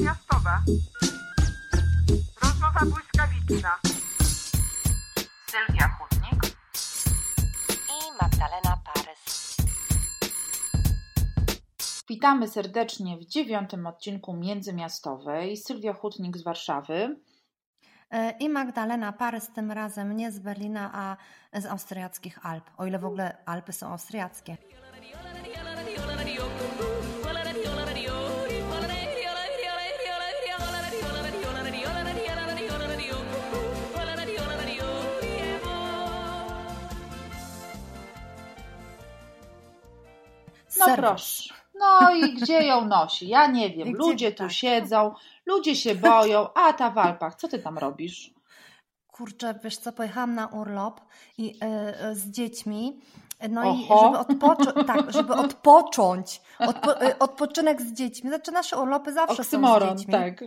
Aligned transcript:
międzymiastowe. 0.00 0.50
Rozmowa 2.42 2.80
błyskawiczna. 2.80 3.78
Sylwia 5.46 5.88
Chudnik 5.88 6.56
i 7.88 8.22
Magdalena 8.22 8.78
Parys. 8.84 9.56
Witamy 12.08 12.48
serdecznie 12.48 13.16
w 13.16 13.24
dziewiątym 13.24 13.86
odcinku 13.86 14.32
Międzymiastowej. 14.32 15.56
Sylwia 15.56 15.92
Hutnik 15.92 16.36
z 16.36 16.42
Warszawy. 16.42 17.16
E, 18.10 18.30
I 18.30 18.48
Magdalena 18.48 19.12
Parys 19.12 19.52
tym 19.52 19.70
razem 19.72 20.16
nie 20.16 20.32
z 20.32 20.38
Berlina, 20.38 20.90
a 20.92 21.16
z 21.60 21.66
austriackich 21.66 22.46
Alp. 22.46 22.70
O 22.76 22.86
ile 22.86 22.98
w 22.98 23.04
ogóle 23.04 23.36
Alpy 23.46 23.72
są 23.72 23.86
austriackie. 23.86 24.56
No 40.80 40.86
Serwis. 40.86 41.08
proszę. 41.08 41.54
No 41.78 42.14
i 42.14 42.34
gdzie 42.34 42.62
ją 42.66 42.84
nosi? 42.84 43.28
Ja 43.28 43.46
nie 43.46 43.70
wiem. 43.70 43.92
Ludzie 43.92 44.32
tu 44.32 44.38
tak? 44.38 44.52
siedzą, 44.52 45.14
ludzie 45.46 45.76
się 45.76 45.94
boją, 45.94 46.52
a 46.54 46.72
ta 46.72 46.90
w 46.90 46.98
Alpach, 46.98 47.34
co 47.34 47.48
ty 47.48 47.58
tam 47.58 47.78
robisz? 47.78 48.30
Kurczę, 49.06 49.58
wiesz 49.64 49.76
co, 49.76 49.92
pojechałam 49.92 50.34
na 50.34 50.46
urlop 50.46 51.00
i 51.38 51.46
yy, 51.46 52.14
z 52.14 52.30
dziećmi 52.30 53.00
no 53.48 53.60
Oho. 53.60 53.76
i 53.78 54.04
żeby, 54.04 54.18
odpocząć, 54.18 54.86
tak, 54.86 55.12
żeby 55.12 55.34
odpocząć, 55.34 56.42
Odpo 56.58 57.02
y, 57.02 57.18
odpoczynek 57.18 57.82
z 57.82 57.92
dziećmi. 57.92 58.28
Znaczy 58.30 58.52
nasze 58.52 58.78
urlopy 58.78 59.12
zawsze 59.12 59.42
oksymoron, 59.42 59.88
są 59.88 59.94
z 59.94 59.98
dziećmi. 59.98 60.12
tak. 60.12 60.42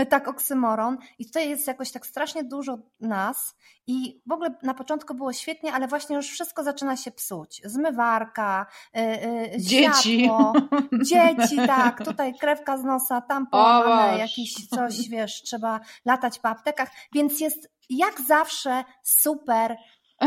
Y, 0.00 0.06
tak, 0.06 0.28
oksymoron. 0.28 0.98
I 1.18 1.26
tutaj 1.26 1.48
jest 1.48 1.66
jakoś 1.66 1.92
tak 1.92 2.06
strasznie 2.06 2.44
dużo 2.44 2.78
nas 3.00 3.56
i 3.86 4.20
w 4.26 4.32
ogóle 4.32 4.54
na 4.62 4.74
początku 4.74 5.14
było 5.14 5.32
świetnie, 5.32 5.72
ale 5.72 5.88
właśnie 5.88 6.16
już 6.16 6.26
wszystko 6.26 6.64
zaczyna 6.64 6.96
się 6.96 7.10
psuć. 7.10 7.62
Zmywarka, 7.64 8.66
yy, 8.94 9.60
dzieci. 9.60 10.24
Światło, 10.24 10.52
dzieci, 11.10 11.56
tak, 11.66 12.04
tutaj 12.04 12.34
krewka 12.38 12.78
z 12.78 12.84
nosa, 12.84 13.20
tam 13.20 13.46
połamane, 13.46 14.18
jakiś 14.18 14.66
coś, 14.68 15.08
wiesz, 15.08 15.42
trzeba 15.42 15.80
latać 16.04 16.38
po 16.38 16.48
aptekach, 16.48 16.90
więc 17.12 17.40
jest 17.40 17.78
jak 17.90 18.20
zawsze 18.20 18.84
super 19.02 19.76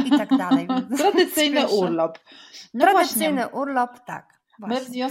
i 0.06 0.10
tak 0.10 0.38
dalej. 0.38 0.68
Tradycyjny 0.98 1.68
urlop. 1.68 2.20
No 2.74 2.86
Tradycyjny 2.86 3.42
właśnie. 3.42 3.60
urlop, 3.60 4.00
tak. 4.06 4.42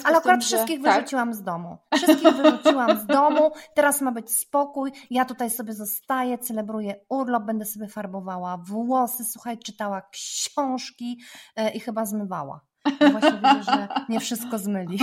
Ale 0.05 0.17
akurat 0.17 0.23
tym, 0.25 0.41
wszystkich 0.41 0.83
że... 0.85 0.93
wyrzuciłam 0.93 1.29
tak. 1.29 1.37
z 1.37 1.43
domu. 1.43 1.79
Wszystkich 1.95 2.35
wyrzuciłam 2.35 2.99
z 2.99 3.07
domu. 3.07 3.51
Teraz 3.75 4.01
ma 4.01 4.13
być 4.13 4.39
spokój. 4.39 4.93
Ja 5.11 5.25
tutaj 5.25 5.51
sobie 5.51 5.73
zostaję, 5.73 6.39
celebruję 6.39 6.95
urlop, 7.09 7.43
będę 7.45 7.65
sobie 7.65 7.89
farbowała 7.89 8.57
włosy, 8.57 9.25
słuchaj, 9.25 9.59
czytała 9.59 10.03
książki 10.11 11.21
yy, 11.57 11.71
i 11.71 11.81
chyba 11.81 12.05
zmywała. 12.05 12.61
Właśnie 13.11 13.33
widzę, 13.33 13.63
że 13.63 13.89
nie 14.09 14.21
wszystko 14.21 14.59
zmyli. 14.59 14.99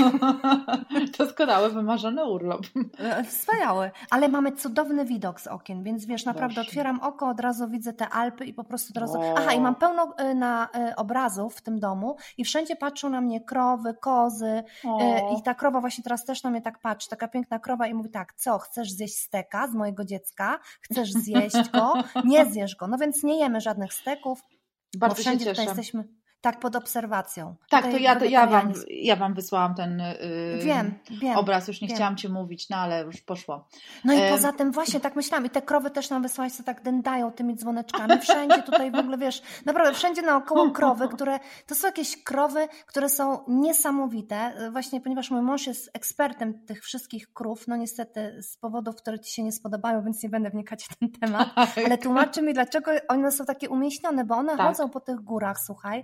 Doskonały, 1.20 1.70
wymarzony 1.70 2.26
urlop. 2.26 2.62
E, 3.00 3.24
wspaniały, 3.24 3.92
ale 4.10 4.30
mamy 4.30 4.52
cudowny 4.52 5.06
widok 5.06 5.42
z 5.42 5.48
okien, 5.48 5.84
więc 5.84 6.06
wiesz, 6.06 6.26
naprawdę 6.26 6.56
Boże. 6.56 6.68
otwieram 6.68 7.00
oko, 7.00 7.30
od 7.30 7.40
razu 7.40 7.70
widzę 7.70 7.94
te 7.94 8.10
Alpy 8.10 8.46
i 8.46 8.54
po 8.54 8.64
prostu 8.64 8.94
od 8.94 8.98
razu... 8.98 9.20
Aha, 9.38 9.54
i 9.54 9.60
mam 9.60 9.76
pełno 9.76 10.14
e, 10.18 10.36
na 10.36 10.70
e, 10.76 10.96
obrazów 10.96 11.56
w 11.56 11.62
tym 11.62 11.80
domu 11.80 12.16
i 12.38 12.46
wszędzie 12.46 12.76
patrzą 12.76 13.10
na 13.10 13.22
mnie 13.22 13.42
krowy, 13.42 13.94
kozy 13.94 14.64
o. 14.86 15.38
i 15.40 15.44
ta 15.44 15.54
krowa 15.54 15.82
właśnie 15.82 16.04
teraz 16.04 16.26
też 16.26 16.44
na 16.44 16.50
mnie 16.50 16.62
tak 16.62 16.80
patrzy, 16.80 17.10
taka 17.10 17.28
piękna 17.28 17.60
krowa 17.60 17.88
i 17.88 17.94
mówi 17.94 18.10
tak, 18.10 18.34
co, 18.34 18.58
chcesz 18.58 18.92
zjeść 18.92 19.18
steka 19.18 19.68
z 19.68 19.74
mojego 19.74 20.06
dziecka? 20.06 20.60
Chcesz 20.82 21.12
zjeść 21.12 21.70
go? 21.74 21.94
Nie 22.26 22.46
zjesz 22.46 22.76
go. 22.76 22.88
No 22.88 22.98
więc 22.98 23.24
nie 23.24 23.40
jemy 23.40 23.62
żadnych 23.62 23.94
steków, 23.94 24.42
Bardzo 24.98 25.16
bo 25.16 25.22
wszędzie 25.22 25.46
tutaj 25.46 25.66
jesteśmy 25.66 26.08
tak 26.42 26.60
pod 26.60 26.76
obserwacją. 26.76 27.56
Tak, 27.70 27.86
Tutaj 27.86 28.00
to 28.00 28.04
ja, 28.04 28.16
to 28.16 28.26
ja, 28.26 28.48
wam, 28.48 28.74
ja 28.90 29.16
wam 29.16 29.34
wysłałam 29.34 29.76
ten 29.76 30.00
yy, 30.00 30.64
wiem, 30.64 31.00
wiem, 31.22 31.38
obraz, 31.38 31.68
już 31.68 31.82
nie 31.82 31.88
wiem. 31.88 31.98
chciałam 31.98 32.18
Ci 32.18 32.30
mówić, 32.30 32.70
no 32.70 32.78
ale 32.78 33.04
już 33.04 33.22
poszło. 33.22 33.68
No 34.06 34.14
i 34.14 34.32
poza 34.32 34.54
tym 34.54 34.72
właśnie 34.72 35.00
tak 35.00 35.16
myślałam 35.16 35.46
i 35.46 35.50
te 35.50 35.62
krowy 35.62 35.92
też 35.92 36.10
nam 36.10 36.22
wysłałaś, 36.22 36.54
co 36.54 36.64
tak 36.64 36.84
dędają 36.84 37.32
tymi 37.32 37.56
dzwoneczkami, 37.56 38.20
wszędzie 38.22 38.64
tutaj 38.64 38.92
w 38.92 38.96
ogóle, 38.96 39.18
wiesz, 39.18 39.42
naprawdę 39.66 39.94
wszędzie 39.94 40.22
naokoło 40.22 40.72
krowy, 40.72 41.08
które, 41.16 41.40
to 41.66 41.76
są 41.76 41.88
jakieś 41.88 42.24
krowy, 42.24 42.68
które 42.86 43.10
są 43.10 43.44
niesamowite, 43.48 44.54
właśnie 44.72 45.02
ponieważ 45.02 45.32
mój 45.32 45.42
mąż 45.42 45.68
jest 45.68 45.90
ekspertem 45.94 46.66
tych 46.66 46.84
wszystkich 46.84 47.34
krów, 47.34 47.68
no 47.68 47.76
niestety 47.76 48.44
z 48.44 48.58
powodów, 48.58 48.96
które 48.96 49.20
Ci 49.20 49.34
się 49.34 49.44
nie 49.44 49.52
spodobają, 49.52 50.04
więc 50.04 50.24
nie 50.24 50.30
będę 50.30 50.50
wnikać 50.50 50.86
w 50.86 50.96
ten 50.98 51.12
temat, 51.12 51.50
ale 51.86 51.98
tłumaczy 51.98 52.42
mi, 52.42 52.54
dlaczego 52.54 52.92
one 53.08 53.32
są 53.32 53.46
takie 53.46 53.70
umieśnione, 53.70 54.26
bo 54.26 54.36
one 54.36 54.58
tak. 54.58 54.68
chodzą 54.68 54.90
po 54.90 55.00
tych 55.00 55.16
górach, 55.16 55.58
słuchaj, 55.66 56.04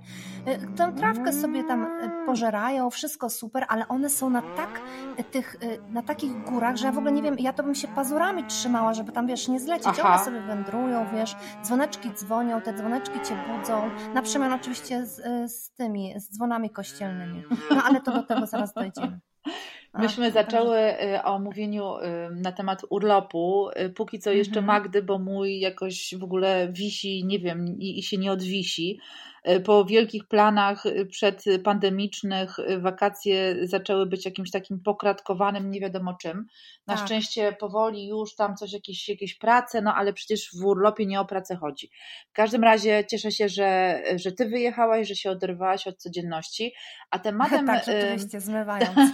tę 0.78 0.94
trawkę 0.98 1.34
sobie 1.34 1.64
tam 1.64 1.84
y, 1.84 2.26
pożerają, 2.26 2.90
wszystko 2.90 3.30
super, 3.30 3.66
ale 3.68 3.88
one 3.88 4.10
są 4.10 4.30
na 4.30 4.42
tak 4.42 4.82
y, 5.20 5.24
tych, 5.24 5.56
na 5.90 6.04
takich 6.04 6.44
górach, 6.44 6.78
że 6.78 6.86
ja 6.86 6.92
w 6.92 6.98
ogóle 6.98 7.12
nie 7.12 7.22
wiem, 7.22 7.36
ja 7.40 7.54
to 7.54 7.64
bym 7.64 7.76
się 7.76 7.88
pazurami 7.88 8.44
trzymała, 8.44 8.94
żeby 8.94 9.12
tam, 9.12 9.28
wiesz, 9.28 9.48
nie 9.48 9.60
zlecieć. 9.60 9.88
Aha. 10.00 10.16
One 10.16 10.26
sobie 10.26 10.42
wędrują, 10.42 11.06
wiesz, 11.14 11.36
dzwoneczki 11.64 12.12
dzwonią, 12.14 12.62
te 12.62 12.74
dzwoneczki 12.74 13.20
cię 13.20 13.38
budzą, 13.48 13.90
na 14.14 14.22
przemian 14.22 14.54
oczywiście 14.54 15.06
z, 15.06 15.22
z 15.52 15.72
tymi, 15.72 16.14
z 16.20 16.30
dzwonami 16.30 16.70
kościelnymi. 16.70 17.44
No 17.76 17.84
ale 17.84 18.02
to 18.02 18.12
do 18.12 18.24
tego 18.24 18.46
zaraz 18.46 18.74
dojdziemy. 18.74 19.20
Myśmy 19.94 20.32
zaczęły 20.32 20.78
o 21.24 21.40
mówieniu 21.40 21.94
na 22.32 22.52
temat 22.52 22.82
urlopu. 22.90 23.70
Póki 23.96 24.20
co 24.20 24.32
jeszcze 24.32 24.60
mhm. 24.60 24.66
Magdy, 24.66 25.02
bo 25.02 25.20
mój 25.20 25.60
jakoś 25.60 26.16
w 26.20 26.24
ogóle 26.24 26.72
wisi, 26.72 27.26
nie 27.26 27.40
wiem, 27.40 27.66
i, 27.80 28.00
i 28.00 28.04
się 28.04 28.18
nie 28.18 28.32
odwisi. 28.32 29.00
E, 29.44 29.60
po 29.60 29.86
wielkich 29.86 30.28
planach 30.28 30.86
e, 30.86 31.06
przedpandemicznych 31.06 32.60
e, 32.60 32.80
wakacje 32.80 33.56
zaczęły 33.68 34.06
być 34.06 34.26
jakimś 34.26 34.52
takim 34.52 34.80
pokratkowanym, 34.80 35.72
nie 35.72 35.80
wiadomo 35.80 36.14
czym. 36.14 36.46
Na 36.88 36.96
tak. 36.96 37.06
szczęście 37.06 37.54
powoli 37.60 38.08
już 38.08 38.36
tam 38.36 38.56
coś, 38.56 38.74
jakieś, 38.74 39.10
jakieś 39.10 39.38
prace, 39.38 39.82
no 39.82 39.96
ale 39.96 40.14
przecież 40.14 40.50
w 40.62 40.66
urlopie 40.66 41.06
nie 41.06 41.20
o 41.20 41.26
pracę 41.26 41.56
chodzi. 41.56 41.90
W 42.30 42.34
każdym 42.34 42.64
razie 42.64 43.04
cieszę 43.12 43.32
się, 43.32 43.50
że, 43.50 44.02
że 44.16 44.32
ty 44.32 44.46
wyjechałaś, 44.46 45.08
że 45.08 45.16
się 45.16 45.32
oderwałaś 45.32 45.88
od 45.88 45.98
codzienności, 45.98 46.74
a 47.10 47.20
tematem... 47.20 47.68
tak, 47.68 47.86
rzeczywiście, 47.86 48.42
zmywając. 48.42 48.98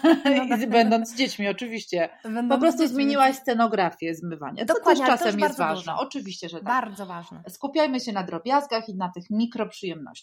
No 0.49 0.57
tak. 0.57 0.69
Będąc 0.69 1.09
z 1.09 1.15
dziećmi, 1.15 1.47
oczywiście. 1.47 2.09
Będąc 2.23 2.49
po 2.49 2.57
prostu 2.57 2.87
zmieniłaś 2.87 3.35
scenografię 3.35 4.15
zmywania. 4.15 4.65
Dokładnie, 4.65 5.05
to 5.05 5.11
też 5.11 5.19
czasem 5.19 5.39
to 5.39 5.45
jest 5.45 5.57
ważne. 5.57 5.93
Dużo. 5.93 6.03
Oczywiście, 6.07 6.49
że 6.49 6.57
tak. 6.57 6.65
Bardzo 6.65 7.05
ważne. 7.05 7.43
Skupiajmy 7.49 7.99
się 7.99 8.11
na 8.11 8.23
drobiazgach 8.23 8.89
i 8.89 8.95
na 8.95 9.11
tych 9.15 9.29
mikroprzyjemnościach. 9.29 10.18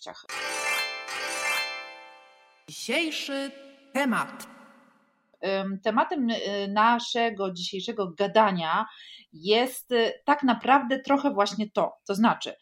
Dzisiejszy 2.68 3.50
temat. 3.92 4.46
Tematem 5.82 6.30
y, 6.30 6.68
naszego 6.68 7.52
dzisiejszego 7.52 8.10
gadania 8.10 8.86
jest 9.32 9.92
y, 9.92 10.12
tak 10.24 10.42
naprawdę 10.42 10.98
trochę 10.98 11.30
właśnie 11.30 11.70
to. 11.70 11.92
To 12.06 12.14
znaczy, 12.14 12.54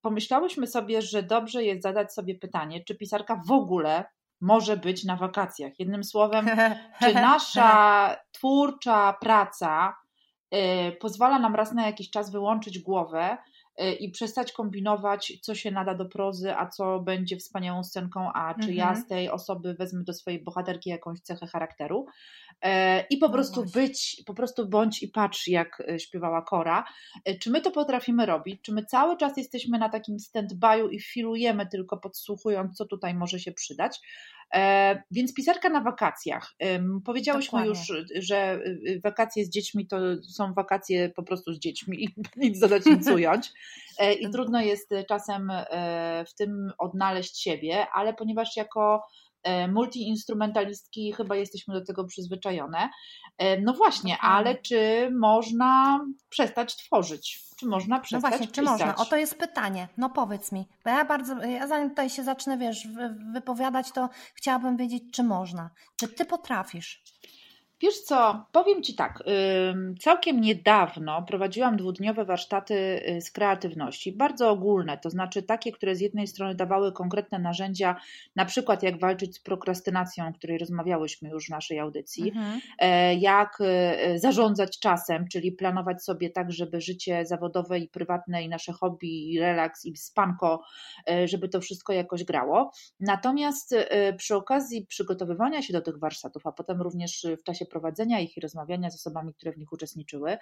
pomyślałyśmy 0.00 0.66
sobie, 0.66 1.02
że 1.02 1.22
dobrze 1.22 1.64
jest 1.64 1.82
zadać 1.82 2.14
sobie 2.14 2.34
pytanie, 2.34 2.84
czy 2.84 2.94
pisarka 2.94 3.42
w 3.46 3.52
ogóle 3.52 4.04
może 4.40 4.76
być 4.76 5.04
na 5.04 5.16
wakacjach. 5.16 5.72
Jednym 5.78 6.04
słowem, 6.04 6.46
czy 7.00 7.14
nasza 7.14 8.16
twórcza 8.32 9.16
praca 9.20 9.96
y, 10.54 10.92
pozwala 11.00 11.38
nam 11.38 11.54
raz 11.54 11.72
na 11.72 11.86
jakiś 11.86 12.10
czas 12.10 12.32
wyłączyć 12.32 12.78
głowę 12.78 13.38
i 14.00 14.10
przestać 14.10 14.52
kombinować, 14.52 15.32
co 15.42 15.54
się 15.54 15.70
nada 15.70 15.94
do 15.94 16.04
prozy, 16.04 16.56
a 16.56 16.66
co 16.66 17.00
będzie 17.00 17.36
wspaniałą 17.36 17.84
scenką, 17.84 18.32
a 18.32 18.54
czy 18.54 18.70
mhm. 18.70 18.76
ja 18.76 18.94
z 18.94 19.06
tej 19.06 19.28
osoby 19.28 19.74
wezmę 19.74 20.04
do 20.04 20.12
swojej 20.12 20.42
bohaterki 20.42 20.90
jakąś 20.90 21.20
cechę 21.20 21.46
charakteru. 21.46 22.06
E, 22.62 23.04
I 23.10 23.16
po 23.16 23.26
no 23.26 23.32
prostu 23.32 23.62
właśnie. 23.62 23.82
być, 23.82 24.22
po 24.26 24.34
prostu 24.34 24.68
bądź 24.68 25.02
i 25.02 25.08
patrz, 25.08 25.48
jak 25.48 25.82
e, 25.88 25.98
śpiewała 25.98 26.42
Kora. 26.42 26.84
Czy 27.40 27.50
my 27.50 27.60
to 27.60 27.70
potrafimy 27.70 28.26
robić? 28.26 28.62
Czy 28.62 28.72
my 28.72 28.84
cały 28.84 29.16
czas 29.16 29.36
jesteśmy 29.36 29.78
na 29.78 29.88
takim 29.88 30.16
stand-by'u 30.16 30.90
i 30.90 31.00
filujemy 31.00 31.66
tylko 31.66 31.96
podsłuchując, 31.96 32.76
co 32.76 32.84
tutaj 32.84 33.14
może 33.14 33.38
się 33.38 33.52
przydać? 33.52 34.00
Więc 35.10 35.34
pisarka 35.34 35.68
na 35.68 35.80
wakacjach. 35.80 36.54
Powiedziałyśmy 37.04 37.64
Dokładnie. 37.64 37.94
już, 37.94 38.24
że 38.26 38.60
wakacje 39.04 39.44
z 39.44 39.50
dziećmi 39.50 39.86
to 39.86 39.96
są 40.22 40.54
wakacje 40.54 41.08
po 41.08 41.22
prostu 41.22 41.52
z 41.52 41.58
dziećmi 41.58 42.04
i 42.04 42.08
nic 42.46 42.58
dodać, 42.58 42.86
nic 42.86 43.08
ująć. 43.08 43.52
I 44.20 44.30
trudno 44.34 44.60
jest 44.60 44.90
czasem 45.08 45.52
w 46.28 46.34
tym 46.34 46.72
odnaleźć 46.78 47.42
siebie, 47.42 47.86
ale 47.92 48.14
ponieważ 48.14 48.56
jako 48.56 49.02
E, 49.02 49.31
multiinstrumentalistki 49.68 51.12
chyba 51.12 51.36
jesteśmy 51.36 51.74
do 51.74 51.84
tego 51.84 52.04
przyzwyczajone. 52.04 52.90
E, 53.38 53.60
no 53.60 53.72
właśnie, 53.72 54.18
ale 54.18 54.54
czy 54.54 55.10
można 55.20 56.00
przestać 56.28 56.76
tworzyć? 56.76 57.40
Czy 57.56 57.66
można 57.66 58.00
przestać 58.00 58.22
No 58.22 58.38
właśnie, 58.38 58.52
czy 58.52 58.62
można? 58.62 58.96
Oto 58.96 59.16
jest 59.16 59.38
pytanie. 59.38 59.88
No 59.96 60.10
powiedz 60.10 60.52
mi, 60.52 60.66
bo 60.84 60.90
ja 60.90 61.04
bardzo, 61.04 61.42
ja 61.42 61.66
zanim 61.66 61.88
tutaj 61.88 62.10
się 62.10 62.24
zacznę, 62.24 62.58
wiesz, 62.58 62.88
wypowiadać, 63.32 63.92
to 63.92 64.08
chciałabym 64.34 64.76
wiedzieć, 64.76 65.02
czy 65.12 65.22
można. 65.22 65.70
Czy 65.96 66.08
ty 66.08 66.24
potrafisz? 66.24 67.02
Wiesz 67.82 68.00
co, 68.00 68.46
powiem 68.52 68.82
Ci 68.82 68.94
tak, 68.94 69.22
całkiem 70.00 70.40
niedawno 70.40 71.22
prowadziłam 71.22 71.76
dwudniowe 71.76 72.24
warsztaty 72.24 72.74
y, 72.74 73.20
z 73.20 73.30
kreatywności, 73.30 74.12
bardzo 74.12 74.50
ogólne, 74.50 74.98
to 74.98 75.10
znaczy 75.10 75.42
takie, 75.42 75.72
które 75.72 75.96
z 75.96 76.00
jednej 76.00 76.26
strony 76.26 76.54
dawały 76.54 76.92
konkretne 76.92 77.38
narzędzia, 77.38 77.96
na 78.36 78.44
przykład 78.44 78.82
jak 78.82 79.00
walczyć 79.00 79.36
z 79.36 79.40
prokrastynacją, 79.40 80.28
o 80.28 80.32
której 80.32 80.58
rozmawiałyśmy 80.58 81.28
już 81.28 81.46
w 81.46 81.50
naszej 81.50 81.78
audycji, 81.78 82.28
mhm. 82.28 82.60
E, 82.78 83.14
jak 83.14 83.58
y, 83.60 84.18
zarządzać 84.18 84.78
czasem, 84.78 85.28
czyli 85.28 85.52
planować 85.52 86.04
sobie 86.04 86.30
tak, 86.30 86.52
żeby 86.52 86.80
życie 86.80 87.26
zawodowe 87.26 87.78
i 87.78 87.88
prywatne 87.88 88.42
i 88.42 88.48
nasze 88.48 88.72
hobby, 88.72 89.32
i 89.32 89.40
relaks 89.40 89.84
i 89.84 89.96
spanko, 89.96 90.62
e, 91.10 91.28
żeby 91.28 91.48
to 91.48 91.60
wszystko 91.60 91.92
jakoś 91.92 92.24
grało. 92.24 92.70
Natomiast 93.00 93.74
przy 94.16 94.36
okazji 94.36 94.86
przygotowywania 94.86 95.62
się 95.62 95.72
do 95.72 95.80
tych 95.80 95.98
warsztatów, 95.98 96.46
a 96.46 96.52
potem 96.52 96.82
również 96.82 97.26
w 97.40 97.42
czasie 97.42 97.66
prowadzenia 97.72 98.20
ich 98.20 98.36
i 98.36 98.40
rozmawiania 98.40 98.90
z 98.90 98.94
osobami, 98.94 99.34
które 99.34 99.52
w 99.52 99.58
nich 99.58 99.72
uczestniczyły, 99.72 100.38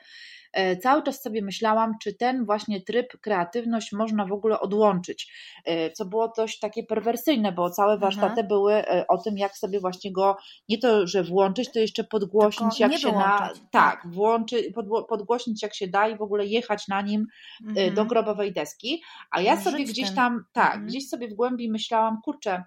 e, 0.53 0.77
cały 0.77 1.03
czas 1.03 1.23
sobie 1.23 1.43
myślałam, 1.43 1.93
czy 2.03 2.15
ten 2.15 2.44
właśnie 2.44 2.82
tryb 2.82 3.21
kreatywność 3.21 3.93
można 3.93 4.27
w 4.27 4.32
ogóle 4.32 4.61
odłączyć, 4.61 5.32
e, 5.65 5.91
co 5.91 6.05
było 6.05 6.32
dość 6.37 6.59
takie 6.59 6.82
perwersyjne, 6.85 7.53
bo 7.53 7.71
całe 7.71 7.93
mhm. 7.93 8.00
warsztaty 8.00 8.44
były 8.44 8.75
e, 8.75 9.06
o 9.09 9.19
tym, 9.19 9.38
jak 9.38 9.56
sobie 9.56 9.81
właśnie 9.81 10.12
go 10.12 10.37
nie 10.69 10.79
to, 10.79 11.06
że 11.06 11.25
włączyć, 11.25 11.73
to 11.73 11.79
jeszcze 11.79 12.05
podgłośnić, 12.05 12.79
Tylko 12.79 12.93
jak 12.93 13.03
się 13.03 13.12
na. 13.12 13.38
Tak, 13.38 13.55
tak, 13.71 14.03
włączy, 14.06 14.73
podgłośnić 15.09 15.62
jak 15.62 15.75
się 15.75 15.88
da 15.88 16.09
i 16.09 16.17
w 16.17 16.23
ogóle 16.23 16.47
jechać 16.47 16.88
na 16.88 17.03
nim 17.03 17.26
mhm. 17.67 17.94
do 17.94 18.05
grobowej 18.05 18.53
deski. 18.53 19.03
A 19.31 19.41
ja 19.41 19.61
sobie 19.61 19.85
gdzieś 19.85 20.06
tym. 20.06 20.17
tam, 20.17 20.44
tak, 20.53 20.67
mhm. 20.67 20.87
gdzieś 20.87 21.09
sobie 21.09 21.29
w 21.29 21.35
głębi 21.35 21.71
myślałam, 21.71 22.21
kurczę, 22.25 22.65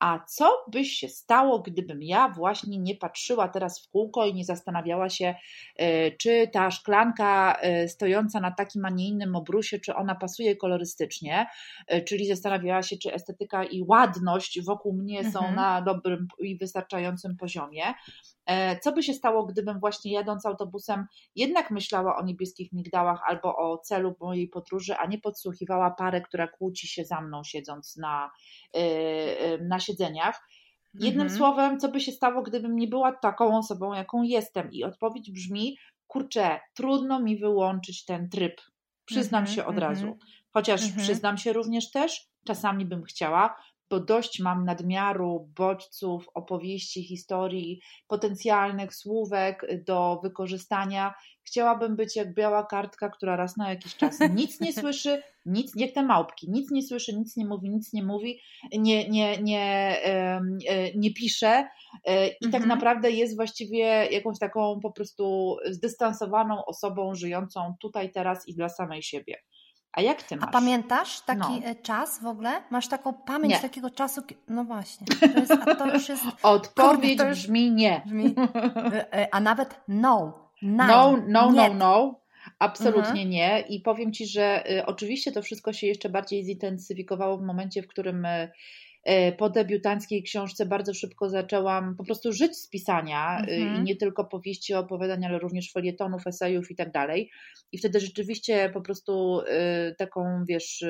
a 0.00 0.18
co 0.28 0.64
by 0.72 0.84
się 0.84 1.08
stało, 1.08 1.58
gdybym 1.58 2.02
ja 2.02 2.28
właśnie 2.28 2.78
nie 2.78 2.96
patrzyła 2.96 3.48
teraz 3.48 3.82
w 3.82 3.90
kółko 3.90 4.26
i 4.26 4.34
nie 4.34 4.44
zastanawiała 4.44 5.08
się, 5.08 5.34
e, 5.76 6.10
czy 6.10 6.48
ta 6.52 6.70
szklanka 6.70 7.58
e, 7.60 7.88
stojąca 7.88 8.40
na 8.40 8.50
takim, 8.50 8.84
a 8.84 8.90
nie 8.90 9.08
innym 9.08 9.36
obrusie, 9.36 9.78
czy 9.78 9.94
ona 9.94 10.14
pasuje 10.14 10.56
kolorystycznie, 10.56 11.46
e, 11.86 12.02
czyli 12.02 12.26
zastanawiała 12.26 12.82
się, 12.82 12.96
czy 12.96 13.14
estetyka 13.14 13.64
i 13.64 13.82
ładność 13.88 14.62
wokół 14.62 14.92
mnie 14.92 15.18
mhm. 15.18 15.32
są 15.32 15.54
na 15.54 15.82
dobrym 15.82 16.28
i 16.38 16.58
wystarczającym 16.58 17.36
poziomie. 17.36 17.82
Co 18.82 18.92
by 18.92 19.02
się 19.02 19.14
stało, 19.14 19.46
gdybym 19.46 19.80
właśnie 19.80 20.12
jadąc 20.12 20.46
autobusem 20.46 21.06
jednak 21.36 21.70
myślała 21.70 22.16
o 22.16 22.24
niebieskich 22.24 22.72
migdałach 22.72 23.20
albo 23.26 23.56
o 23.56 23.78
celu 23.78 24.16
mojej 24.20 24.48
podróży, 24.48 24.96
a 24.96 25.06
nie 25.06 25.18
podsłuchiwała 25.18 25.90
parę, 25.90 26.20
która 26.20 26.48
kłóci 26.48 26.88
się 26.88 27.04
za 27.04 27.20
mną 27.20 27.44
siedząc 27.44 27.96
na, 27.96 28.30
na 29.68 29.80
siedzeniach. 29.90 30.48
Jednym 30.94 31.26
mhm. 31.26 31.38
słowem, 31.38 31.80
co 31.80 31.88
by 31.88 32.00
się 32.00 32.12
stało, 32.12 32.42
gdybym 32.42 32.76
nie 32.76 32.88
była 32.88 33.12
taką 33.12 33.58
osobą, 33.58 33.92
jaką 33.92 34.22
jestem? 34.22 34.72
I 34.72 34.84
odpowiedź 34.84 35.30
brzmi: 35.30 35.78
kurczę, 36.06 36.60
trudno 36.74 37.20
mi 37.20 37.38
wyłączyć 37.38 38.04
ten 38.04 38.28
tryb. 38.28 38.60
Przyznam 39.04 39.40
mhm, 39.40 39.56
się 39.56 39.64
od 39.64 39.78
razu. 39.78 40.06
Mhm. 40.06 40.18
Chociaż 40.52 40.82
mhm. 40.82 41.02
przyznam 41.02 41.38
się 41.38 41.52
również 41.52 41.90
też, 41.90 42.28
czasami 42.44 42.86
bym 42.86 43.02
chciała, 43.02 43.56
bo 43.90 44.00
dość 44.00 44.40
mam 44.40 44.64
nadmiaru 44.64 45.48
bodźców, 45.56 46.28
opowieści, 46.34 47.04
historii, 47.04 47.80
potencjalnych 48.08 48.94
słówek 48.94 49.84
do 49.86 50.20
wykorzystania. 50.22 51.14
Chciałabym 51.42 51.96
być 51.96 52.16
jak 52.16 52.34
biała 52.34 52.66
kartka, 52.66 53.08
która 53.08 53.36
raz 53.36 53.56
na 53.56 53.70
jakiś 53.70 53.96
czas 53.96 54.18
nic 54.34 54.60
nie 54.60 54.72
słyszy, 54.72 55.22
nic, 55.46 55.72
jak 55.76 55.92
te 55.92 56.02
małpki, 56.02 56.50
nic 56.50 56.70
nie 56.70 56.82
słyszy, 56.82 57.16
nic 57.16 57.36
nie 57.36 57.46
mówi, 57.46 57.70
nic 57.70 57.92
nie 57.92 58.02
mówi, 58.02 58.40
nie, 58.72 59.08
nie, 59.08 59.36
nie, 59.42 59.96
e, 60.04 60.40
nie 60.94 61.14
pisze 61.14 61.68
e, 62.04 62.26
i 62.26 62.30
tak 62.30 62.44
mhm. 62.44 62.52
tak 62.52 62.66
naprawdę 62.66 63.10
jest 63.10 63.36
właściwie 63.36 64.06
jakąś 64.10 64.38
taką 64.38 64.80
po 64.82 64.92
prostu 64.92 65.56
zdystansowaną 65.70 66.64
osobą 66.64 67.14
żyjącą 67.14 67.74
tutaj, 67.80 68.12
teraz 68.12 68.48
i 68.48 68.54
dla 68.54 68.68
samej 68.68 69.02
siebie. 69.02 69.36
A 69.92 70.00
jak 70.00 70.22
ty 70.22 70.36
masz? 70.36 70.48
A 70.48 70.52
pamiętasz 70.52 71.20
taki 71.20 71.38
no. 71.38 71.60
E, 71.64 71.74
czas 71.74 72.22
w 72.22 72.26
ogóle? 72.26 72.62
Masz 72.70 72.88
taką 72.88 73.12
pamięć 73.14 73.54
nie. 73.54 73.60
takiego 73.60 73.90
czasu? 73.90 74.22
No 74.48 74.64
właśnie. 74.64 75.06
To 75.06 75.40
jest, 75.40 75.52
to 75.78 75.94
już 75.94 76.08
jest. 76.08 76.24
Odpowiedź 76.42 77.18
kurde, 77.18 77.28
już 77.28 77.38
brzmi 77.38 77.70
nie. 77.70 78.02
Brzmi, 78.06 78.34
e, 78.94 79.14
e, 79.14 79.34
a 79.34 79.40
nawet 79.40 79.80
no. 79.88 80.50
No, 80.62 80.86
no, 80.86 81.16
no, 81.28 81.50
no, 81.50 81.74
no. 81.74 82.20
Absolutnie 82.58 83.22
mhm. 83.22 83.30
nie. 83.30 83.64
I 83.68 83.80
powiem 83.80 84.12
Ci, 84.12 84.26
że 84.26 84.70
y, 84.70 84.86
oczywiście 84.86 85.32
to 85.32 85.42
wszystko 85.42 85.72
się 85.72 85.86
jeszcze 85.86 86.08
bardziej 86.08 86.44
zintensyfikowało 86.44 87.38
w 87.38 87.42
momencie, 87.42 87.82
w 87.82 87.88
którym 87.88 88.24
y, 88.24 88.50
po 89.38 89.50
debiutanckiej 89.50 90.22
książce 90.22 90.66
bardzo 90.66 90.94
szybko 90.94 91.28
zaczęłam 91.28 91.96
po 91.96 92.04
prostu 92.04 92.32
żyć 92.32 92.56
z 92.56 92.68
pisania 92.68 93.40
y, 93.48 93.52
mhm. 93.52 93.76
i 93.76 93.82
nie 93.82 93.96
tylko 93.96 94.24
powieści, 94.24 94.74
opowiadań, 94.74 95.24
ale 95.24 95.38
również 95.38 95.72
felietonów, 95.72 96.26
esejów 96.26 96.70
i 96.70 96.76
tak 96.76 96.92
dalej. 96.92 97.30
I 97.72 97.78
wtedy 97.78 98.00
rzeczywiście 98.00 98.70
po 98.74 98.80
prostu 98.80 99.40
y, 99.40 99.94
taką, 99.98 100.44
wiesz, 100.48 100.84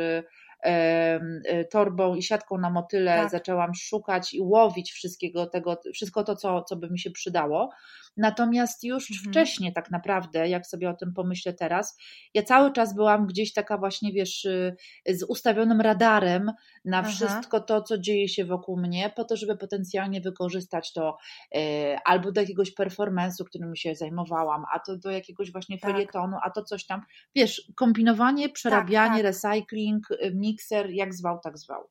torbą 1.71 2.15
i 2.15 2.23
siatką 2.23 2.59
na 2.59 2.71
motyle 2.71 3.17
tak. 3.17 3.31
zaczęłam 3.31 3.75
szukać 3.75 4.35
i 4.35 4.41
łowić 4.41 4.93
wszystkiego 4.93 5.47
tego, 5.47 5.81
wszystko 5.95 6.25
to, 6.25 6.37
co, 6.37 6.63
co 6.63 6.77
by 6.77 6.91
mi 6.91 6.99
się 6.99 7.11
przydało. 7.11 7.71
Natomiast 8.17 8.85
już 8.85 9.11
mhm. 9.11 9.31
wcześniej, 9.31 9.73
tak 9.73 9.91
naprawdę, 9.91 10.49
jak 10.49 10.67
sobie 10.67 10.91
o 10.91 10.95
tym 10.95 11.13
pomyślę 11.15 11.53
teraz, 11.53 11.99
ja 12.35 12.43
cały 12.43 12.73
czas 12.73 12.95
byłam 12.95 13.27
gdzieś 13.27 13.53
taka 13.53 13.79
właśnie, 13.79 14.13
wiesz, 14.13 14.45
y, 14.45 14.77
z 15.09 15.23
ustawionym 15.23 15.81
radarem 15.81 16.53
na 16.85 16.99
Aha. 16.99 17.09
wszystko 17.09 17.61
to, 17.61 17.83
co 17.83 17.99
dzieje 17.99 18.29
się 18.29 18.45
wokół 18.45 18.81
mnie, 18.81 19.13
po 19.17 19.25
to, 19.25 19.37
żeby 19.37 19.57
potencjalnie 19.57 20.21
wykorzystać 20.21 20.93
to 20.93 21.17
e, 21.55 21.99
albo 22.05 22.33
do 22.33 22.41
jakiegoś 22.41 22.75
performance'u, 22.75 23.45
którym 23.45 23.77
się 23.77 23.95
zajmowałam, 23.95 24.65
a 24.75 24.79
to 24.79 24.97
do 24.97 25.11
jakiegoś 25.11 25.53
właśnie 25.53 25.79
tak. 25.79 25.91
felietonu, 25.91 26.37
a 26.45 26.51
to 26.51 26.65
coś 26.65 26.87
tam. 26.87 27.03
Wiesz, 27.35 27.73
kombinowanie, 27.77 28.49
przerabianie, 28.49 29.23
tak, 29.23 29.35
tak. 29.35 29.53
recycling, 29.53 30.11
y, 30.11 30.33
mikser, 30.51 30.91
jak 30.91 31.15
zwał, 31.15 31.39
tak 31.45 31.59
zwał. 31.59 31.89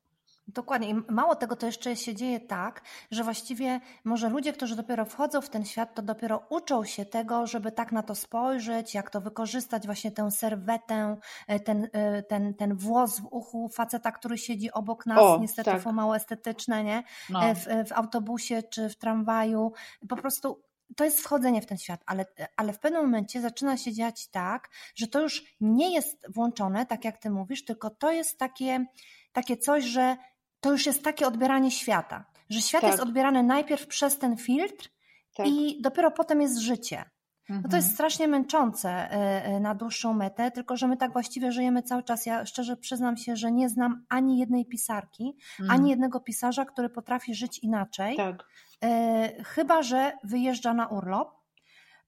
Dokładnie. 0.54 0.88
I 0.88 0.94
mało 1.12 1.36
tego, 1.36 1.56
to 1.56 1.66
jeszcze 1.66 1.96
się 1.96 2.14
dzieje 2.14 2.40
tak, 2.40 2.82
że 3.10 3.24
właściwie 3.24 3.80
może 4.04 4.28
ludzie, 4.28 4.52
którzy 4.52 4.76
dopiero 4.76 5.04
wchodzą 5.04 5.40
w 5.40 5.48
ten 5.48 5.64
świat, 5.64 5.94
to 5.94 6.02
dopiero 6.02 6.42
uczą 6.48 6.84
się 6.84 7.04
tego, 7.04 7.46
żeby 7.46 7.72
tak 7.72 7.92
na 7.92 8.02
to 8.02 8.14
spojrzeć, 8.14 8.94
jak 8.94 9.10
to 9.10 9.20
wykorzystać, 9.20 9.86
właśnie 9.86 10.12
tę 10.12 10.30
serwetę, 10.30 11.16
e, 11.48 11.60
ten, 11.60 11.88
e, 11.92 12.22
ten, 12.22 12.54
ten 12.54 12.76
włos 12.76 13.20
w 13.20 13.24
uchu 13.30 13.68
faceta, 13.68 14.12
który 14.12 14.38
siedzi 14.38 14.72
obok 14.72 15.06
nas, 15.06 15.18
o, 15.18 15.38
niestety 15.40 15.70
tak. 15.70 15.92
mało 15.92 16.16
estetyczne, 16.16 16.84
nie? 16.84 17.02
No. 17.30 17.44
E, 17.44 17.54
w, 17.54 17.66
w 17.88 17.92
autobusie 17.92 18.62
czy 18.62 18.88
w 18.88 18.96
tramwaju. 18.96 19.72
Po 20.08 20.16
prostu 20.16 20.62
to 20.96 21.04
jest 21.04 21.20
wchodzenie 21.20 21.62
w 21.62 21.66
ten 21.66 21.78
świat, 21.78 22.00
ale, 22.06 22.26
ale 22.56 22.72
w 22.72 22.78
pewnym 22.78 23.02
momencie 23.02 23.40
zaczyna 23.40 23.76
się 23.76 23.92
dziać 23.92 24.28
tak, 24.28 24.68
że 24.94 25.06
to 25.06 25.20
już 25.20 25.56
nie 25.60 25.94
jest 25.94 26.26
włączone, 26.34 26.86
tak 26.86 27.04
jak 27.04 27.18
ty 27.18 27.30
mówisz, 27.30 27.64
tylko 27.64 27.90
to 27.90 28.12
jest 28.12 28.38
takie, 28.38 28.86
takie 29.32 29.56
coś, 29.56 29.84
że 29.84 30.16
to 30.60 30.72
już 30.72 30.86
jest 30.86 31.02
takie 31.02 31.26
odbieranie 31.26 31.70
świata, 31.70 32.24
że 32.50 32.62
świat 32.62 32.80
tak. 32.80 32.90
jest 32.90 33.02
odbierany 33.02 33.42
najpierw 33.42 33.86
przez 33.86 34.18
ten 34.18 34.36
filtr 34.36 34.88
tak. 35.36 35.46
i 35.46 35.82
dopiero 35.82 36.10
potem 36.10 36.40
jest 36.40 36.58
życie. 36.58 37.04
No 37.50 37.68
to 37.68 37.76
jest 37.76 37.88
mhm. 37.88 37.94
strasznie 37.94 38.28
męczące 38.28 38.90
e, 38.90 39.44
e, 39.44 39.60
na 39.60 39.74
dłuższą 39.74 40.14
metę, 40.14 40.50
tylko 40.50 40.76
że 40.76 40.88
my 40.88 40.96
tak 40.96 41.12
właściwie 41.12 41.52
żyjemy 41.52 41.82
cały 41.82 42.02
czas. 42.02 42.26
Ja 42.26 42.46
szczerze 42.46 42.76
przyznam 42.76 43.16
się, 43.16 43.36
że 43.36 43.52
nie 43.52 43.68
znam 43.68 44.04
ani 44.08 44.38
jednej 44.38 44.66
pisarki, 44.66 45.36
mhm. 45.60 45.80
ani 45.80 45.90
jednego 45.90 46.20
pisarza, 46.20 46.64
który 46.64 46.88
potrafi 46.88 47.34
żyć 47.34 47.58
inaczej. 47.58 48.16
Tak. 48.16 48.44
E, 48.84 49.44
chyba, 49.44 49.82
że 49.82 50.12
wyjeżdża 50.24 50.74
na 50.74 50.86
urlop 50.86 51.40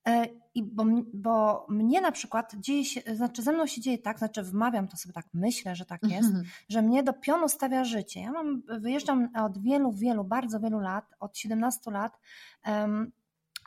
E, 0.09 0.27
I 0.55 0.63
bo, 0.63 0.85
bo 1.15 1.67
mnie 1.69 2.01
na 2.01 2.13
przykład 2.13 2.55
dzieje 2.55 2.85
się, 2.85 3.01
znaczy 3.15 3.43
ze 3.43 3.53
mną 3.53 3.67
się 3.67 3.81
dzieje 3.81 3.99
tak, 3.99 4.19
znaczy 4.19 4.43
wmawiam 4.43 4.89
to 4.89 4.97
sobie 4.97 5.13
tak, 5.13 5.27
myślę, 5.35 5.77
że 5.77 5.87
tak 5.87 6.03
jest, 6.03 6.31
mm 6.31 6.43
-hmm. 6.43 6.47
że 6.69 6.83
mnie 6.83 7.03
do 7.03 7.13
pionu 7.13 7.49
stawia 7.49 7.85
życie. 7.85 8.21
Ja 8.21 8.31
mam, 8.31 8.63
wyjeżdżam 8.81 9.29
od 9.35 9.63
wielu, 9.63 9.93
wielu, 9.93 10.25
bardzo 10.25 10.61
wielu 10.61 10.81
lat, 10.81 11.05
od 11.21 11.39
17 11.39 11.91
lat, 11.91 12.19
um, 12.67 13.13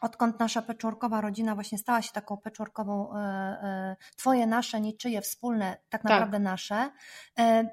odkąd 0.02 0.40
nasza 0.40 0.62
peczworkowa 0.62 1.22
rodzina 1.22 1.56
właśnie 1.56 1.78
stała 1.78 2.02
się 2.02 2.12
taką 2.12 2.38
peczworkową, 2.38 3.14
e, 3.14 3.18
e, 3.20 3.96
twoje, 4.16 4.48
nasze, 4.48 4.82
niczyje, 4.82 5.22
wspólne, 5.22 5.78
tak, 5.90 6.02
tak. 6.02 6.04
naprawdę 6.04 6.38
tak. 6.38 6.44
nasze. 6.44 6.92
E, 7.40 7.70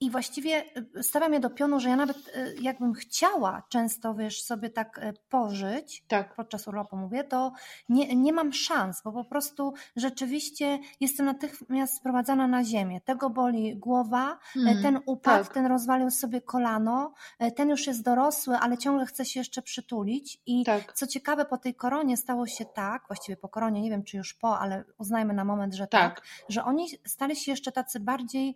i 0.00 0.10
właściwie 0.10 0.64
y, 0.96 1.02
stawia 1.02 1.28
mnie 1.28 1.40
do 1.40 1.50
pionu, 1.50 1.80
że 1.80 1.88
ja 1.88 1.96
nawet 1.96 2.16
y, 2.16 2.56
jakbym 2.60 2.94
chciała 2.94 3.62
często, 3.68 4.14
wiesz, 4.14 4.42
sobie 4.42 4.70
tak 4.70 4.98
y, 4.98 5.12
pożyć, 5.28 6.04
tak. 6.08 6.34
podczas 6.34 6.68
urlopu 6.68 6.96
mówię, 6.96 7.24
to 7.24 7.52
nie, 7.88 8.16
nie 8.16 8.32
mam 8.32 8.52
szans, 8.52 9.02
bo 9.04 9.12
po 9.12 9.24
prostu 9.24 9.74
rzeczywiście 9.96 10.78
jestem 11.00 11.26
natychmiast 11.26 11.96
sprowadzana 11.96 12.48
na 12.48 12.64
ziemię. 12.64 13.00
Tego 13.00 13.30
boli 13.30 13.76
głowa, 13.76 14.38
mm, 14.56 14.82
ten 14.82 15.00
upadł, 15.06 15.44
tak. 15.44 15.54
ten 15.54 15.66
rozwalił 15.66 16.10
sobie 16.10 16.40
kolano, 16.40 17.14
ten 17.56 17.68
już 17.68 17.86
jest 17.86 18.02
dorosły, 18.02 18.56
ale 18.56 18.78
ciągle 18.78 19.06
chce 19.06 19.24
się 19.24 19.40
jeszcze 19.40 19.62
przytulić. 19.62 20.42
I 20.46 20.64
tak. 20.64 20.92
co 20.92 21.06
ciekawe, 21.06 21.44
po 21.44 21.58
tej 21.58 21.74
koronie 21.74 22.16
stało 22.16 22.46
się 22.46 22.64
tak, 22.64 23.02
właściwie 23.08 23.36
po 23.36 23.48
koronie, 23.48 23.82
nie 23.82 23.90
wiem 23.90 24.04
czy 24.04 24.16
już 24.16 24.34
po, 24.34 24.58
ale 24.58 24.84
uznajmy 24.98 25.34
na 25.34 25.44
moment, 25.44 25.74
że 25.74 25.86
tak, 25.86 26.14
tak 26.14 26.26
że 26.48 26.64
oni 26.64 26.88
stali 27.06 27.36
się 27.36 27.52
jeszcze 27.52 27.72
tacy 27.72 28.00
bardziej 28.00 28.48
e, 28.50 28.54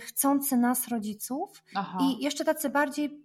chcący 0.00 0.56
nas 0.56 0.88
rodziców 0.88 1.64
Aha. 1.74 1.98
i 2.02 2.24
jeszcze 2.24 2.44
tacy 2.44 2.70
bardziej 2.70 3.22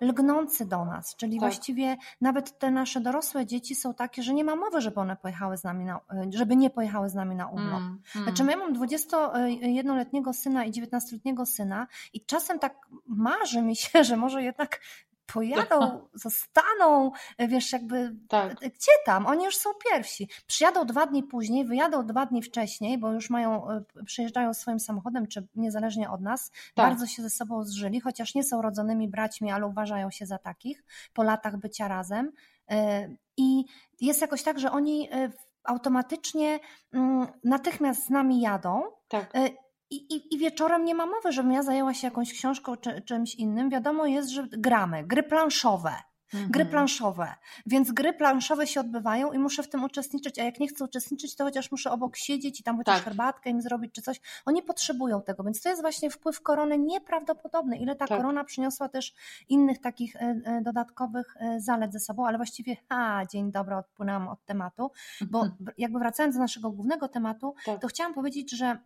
lgnący 0.00 0.66
do 0.66 0.84
nas, 0.84 1.16
czyli 1.16 1.32
tak. 1.32 1.40
właściwie 1.40 1.96
nawet 2.20 2.58
te 2.58 2.70
nasze 2.70 3.00
dorosłe 3.00 3.46
dzieci 3.46 3.74
są 3.74 3.94
takie, 3.94 4.22
że 4.22 4.34
nie 4.34 4.44
ma 4.44 4.56
mowy, 4.56 4.80
żeby 4.80 5.00
one 5.00 5.16
pojechały 5.16 5.56
z 5.56 5.64
nami 5.64 5.84
na, 5.84 6.00
żeby 6.30 6.56
nie 6.56 6.70
pojechały 6.70 7.08
z 7.08 7.14
nami 7.14 7.36
na 7.36 7.46
urlop. 7.46 7.80
Mm, 7.80 8.02
mm. 8.14 8.26
Znaczy 8.26 8.50
ja 8.50 8.56
mam 8.56 8.74
21-letniego 8.74 10.32
syna 10.32 10.64
i 10.64 10.72
19-letniego 10.72 11.46
syna 11.46 11.86
i 12.12 12.24
czasem 12.24 12.58
tak 12.58 12.88
marzy 13.06 13.62
mi 13.62 13.76
się, 13.76 14.04
że 14.08 14.16
może 14.16 14.42
jednak 14.42 14.80
pojadą, 15.26 16.00
zostaną, 16.14 17.10
wiesz, 17.38 17.72
jakby 17.72 18.16
tak. 18.28 18.54
gdzie 18.54 18.92
tam? 19.06 19.26
Oni 19.26 19.44
już 19.44 19.56
są 19.56 19.70
pierwsi. 19.90 20.28
Przyjadą 20.46 20.84
dwa 20.84 21.06
dni 21.06 21.22
później, 21.22 21.64
wyjadą 21.64 22.06
dwa 22.06 22.26
dni 22.26 22.42
wcześniej, 22.42 22.98
bo 22.98 23.12
już 23.12 23.30
mają, 23.30 23.70
e, 23.70 23.82
przyjeżdżają 24.04 24.54
swoim 24.54 24.80
samochodem, 24.80 25.26
czy 25.26 25.46
niezależnie 25.54 26.10
od 26.10 26.20
nas, 26.20 26.50
tak. 26.74 26.86
bardzo 26.86 27.06
się 27.06 27.22
ze 27.22 27.30
sobą 27.30 27.64
zżyli, 27.64 28.00
chociaż 28.00 28.34
nie 28.34 28.44
są 28.44 28.62
rodzonymi 28.62 29.08
braćmi, 29.08 29.50
ale 29.50 29.66
uważają 29.66 30.10
się 30.10 30.26
za 30.26 30.38
takich 30.38 30.84
po 31.12 31.22
latach 31.22 31.56
bycia 31.56 31.88
razem. 31.88 32.32
E, 32.70 33.08
I 33.36 33.64
jest 34.00 34.20
jakoś 34.20 34.42
tak, 34.42 34.58
że 34.58 34.70
oni 34.70 35.08
e, 35.12 35.30
automatycznie 35.64 36.60
mm, 36.92 37.26
natychmiast 37.44 38.06
z 38.06 38.10
nami 38.10 38.40
jadą. 38.40 38.82
Tak. 39.08 39.32
I, 39.90 39.96
i, 39.96 40.34
I 40.34 40.38
wieczorem 40.38 40.84
nie 40.84 40.94
ma 40.94 41.06
mowy, 41.06 41.32
żebym 41.32 41.52
ja 41.52 41.62
zajęła 41.62 41.94
się 41.94 42.06
jakąś 42.06 42.32
książką 42.32 42.76
czy 42.76 43.02
czymś 43.02 43.34
innym. 43.34 43.70
Wiadomo 43.70 44.06
jest, 44.06 44.28
że 44.28 44.46
gramy, 44.50 45.04
gry 45.04 45.22
planszowe. 45.22 45.92
Mhm. 46.34 46.50
Gry 46.50 46.64
planszowe, 46.64 47.34
więc 47.66 47.92
gry 47.92 48.12
planszowe 48.12 48.66
się 48.66 48.80
odbywają 48.80 49.32
i 49.32 49.38
muszę 49.38 49.62
w 49.62 49.68
tym 49.68 49.84
uczestniczyć, 49.84 50.38
a 50.38 50.44
jak 50.44 50.60
nie 50.60 50.68
chcę 50.68 50.84
uczestniczyć, 50.84 51.36
to 51.36 51.44
chociaż 51.44 51.70
muszę 51.70 51.90
obok 51.90 52.16
siedzieć 52.16 52.60
i 52.60 52.62
tam 52.62 52.76
chociaż 52.76 52.94
tak. 52.94 53.04
herbatkę 53.04 53.50
im 53.50 53.62
zrobić 53.62 53.92
czy 53.94 54.02
coś. 54.02 54.20
Oni 54.46 54.62
potrzebują 54.62 55.22
tego, 55.22 55.44
więc 55.44 55.62
to 55.62 55.68
jest 55.68 55.82
właśnie 55.82 56.10
wpływ 56.10 56.42
korony 56.42 56.78
nieprawdopodobny. 56.78 57.76
Ile 57.78 57.96
ta 57.96 58.06
tak. 58.06 58.18
korona 58.18 58.44
przyniosła 58.44 58.88
też 58.88 59.14
innych 59.48 59.80
takich 59.80 60.16
e, 60.16 60.20
e, 60.20 60.62
dodatkowych 60.62 61.36
e, 61.40 61.60
zalet 61.60 61.92
ze 61.92 62.00
sobą, 62.00 62.26
ale 62.26 62.36
właściwie, 62.38 62.76
a 62.88 63.26
dzień 63.26 63.52
dobry, 63.52 63.76
odpłynęłam 63.76 64.28
od 64.28 64.44
tematu, 64.44 64.90
bo 65.30 65.42
mhm. 65.42 65.70
jakby 65.78 65.98
wracając 65.98 66.34
do 66.34 66.40
naszego 66.40 66.70
głównego 66.70 67.08
tematu, 67.08 67.54
tak. 67.64 67.80
to 67.80 67.88
chciałam 67.88 68.14
powiedzieć, 68.14 68.56
że 68.56 68.78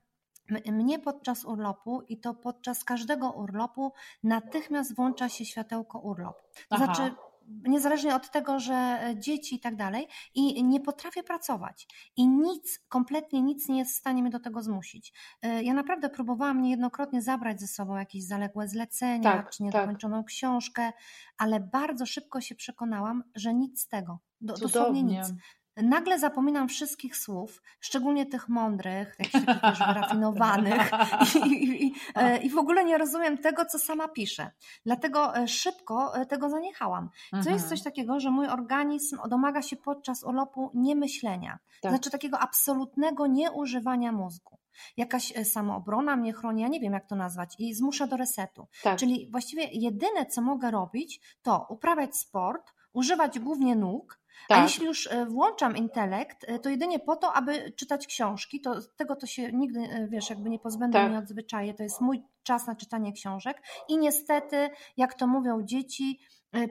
mnie 0.72 0.98
podczas 0.98 1.44
urlopu 1.44 2.02
i 2.08 2.20
to 2.20 2.34
podczas 2.34 2.84
każdego 2.84 3.30
urlopu 3.30 3.92
natychmiast 4.22 4.96
włącza 4.96 5.28
się 5.28 5.44
światełko 5.44 5.98
urlop. 5.98 6.42
To 6.68 6.76
Aha. 6.76 6.84
znaczy, 6.84 7.14
niezależnie 7.50 8.14
od 8.14 8.30
tego, 8.30 8.58
że 8.58 9.00
dzieci 9.16 9.54
i 9.56 9.60
tak 9.60 9.76
dalej, 9.76 10.08
i 10.34 10.64
nie 10.64 10.80
potrafię 10.80 11.22
pracować. 11.22 11.88
I 12.16 12.28
nic, 12.28 12.80
kompletnie 12.88 13.42
nic 13.42 13.68
nie 13.68 13.78
jest 13.78 13.92
w 13.92 13.98
stanie 13.98 14.22
mnie 14.22 14.30
do 14.30 14.40
tego 14.40 14.62
zmusić. 14.62 15.12
E, 15.42 15.62
ja 15.62 15.74
naprawdę 15.74 16.10
próbowałam 16.10 16.62
niejednokrotnie 16.62 17.22
zabrać 17.22 17.60
ze 17.60 17.66
sobą 17.66 17.96
jakieś 17.96 18.26
zaległe 18.26 18.68
zlecenia, 18.68 19.32
tak, 19.32 19.50
czy 19.50 19.62
niedokończoną 19.62 20.16
tak. 20.16 20.26
książkę, 20.26 20.92
ale 21.38 21.60
bardzo 21.60 22.06
szybko 22.06 22.40
się 22.40 22.54
przekonałam, 22.54 23.24
że 23.34 23.54
nic 23.54 23.80
z 23.80 23.88
tego. 23.88 24.18
Do, 24.40 24.54
dosłownie 24.54 25.02
nic 25.02 25.32
nagle 25.82 26.18
zapominam 26.18 26.68
wszystkich 26.68 27.16
słów, 27.16 27.62
szczególnie 27.80 28.26
tych 28.26 28.48
mądrych, 28.48 29.16
jakichś 29.18 29.44
takich 29.44 29.60
też 29.60 29.78
wyrafinowanych 29.78 30.90
i, 31.46 31.86
i, 31.86 31.94
e, 32.14 32.36
i, 32.36 32.50
w 32.50 32.58
ogóle 32.58 32.84
nie 32.84 32.98
rozumiem 32.98 33.38
tego, 33.38 33.64
co 33.64 33.78
sama 33.78 34.08
piszę. 34.08 34.50
Dlatego 34.86 35.36
e, 35.36 35.48
szybko 35.48 36.16
e, 36.16 36.26
tego 36.26 36.50
zaniechałam. 36.50 37.08
Co 37.30 37.36
mhm. 37.36 37.56
jest 37.56 37.68
coś 37.68 37.82
takiego, 37.82 38.20
że 38.20 38.30
mój 38.30 38.46
organizm 38.46 39.18
domaga 39.28 39.62
się 39.62 39.76
podczas 39.76 40.24
urlopu 40.24 40.70
niemyślenia. 40.74 41.58
Tak. 41.82 41.92
Znaczy 41.92 42.10
takiego 42.10 42.38
absolutnego 42.38 43.26
nieużywania 43.26 44.12
mózgu 44.12 44.60
jakaś 44.96 45.32
samoobrona 45.44 46.16
mnie 46.16 46.32
chroni, 46.32 46.62
ja 46.62 46.68
nie 46.68 46.80
wiem 46.80 46.92
jak 46.92 47.06
to 47.06 47.16
nazwać, 47.16 47.54
i 47.58 47.74
zmusza 47.74 48.06
do 48.06 48.16
resetu. 48.16 48.66
Tak. 48.82 48.98
Czyli 48.98 49.28
właściwie 49.30 49.64
jedyne, 49.72 50.26
co 50.26 50.42
mogę 50.42 50.70
robić, 50.70 51.20
to 51.42 51.66
uprawiać 51.68 52.16
sport, 52.16 52.72
używać 52.92 53.38
głównie 53.38 53.76
nóg, 53.76 54.19
tak. 54.48 54.58
A 54.58 54.62
jeśli 54.62 54.86
już 54.86 55.06
e, 55.06 55.26
włączam 55.26 55.76
intelekt, 55.76 56.44
e, 56.48 56.58
to 56.58 56.68
jedynie 56.68 56.98
po 56.98 57.16
to, 57.16 57.32
aby 57.32 57.72
czytać 57.72 58.06
książki, 58.06 58.60
to 58.60 58.74
tego 58.96 59.16
to 59.16 59.26
się 59.26 59.52
nigdy, 59.52 59.80
e, 59.80 60.08
wiesz, 60.08 60.30
jakby 60.30 60.50
nie 60.50 60.58
pozbędę 60.58 60.98
tak. 60.98 61.08
mnie 61.08 61.18
od 61.18 61.28
zwyczaju, 61.28 61.74
to 61.74 61.82
jest 61.82 62.00
mój 62.00 62.22
czas 62.42 62.66
na 62.66 62.76
czytanie 62.76 63.12
książek 63.12 63.62
i 63.88 63.98
niestety, 63.98 64.70
jak 64.96 65.14
to 65.14 65.26
mówią 65.26 65.62
dzieci, 65.62 66.20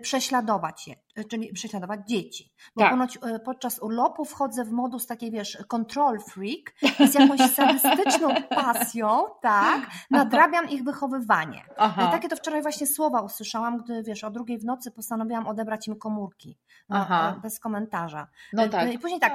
prześladować 0.02 0.88
je, 0.88 0.96
y, 1.18 1.26
czyli 1.26 1.54
prześladować 1.54 2.00
dzieci. 2.08 2.52
Bo 2.76 2.82
tak. 2.82 2.92
ponoć 2.92 3.16
y, 3.16 3.40
podczas 3.40 3.80
urlopu 3.80 4.26
wchodzę 4.26 4.66
w 4.66 4.72
modus 4.72 5.08
takiej, 5.08 5.32
wiesz, 5.32 5.58
control 5.68 6.20
freak 6.20 6.74
i 7.00 7.08
z 7.12 7.14
jakąś 7.14 7.40
sadystyczną 7.40 8.30
pasją, 8.50 9.24
tak, 9.42 9.90
nadrabiam 10.12 10.70
ich 10.70 10.84
wychowywanie. 10.84 11.64
Aha. 11.78 12.12
Takie 12.12 12.30
to 12.30 12.36
wczoraj 12.36 12.62
właśnie 12.62 12.88
słowa 12.88 13.22
usłyszałam, 13.22 13.78
gdy, 13.78 14.04
wiesz, 14.04 14.24
o 14.24 14.32
drugiej 14.32 14.60
w 14.60 14.66
nocy 14.66 14.92
postanowiłam 14.92 15.48
odebrać 15.48 15.88
im 15.88 15.96
komórki. 15.96 16.58
Aha. 16.90 17.40
Bez 17.42 17.60
komentarza. 17.60 18.28
No 18.54 18.70
tak. 18.70 18.94
I 18.94 19.00
później 19.00 19.20
tak, 19.20 19.34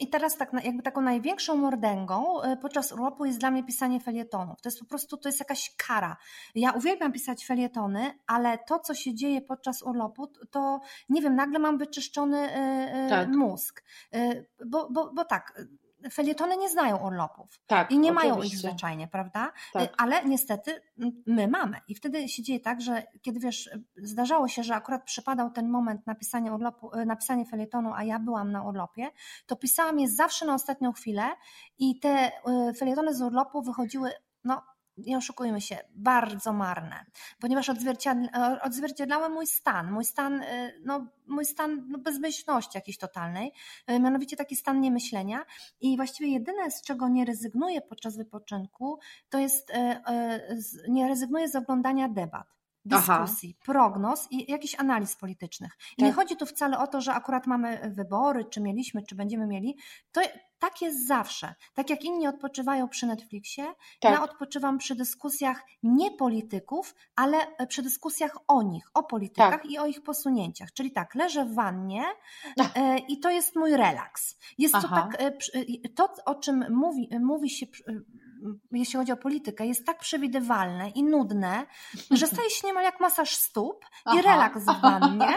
I 0.00 0.08
teraz 0.08 0.36
tak, 0.36 0.52
jakby 0.64 0.82
taką 0.82 1.00
największą 1.00 1.56
mordęgą 1.56 2.42
e, 2.42 2.56
podczas 2.56 2.92
urlopu 2.92 3.24
jest 3.24 3.38
dla 3.38 3.50
mnie 3.50 3.64
pisanie 3.64 4.00
felietonów. 4.00 4.60
To 4.60 4.68
jest 4.68 4.80
po 4.80 4.86
prostu, 4.86 5.16
to 5.16 5.28
jest 5.28 5.38
jakaś 5.38 5.74
kara. 5.76 6.16
Ja 6.54 6.72
uwielbiam 6.72 7.12
pisać 7.12 7.46
felietony, 7.46 8.18
ale 8.26 8.58
to, 8.58 8.78
co 8.78 8.94
się 8.94 9.14
dzieje 9.14 9.40
podczas 9.40 9.82
urlopu, 9.82 10.26
to 10.26 10.80
nie 11.08 11.22
wiem, 11.22 11.36
nagle 11.36 11.58
mam 11.58 11.78
wyczyszczony 11.78 12.38
e, 12.38 12.56
e, 12.92 13.08
tak. 13.08 13.28
mózg. 13.28 13.84
Bo, 14.66 14.88
bo, 14.90 15.12
bo 15.14 15.24
tak, 15.24 15.64
felietony 16.12 16.56
nie 16.56 16.68
znają 16.68 16.96
urlopów 16.96 17.60
tak, 17.66 17.90
i 17.90 17.98
nie 17.98 18.12
oczywiście. 18.12 18.30
mają 18.30 18.42
ich 18.42 18.56
zwyczajnie, 18.56 19.08
prawda? 19.08 19.52
Tak. 19.72 19.94
Ale 19.98 20.24
niestety 20.24 20.82
my 21.26 21.48
mamy. 21.48 21.80
I 21.88 21.94
wtedy 21.94 22.28
się 22.28 22.42
dzieje 22.42 22.60
tak, 22.60 22.80
że 22.80 23.02
kiedy 23.22 23.40
wiesz, 23.40 23.70
zdarzało 23.96 24.48
się, 24.48 24.62
że 24.62 24.74
akurat 24.74 25.04
przypadał 25.04 25.50
ten 25.50 25.68
moment 25.68 26.06
napisania, 26.06 26.54
urlopu, 26.54 26.90
napisania 27.06 27.44
felietonu, 27.44 27.92
a 27.94 28.04
ja 28.04 28.18
byłam 28.18 28.52
na 28.52 28.62
urlopie, 28.62 29.10
to 29.46 29.56
pisałam 29.56 29.98
je 29.98 30.08
zawsze 30.08 30.46
na 30.46 30.54
ostatnią 30.54 30.92
chwilę 30.92 31.22
i 31.78 32.00
te 32.00 32.28
y, 32.70 32.74
felietony 32.74 33.14
z 33.14 33.22
urlopu 33.22 33.62
wychodziły 33.62 34.10
no, 34.44 34.62
nie 34.96 35.18
oszukujmy 35.18 35.60
się, 35.60 35.78
bardzo 35.94 36.52
marne, 36.52 37.04
ponieważ 37.40 37.70
odzwierciedlały 38.62 39.28
mój 39.28 39.46
stan, 39.46 39.92
mój 39.92 40.04
stan, 40.04 40.42
y, 40.42 40.82
no, 40.84 41.06
mój 41.26 41.44
stan 41.44 41.86
no, 41.88 41.98
bezmyślności 41.98 42.78
jakiejś 42.78 42.98
totalnej, 42.98 43.52
y, 43.90 44.00
mianowicie 44.00 44.36
taki 44.36 44.56
stan 44.56 44.80
niemyślenia. 44.80 45.44
I 45.80 45.96
właściwie 45.96 46.30
jedyne, 46.30 46.70
z 46.70 46.82
czego 46.82 47.08
nie 47.08 47.24
rezygnuję 47.24 47.80
podczas 47.80 48.16
wypoczynku, 48.16 48.98
to 49.30 49.38
jest, 49.38 49.72
nie 50.88 51.08
rezygnuję 51.08 51.48
z 51.48 51.56
oglądania 51.56 52.08
debat 52.08 52.53
dyskusji, 52.84 53.56
Aha. 53.56 53.64
prognoz 53.64 54.28
i 54.30 54.50
jakichś 54.50 54.74
analiz 54.78 55.16
politycznych. 55.16 55.72
I 55.92 55.96
tak. 55.96 56.06
nie 56.06 56.12
chodzi 56.12 56.36
tu 56.36 56.46
wcale 56.46 56.78
o 56.78 56.86
to, 56.86 57.00
że 57.00 57.14
akurat 57.14 57.46
mamy 57.46 57.90
wybory, 57.94 58.44
czy 58.44 58.60
mieliśmy, 58.60 59.02
czy 59.02 59.14
będziemy 59.14 59.46
mieli. 59.46 59.76
To 60.12 60.20
tak 60.58 60.82
jest 60.82 61.06
zawsze. 61.06 61.54
Tak 61.74 61.90
jak 61.90 62.04
inni 62.04 62.26
odpoczywają 62.26 62.88
przy 62.88 63.06
Netflixie, 63.06 63.64
tak. 64.00 64.12
ja 64.12 64.22
odpoczywam 64.22 64.78
przy 64.78 64.94
dyskusjach 64.94 65.62
nie 65.82 66.10
polityków, 66.10 66.94
ale 67.16 67.56
e, 67.56 67.66
przy 67.66 67.82
dyskusjach 67.82 68.38
o 68.48 68.62
nich, 68.62 68.84
o 68.94 69.02
politykach 69.02 69.62
tak. 69.62 69.70
i 69.70 69.78
o 69.78 69.86
ich 69.86 70.02
posunięciach. 70.02 70.72
Czyli 70.72 70.92
tak, 70.92 71.14
leżę 71.14 71.44
w 71.44 71.54
wannie 71.54 72.04
e, 72.76 72.98
i 72.98 73.20
to 73.20 73.30
jest 73.30 73.56
mój 73.56 73.76
relaks. 73.76 74.36
Jest 74.58 74.74
Aha. 74.74 74.88
to 74.88 74.94
tak, 74.94 75.22
e, 75.22 75.88
to 75.88 76.08
o 76.24 76.34
czym 76.34 76.64
mówi, 76.70 77.08
mówi 77.20 77.50
się 77.50 77.66
jeśli 78.72 78.98
chodzi 78.98 79.12
o 79.12 79.16
politykę, 79.16 79.66
jest 79.66 79.86
tak 79.86 79.98
przewidywalne 79.98 80.90
i 80.90 81.02
nudne, 81.02 81.66
że 82.10 82.26
staje 82.26 82.50
się 82.50 82.66
niemal 82.66 82.84
jak 82.84 83.00
masaż 83.00 83.36
stóp 83.36 83.84
i 84.14 84.22
relaks 84.22 84.62
w 84.62 84.80
wannie. 84.80 85.28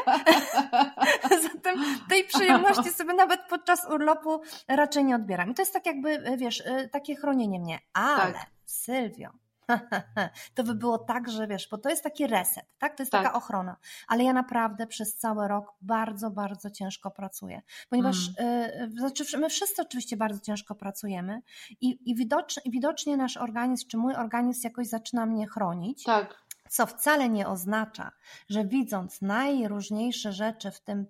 Zatem 1.54 1.80
tej 2.10 2.24
przyjemności 2.24 2.90
sobie 2.90 3.14
nawet 3.14 3.42
podczas 3.50 3.90
urlopu 3.90 4.42
raczej 4.68 5.06
nie 5.06 5.16
odbieram. 5.16 5.52
I 5.52 5.54
to 5.54 5.62
jest 5.62 5.74
tak 5.74 5.86
jakby, 5.86 6.38
wiesz, 6.38 6.64
takie 6.92 7.16
chronienie 7.16 7.60
mnie. 7.60 7.80
Ale 7.94 8.34
tak. 8.34 8.46
Sylwio, 8.66 9.30
to 10.56 10.64
by 10.64 10.76
było 10.76 10.98
tak, 10.98 11.30
że 11.30 11.48
wiesz, 11.48 11.68
bo 11.72 11.78
to 11.78 11.90
jest 11.90 12.04
taki 12.04 12.28
reset, 12.28 12.66
tak? 12.78 12.98
To 12.98 13.04
jest 13.04 13.12
tak. 13.12 13.24
taka 13.24 13.38
ochrona. 13.38 13.78
Ale 14.08 14.24
ja 14.24 14.34
naprawdę 14.34 14.88
przez 14.88 15.16
cały 15.16 15.48
rok 15.48 15.74
bardzo, 15.82 16.32
bardzo 16.32 16.70
ciężko 16.70 17.12
pracuję, 17.12 17.62
ponieważ 17.90 18.18
mm. 18.38 18.70
y, 18.72 18.92
znaczy 18.92 19.38
my 19.38 19.50
wszyscy 19.50 19.82
oczywiście 19.82 20.18
bardzo 20.18 20.40
ciężko 20.40 20.76
pracujemy 20.76 21.42
i, 21.82 22.12
i 22.12 22.16
widocznie, 22.16 22.64
widocznie 22.72 23.18
nasz 23.18 23.38
organizm, 23.38 23.88
czy 23.88 23.98
mój 23.98 24.16
organizm 24.16 24.62
jakoś 24.64 24.88
zaczyna 24.88 25.26
mnie 25.26 25.48
chronić. 25.48 26.04
Tak. 26.04 26.48
Co 26.70 26.86
wcale 26.86 27.30
nie 27.30 27.48
oznacza, 27.48 28.12
że 28.50 28.66
widząc 28.66 29.22
najróżniejsze 29.22 30.34
rzeczy 30.34 30.72
w 30.72 30.82
tym 30.82 31.06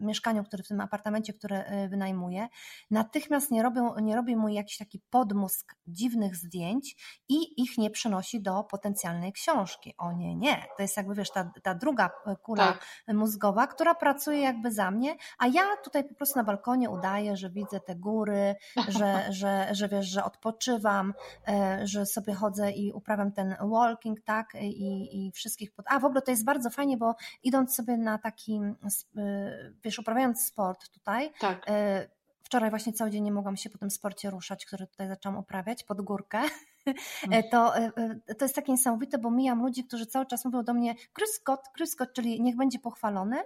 mieszkaniu, 0.00 0.44
który, 0.44 0.62
w 0.62 0.68
tym 0.68 0.80
apartamencie, 0.80 1.32
który 1.32 1.64
wynajmuję, 1.90 2.48
natychmiast 2.90 3.50
nie, 3.50 3.62
robią, 3.62 3.94
nie 3.98 4.16
robi 4.16 4.36
mu 4.36 4.48
jakiś 4.48 4.78
taki 4.78 5.00
podmusk 5.10 5.74
dziwnych 5.86 6.36
zdjęć 6.36 6.96
i 7.28 7.62
ich 7.62 7.78
nie 7.78 7.90
przenosi 7.90 8.42
do 8.42 8.64
potencjalnej 8.64 9.32
książki. 9.32 9.94
O 9.98 10.12
nie, 10.12 10.36
nie. 10.36 10.62
To 10.76 10.82
jest 10.82 10.96
jakby, 10.96 11.14
wiesz, 11.14 11.30
ta, 11.30 11.50
ta 11.62 11.74
druga 11.74 12.10
kula 12.42 12.66
tak. 12.66 12.86
mózgowa, 13.16 13.66
która 13.66 13.94
pracuje 13.94 14.40
jakby 14.40 14.72
za 14.72 14.90
mnie, 14.90 15.16
a 15.38 15.46
ja 15.46 15.62
tutaj 15.84 16.04
po 16.08 16.14
prostu 16.14 16.38
na 16.38 16.44
balkonie 16.44 16.90
udaję, 16.90 17.36
że 17.36 17.50
widzę 17.50 17.80
te 17.80 17.96
góry, 17.96 18.54
że, 18.88 19.26
że, 19.40 19.68
że 19.72 19.88
wiesz, 19.88 20.06
że 20.06 20.24
odpoczywam, 20.24 21.14
że 21.84 22.06
sobie 22.06 22.34
chodzę 22.34 22.70
i 22.70 22.92
uprawiam 22.92 23.32
ten 23.32 23.56
walking, 23.60 24.20
tak, 24.24 24.46
i, 24.60 25.26
i 25.26 25.32
wszystkich 25.32 25.72
pod... 25.72 25.86
A 25.88 25.98
w 25.98 26.04
ogóle 26.04 26.22
to 26.22 26.30
jest 26.30 26.44
bardzo 26.44 26.70
fajnie, 26.70 26.96
bo 26.96 27.14
idąc 27.42 27.74
sobie 27.74 27.96
na 27.96 28.18
taki, 28.18 28.60
wiesz, 29.84 29.98
uprawiając 29.98 30.46
sport 30.46 30.88
tutaj, 30.88 31.32
tak. 31.40 31.64
E, 31.68 32.08
wczoraj 32.42 32.70
właśnie 32.70 32.92
cały 32.92 33.10
dzień 33.10 33.22
nie 33.22 33.32
mogłam 33.32 33.56
się 33.56 33.70
po 33.70 33.78
tym 33.78 33.90
sporcie 33.90 34.30
ruszać, 34.30 34.66
który 34.66 34.86
tutaj 34.86 35.08
zaczęłam 35.08 35.38
uprawiać 35.38 35.84
pod 35.84 36.00
górkę, 36.02 36.42
e, 37.30 37.42
to, 37.50 37.76
e, 37.76 37.90
to 38.38 38.44
jest 38.44 38.54
takie 38.54 38.72
niesamowite, 38.72 39.18
bo 39.18 39.30
mijam 39.30 39.62
ludzi, 39.62 39.84
którzy 39.84 40.06
cały 40.06 40.26
czas 40.26 40.44
mówią 40.44 40.62
do 40.62 40.74
mnie 40.74 40.94
Chris 40.94 41.34
Scott, 41.34 41.60
Chris 41.76 41.90
Scott, 41.90 42.12
czyli 42.12 42.42
niech 42.42 42.56
będzie 42.56 42.78
pochwalony 42.78 43.36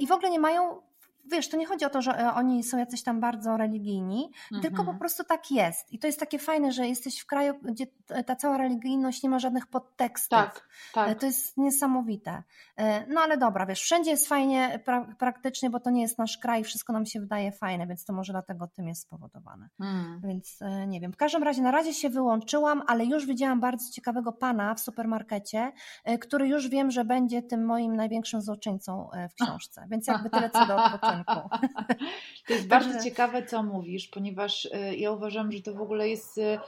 i 0.00 0.06
w 0.06 0.12
ogóle 0.12 0.30
nie 0.30 0.40
mają 0.40 0.82
wiesz, 1.30 1.48
to 1.48 1.56
nie 1.56 1.66
chodzi 1.66 1.84
o 1.84 1.90
to, 1.90 2.02
że 2.02 2.18
e, 2.18 2.34
oni 2.34 2.64
są 2.64 2.78
jacyś 2.78 3.02
tam 3.02 3.20
bardzo 3.20 3.56
religijni, 3.56 4.30
mhm. 4.44 4.62
tylko 4.62 4.76
po 4.76 4.80
mhm. 4.80 4.98
prostu 4.98 5.24
tak 5.24 5.50
jest. 5.50 5.92
I 5.92 5.98
to 5.98 6.06
jest 6.06 6.20
takie 6.20 6.38
fajne, 6.38 6.72
że 6.72 6.86
jesteś 6.86 7.20
w 7.20 7.26
kraju, 7.26 7.54
gdzie 7.62 7.86
ta 8.26 8.36
cała 8.36 8.58
religijność 8.58 9.22
nie 9.22 9.30
ma 9.30 9.38
żadnych 9.38 9.66
podtekstów. 9.66 10.38
Tak, 10.38 10.68
tak. 10.94 11.08
E, 11.08 11.14
to 11.14 11.26
jest 11.26 11.56
niesamowite. 11.56 12.42
E, 12.76 13.06
no 13.06 13.20
ale 13.20 13.38
dobra, 13.38 13.66
wiesz, 13.66 13.80
wszędzie 13.80 14.10
jest 14.10 14.28
fajnie, 14.28 14.80
pra 14.84 15.06
praktycznie, 15.18 15.70
bo 15.70 15.80
to 15.80 15.90
nie 15.90 16.02
jest 16.02 16.18
nasz 16.18 16.38
kraj, 16.38 16.64
wszystko 16.64 16.92
nam 16.92 17.06
się 17.06 17.20
wydaje 17.20 17.52
fajne, 17.52 17.86
więc 17.86 18.04
to 18.04 18.12
może 18.12 18.32
dlatego 18.32 18.66
tym 18.66 18.88
jest 18.88 19.02
spowodowane. 19.02 19.68
Hmm. 19.78 20.20
Więc 20.24 20.58
nie 20.86 21.00
wiem. 21.00 21.12
W 21.12 21.16
każdym 21.16 21.42
razie 21.42 21.62
na 21.62 21.70
razie 21.70 21.94
się 21.94 22.10
wyłączyłam, 22.10 22.82
ale 22.86 23.04
już 23.04 23.26
widziałam 23.26 23.60
bardzo 23.60 23.92
ciekawego 23.92 24.32
pana 24.32 24.74
w 24.74 24.80
supermarkecie, 24.80 25.72
który 26.20 26.48
już 26.48 26.68
wiem, 26.68 26.90
że 26.90 27.04
będzie 27.04 27.42
tym 27.42 27.64
moim 27.64 27.96
największym 27.96 28.42
złoczyńcą 28.42 29.10
w 29.30 29.44
książce. 29.44 29.86
Więc 29.90 30.06
jakby 30.06 30.30
tyle 30.30 30.50
co 30.50 30.66
do 30.66 30.76
odpoczynku. 30.84 31.15
To 32.46 32.52
jest 32.52 32.68
bardzo 32.68 33.04
ciekawe, 33.04 33.46
co 33.46 33.62
mówisz, 33.62 34.08
ponieważ 34.08 34.64
y, 34.64 34.96
ja 34.96 35.10
uważam, 35.10 35.52
że 35.52 35.62
to 35.62 35.74
w 35.74 35.80
ogóle 35.80 36.08
jest 36.08 36.38
y, 36.38 36.58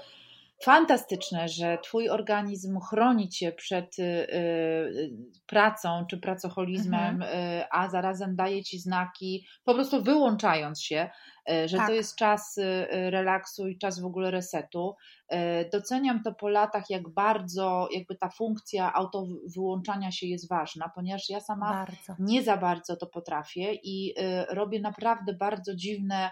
fantastyczne, 0.62 1.48
że 1.48 1.78
Twój 1.82 2.08
organizm 2.08 2.80
chroni 2.80 3.28
Cię 3.28 3.52
przed 3.52 3.98
y, 3.98 5.16
pracą 5.46 6.06
czy 6.10 6.18
pracoholizmem, 6.18 7.22
mhm. 7.22 7.64
a 7.70 7.88
zarazem 7.88 8.36
daje 8.36 8.64
Ci 8.64 8.78
znaki, 8.78 9.46
po 9.64 9.74
prostu 9.74 10.02
wyłączając 10.02 10.82
się, 10.82 11.10
że 11.66 11.76
tak. 11.76 11.86
to 11.86 11.92
jest 11.92 12.16
czas 12.16 12.60
relaksu 12.90 13.68
i 13.68 13.78
czas 13.78 14.00
w 14.00 14.04
ogóle 14.04 14.30
resetu. 14.30 14.96
Doceniam 15.72 16.22
to 16.22 16.34
po 16.34 16.48
latach, 16.48 16.90
jak 16.90 17.08
bardzo 17.08 17.88
jakby 17.92 18.16
ta 18.16 18.28
funkcja 18.28 18.92
auto 18.92 19.26
wyłączania 19.54 20.12
się 20.12 20.26
jest 20.26 20.48
ważna, 20.48 20.90
ponieważ 20.94 21.28
ja 21.28 21.40
sama 21.40 21.72
bardzo. 21.72 22.16
nie 22.18 22.42
za 22.42 22.56
bardzo 22.56 22.96
to 22.96 23.06
potrafię 23.06 23.74
i 23.74 24.14
robię 24.48 24.80
naprawdę 24.80 25.32
bardzo 25.32 25.74
dziwne 25.74 26.30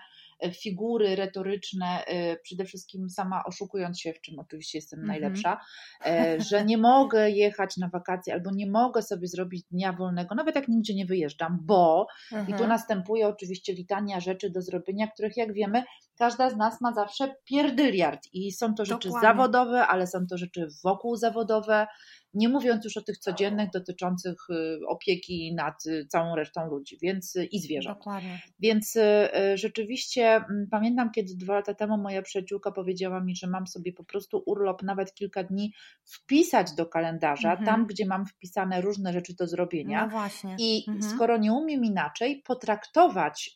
figury 0.54 1.16
retoryczne, 1.16 2.04
e, 2.06 2.36
przede 2.36 2.64
wszystkim 2.64 3.10
sama 3.10 3.42
oszukując 3.44 4.00
się, 4.00 4.12
w 4.12 4.20
czym 4.20 4.38
oczywiście 4.38 4.78
jestem 4.78 4.98
mm 4.98 5.06
-hmm. 5.06 5.08
najlepsza, 5.08 5.60
e, 6.04 6.36
że 6.50 6.64
nie 6.64 6.78
mogę 6.78 7.30
jechać 7.30 7.76
na 7.76 7.88
wakacje 7.88 8.34
albo 8.34 8.50
nie 8.50 8.70
mogę 8.70 9.02
sobie 9.02 9.28
zrobić 9.28 9.64
dnia 9.70 9.92
wolnego, 9.92 10.34
nawet 10.34 10.54
jak 10.56 10.68
nigdzie 10.68 10.94
nie 10.94 11.06
wyjeżdżam, 11.06 11.58
bo 11.62 12.06
mm 12.32 12.44
-hmm. 12.44 12.48
i 12.48 12.52
tu 12.52 12.52
mhm. 12.52 12.68
następuje 12.68 13.28
oczywiście 13.28 13.72
litania 13.72 14.20
rzeczy 14.20 14.50
do 14.50 14.62
zrobienia, 14.62 15.06
których 15.06 15.36
jak 15.36 15.52
wiemy, 15.52 15.82
każda 16.18 16.50
z 16.50 16.56
nas 16.56 16.80
ma 16.80 16.92
zawsze 16.92 17.34
pierdyliard 17.44 18.20
i 18.32 18.52
są 18.52 18.74
to 18.74 18.84
rzeczy 18.84 19.08
Dokładnie. 19.08 19.28
zawodowe, 19.28 19.86
ale 19.86 20.06
są 20.06 20.26
to 20.30 20.38
rzeczy 20.38 20.68
wokół 20.84 21.16
zawodowe, 21.16 21.86
nie 22.34 22.48
mówiąc 22.48 22.84
już 22.84 22.96
o 22.96 23.02
tych 23.02 23.18
codziennych 23.18 23.70
dotyczących 23.70 24.36
y, 24.50 24.86
opieki 24.88 25.54
nad 25.54 25.86
y, 25.86 26.06
całą 26.06 26.36
resztą 26.36 26.66
ludzi 26.70 26.98
więc 27.02 27.36
y, 27.36 27.44
i 27.44 27.58
zwierząt. 27.60 27.98
Dokładnie. 27.98 28.40
Więc 28.58 28.98
rzeczywiście 29.54 30.26
mm, 30.36 30.66
pamiętam, 30.70 31.10
kiedy 31.10 31.34
dwa 31.36 31.54
lata 31.54 31.74
temu 31.74 31.98
moja 31.98 32.22
przyjaciółka 32.22 32.72
powiedziała 32.72 33.20
mi, 33.20 33.36
że 33.36 33.46
mam 33.46 33.66
sobie 33.66 33.92
po 33.92 34.04
prostu 34.04 34.42
urlop 34.46 34.82
nawet 34.82 35.14
kilka 35.14 35.44
dni 35.44 35.72
wpisać 36.04 36.74
do 36.74 36.86
kalendarza, 36.86 37.50
mhm. 37.50 37.66
tam 37.66 37.86
gdzie 37.86 38.06
mam 38.06 38.26
wpisane 38.26 38.80
różne 38.80 39.12
rzeczy 39.12 39.34
do 39.34 39.46
zrobienia. 39.46 40.04
No 40.04 40.10
właśnie. 40.10 40.56
I 40.58 40.84
mhm. 40.88 41.14
skoro 41.14 41.36
nie 41.36 41.52
umiem 41.52 41.84
inaczej, 41.84 42.42
potraktować 42.46 43.54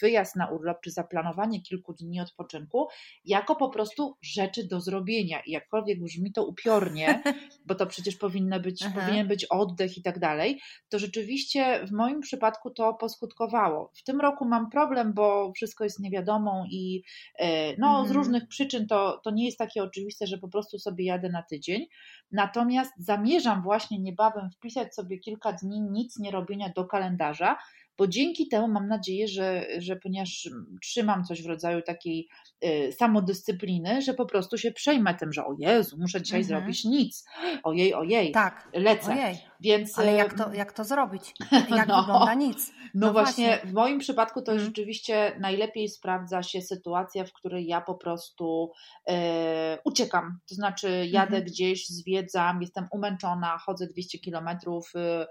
wyjazd 0.00 0.36
na 0.36 0.46
urlop 0.46 0.80
czy 0.80 0.90
zaplanowanie 0.90 1.62
kilku 1.62 1.92
dni 1.92 2.20
odpoczynku 2.20 2.88
jako 3.24 3.56
po 3.56 3.68
prostu 3.68 4.16
rzeczy 4.22 4.68
do 4.68 4.80
zrobienia. 4.80 5.40
I 5.46 5.50
jakkolwiek 5.50 6.00
brzmi 6.00 6.32
to 6.32 6.46
upiornie, 6.46 7.22
bo 7.66 7.74
to 7.80 7.86
przecież 7.86 8.16
powinno 8.16 8.60
być, 8.60 8.84
powinien 8.94 9.28
być 9.28 9.44
oddech 9.44 9.98
i 9.98 10.02
tak 10.02 10.18
dalej, 10.18 10.60
to 10.88 10.98
rzeczywiście 10.98 11.86
w 11.86 11.92
moim 11.92 12.20
przypadku 12.20 12.70
to 12.70 12.94
poskutkowało. 12.94 13.90
W 13.94 14.02
tym 14.02 14.20
roku 14.20 14.44
mam 14.44 14.70
problem, 14.70 15.12
bo 15.12 15.52
wszystko 15.56 15.84
jest 15.84 16.00
niewiadomą 16.00 16.64
i 16.70 17.02
e, 17.38 17.76
no, 17.76 17.88
mhm. 17.88 18.08
z 18.08 18.10
różnych 18.10 18.48
przyczyn 18.48 18.86
to, 18.86 19.20
to 19.24 19.30
nie 19.30 19.44
jest 19.44 19.58
takie 19.58 19.82
oczywiste, 19.82 20.26
że 20.26 20.38
po 20.38 20.48
prostu 20.48 20.78
sobie 20.78 21.04
jadę 21.04 21.28
na 21.28 21.42
tydzień. 21.42 21.86
Natomiast 22.32 22.92
zamierzam 22.98 23.62
właśnie 23.62 23.98
niebawem 23.98 24.50
wpisać 24.50 24.94
sobie 24.94 25.18
kilka 25.18 25.52
dni 25.52 25.80
nic 25.80 26.18
nie 26.18 26.30
robienia 26.30 26.72
do 26.76 26.84
kalendarza, 26.84 27.56
bo 28.00 28.06
dzięki 28.06 28.48
temu 28.48 28.68
mam 28.68 28.88
nadzieję, 28.88 29.28
że, 29.28 29.66
że 29.78 29.96
ponieważ 29.96 30.48
trzymam 30.82 31.24
coś 31.24 31.42
w 31.42 31.46
rodzaju 31.46 31.82
takiej 31.82 32.28
y, 32.64 32.92
samodyscypliny, 32.92 34.02
że 34.02 34.14
po 34.14 34.26
prostu 34.26 34.58
się 34.58 34.72
przejmę 34.72 35.14
tym, 35.14 35.32
że 35.32 35.44
o 35.44 35.54
Jezu, 35.58 35.96
muszę 36.00 36.22
dzisiaj 36.22 36.40
mhm. 36.40 36.60
zrobić 36.60 36.84
nic. 36.84 37.24
Ojej, 37.62 37.94
ojej, 37.94 38.32
tak. 38.32 38.68
lecę. 38.74 39.12
Ojej. 39.12 39.38
Więc, 39.60 39.98
Ale 39.98 40.12
jak 40.12 40.38
to, 40.38 40.54
jak 40.54 40.72
to 40.72 40.84
zrobić? 40.84 41.34
Jak 41.76 41.88
no, 41.88 42.00
wygląda 42.00 42.34
nic? 42.34 42.72
No, 42.94 43.06
no 43.06 43.12
właśnie, 43.12 43.46
właśnie, 43.46 43.70
w 43.70 43.72
moim 43.72 43.98
przypadku 43.98 44.42
to 44.42 44.52
mhm. 44.52 44.68
rzeczywiście 44.68 45.36
najlepiej 45.40 45.88
sprawdza 45.88 46.42
się 46.42 46.62
sytuacja, 46.62 47.24
w 47.24 47.32
której 47.32 47.66
ja 47.66 47.80
po 47.80 47.94
prostu 47.94 48.72
e, 49.08 49.78
uciekam. 49.84 50.38
To 50.48 50.54
znaczy 50.54 51.06
jadę 51.06 51.36
mhm. 51.36 51.44
gdzieś, 51.44 51.88
zwiedzam, 51.88 52.60
jestem 52.60 52.88
umęczona, 52.92 53.58
chodzę 53.58 53.86
200 53.86 54.18
kilometrów, 54.18 54.92
e, 54.96 55.00
E, 55.00 55.26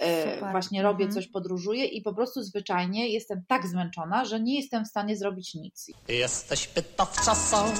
Super. 0.00 0.50
właśnie 0.50 0.82
robię 0.82 1.04
mhm. 1.04 1.14
coś, 1.14 1.32
podróżuję 1.32 1.84
i 1.84 2.02
po 2.02 2.14
prostu 2.14 2.42
zwyczajnie 2.42 3.08
jestem 3.08 3.42
tak 3.48 3.66
zmęczona, 3.66 4.24
że 4.24 4.40
nie 4.40 4.56
jestem 4.60 4.84
w 4.84 4.88
stanie 4.88 5.16
zrobić 5.16 5.54
nic. 5.54 5.86
Jesteś 6.08 6.66
pyta 6.66 7.04
w 7.04 7.24
czasach, 7.24 7.70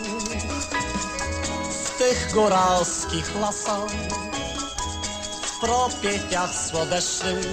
w 1.85 1.98
tych 1.98 2.31
góralskich 2.35 3.40
lasach, 3.40 3.90
w 5.42 5.61
propieciach 5.61 6.55
słodecznych 6.55 7.46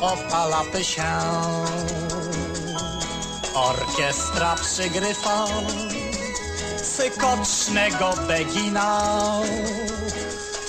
opala 0.00 0.62
się. 0.82 1.02
Orkiestra 3.54 4.54
przygryfa 4.54 5.46
sykocznego 6.82 8.14
begina 8.28 9.42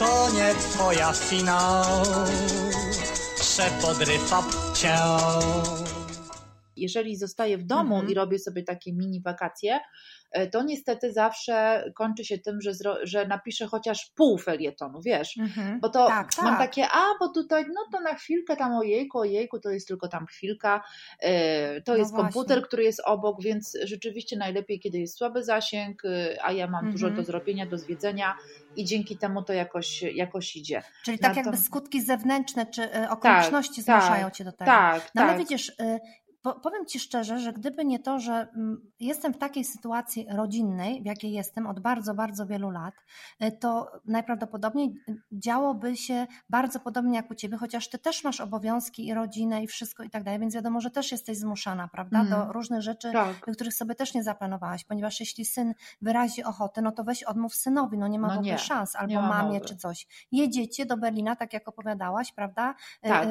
to 0.04 0.30
nie 0.30 0.56
twoja 0.56 1.14
finał, 1.14 2.04
przepodrywa 3.40 4.44
cię. 4.74 4.98
Jeżeli 6.78 7.16
zostaję 7.16 7.58
w 7.58 7.64
domu 7.64 7.96
mhm. 7.96 8.12
i 8.12 8.14
robię 8.14 8.40
sobie 8.40 8.64
takie 8.64 8.94
mini 8.94 9.22
wakacje, 9.22 9.80
E, 10.34 10.48
to 10.48 10.64
niestety 10.64 11.14
zawsze 11.14 11.84
kończy 11.96 12.26
się 12.26 12.38
tym, 12.38 12.62
że, 12.62 12.72
że 13.04 13.28
napiszę 13.28 13.68
chociaż 13.68 14.12
pół 14.16 14.38
felietonu, 14.38 15.02
wiesz, 15.02 15.38
mhm. 15.38 15.80
bo 15.80 15.90
to 15.90 16.08
tak, 16.08 16.30
mam 16.44 16.58
tak. 16.58 16.70
takie, 16.70 16.88
a 16.92 17.04
bo 17.20 17.30
tutaj, 17.30 17.66
no 17.68 17.82
to 17.92 18.02
na 18.02 18.14
chwilkę 18.14 18.56
tam 18.56 18.76
ojejku, 18.76 19.20
ojejku, 19.20 19.60
to 19.60 19.70
jest 19.70 19.88
tylko 19.88 20.08
tam 20.08 20.26
chwilka, 20.26 20.84
e, 21.20 21.82
to 21.82 21.92
no 21.92 21.98
jest 21.98 22.12
właśnie. 22.12 22.24
komputer, 22.24 22.64
który 22.64 22.84
jest 22.84 23.02
obok, 23.06 23.42
więc 23.42 23.78
rzeczywiście 23.84 24.38
najlepiej, 24.38 24.80
kiedy 24.80 25.00
jest 25.00 25.18
słaby 25.18 25.44
zasięg, 25.44 26.06
e, 26.06 26.38
a 26.44 26.52
ja 26.52 26.68
mam 26.68 26.86
mhm. 26.86 26.92
dużo 26.92 27.10
do 27.10 27.24
zrobienia, 27.24 27.66
do 27.66 27.78
zwiedzenia 27.78 28.36
i 28.76 28.86
dzięki 28.86 29.18
temu 29.18 29.44
to 29.44 29.54
jakoś, 29.54 30.02
jakoś 30.02 30.56
idzie. 30.56 30.84
Czyli 31.04 31.20
tak 31.20 31.36
jakby 31.36 31.58
skutki 31.58 32.02
zewnętrzne 32.02 32.66
czy 32.66 33.10
okoliczności 33.10 33.84
tak, 33.84 34.02
zmuszają 34.02 34.26
tak, 34.26 34.36
Cię 34.36 34.44
do 34.44 34.52
tego. 34.52 34.66
Tak, 34.66 35.12
no 35.16 35.22
ale 35.22 35.46
tak. 35.46 35.80
Widzisz, 36.46 36.62
powiem 36.62 36.86
Ci 36.86 37.00
szczerze, 37.00 37.40
że 37.40 37.54
gdyby 37.54 37.86
nie 37.86 38.00
to, 38.00 38.20
że 38.20 38.34
mm, 38.34 38.92
jestem 39.00 39.34
w 39.34 39.38
takiej 39.38 39.64
sytuacji 39.64 40.28
rodzinnej, 40.30 41.02
w 41.02 41.06
jakiej 41.06 41.32
jestem 41.32 41.68
od 41.68 41.80
bardzo, 41.80 42.14
bardzo 42.14 42.46
wielu 42.46 42.70
lat, 42.70 42.94
y, 43.44 43.52
to 43.52 43.92
najprawdopodobniej 44.06 44.96
działoby 45.32 45.98
się 45.98 46.28
bardzo 46.50 46.80
podobnie 46.80 47.16
jak 47.16 47.32
u 47.32 47.36
Ciebie, 47.36 47.58
chociaż 47.58 47.90
Ty 47.90 48.00
też 48.00 48.24
masz 48.24 48.42
obowiązki 48.42 49.08
i 49.08 49.14
rodzinę 49.14 49.64
i 49.64 49.68
wszystko 49.68 50.04
i 50.04 50.10
tak 50.10 50.24
dalej, 50.24 50.40
więc 50.40 50.56
wiadomo, 50.56 50.82
że 50.82 50.92
też 50.92 51.12
jesteś 51.12 51.38
zmuszana, 51.38 51.88
prawda, 51.88 52.20
mm. 52.20 52.30
do 52.30 52.54
różnych 52.54 52.82
rzeczy, 52.82 53.12
tak. 53.12 53.40
których 53.40 53.74
sobie 53.74 53.96
też 53.96 54.14
nie 54.14 54.24
zaplanowałaś, 54.24 54.84
ponieważ 54.84 55.20
jeśli 55.20 55.46
syn 55.46 55.74
wyrazi 56.02 56.44
ochotę, 56.44 56.82
no 56.82 56.92
to 56.92 57.04
weź 57.04 57.24
odmów 57.24 57.56
synowi, 57.56 57.98
no 57.98 58.08
nie 58.08 58.20
ma 58.20 58.28
no 58.28 58.34
w 58.34 58.38
ogóle 58.38 58.52
nie, 58.52 58.60
szans, 58.60 58.96
albo 58.96 59.22
mamie 59.22 59.62
czy 59.62 59.76
coś. 59.76 60.08
Jedziecie 60.32 60.86
do 60.86 60.98
Berlina, 60.98 61.36
tak 61.36 61.54
jak 61.54 61.68
opowiadałaś, 61.68 62.32
prawda, 62.32 62.76
y, 63.06 63.10
tak. 63.10 63.28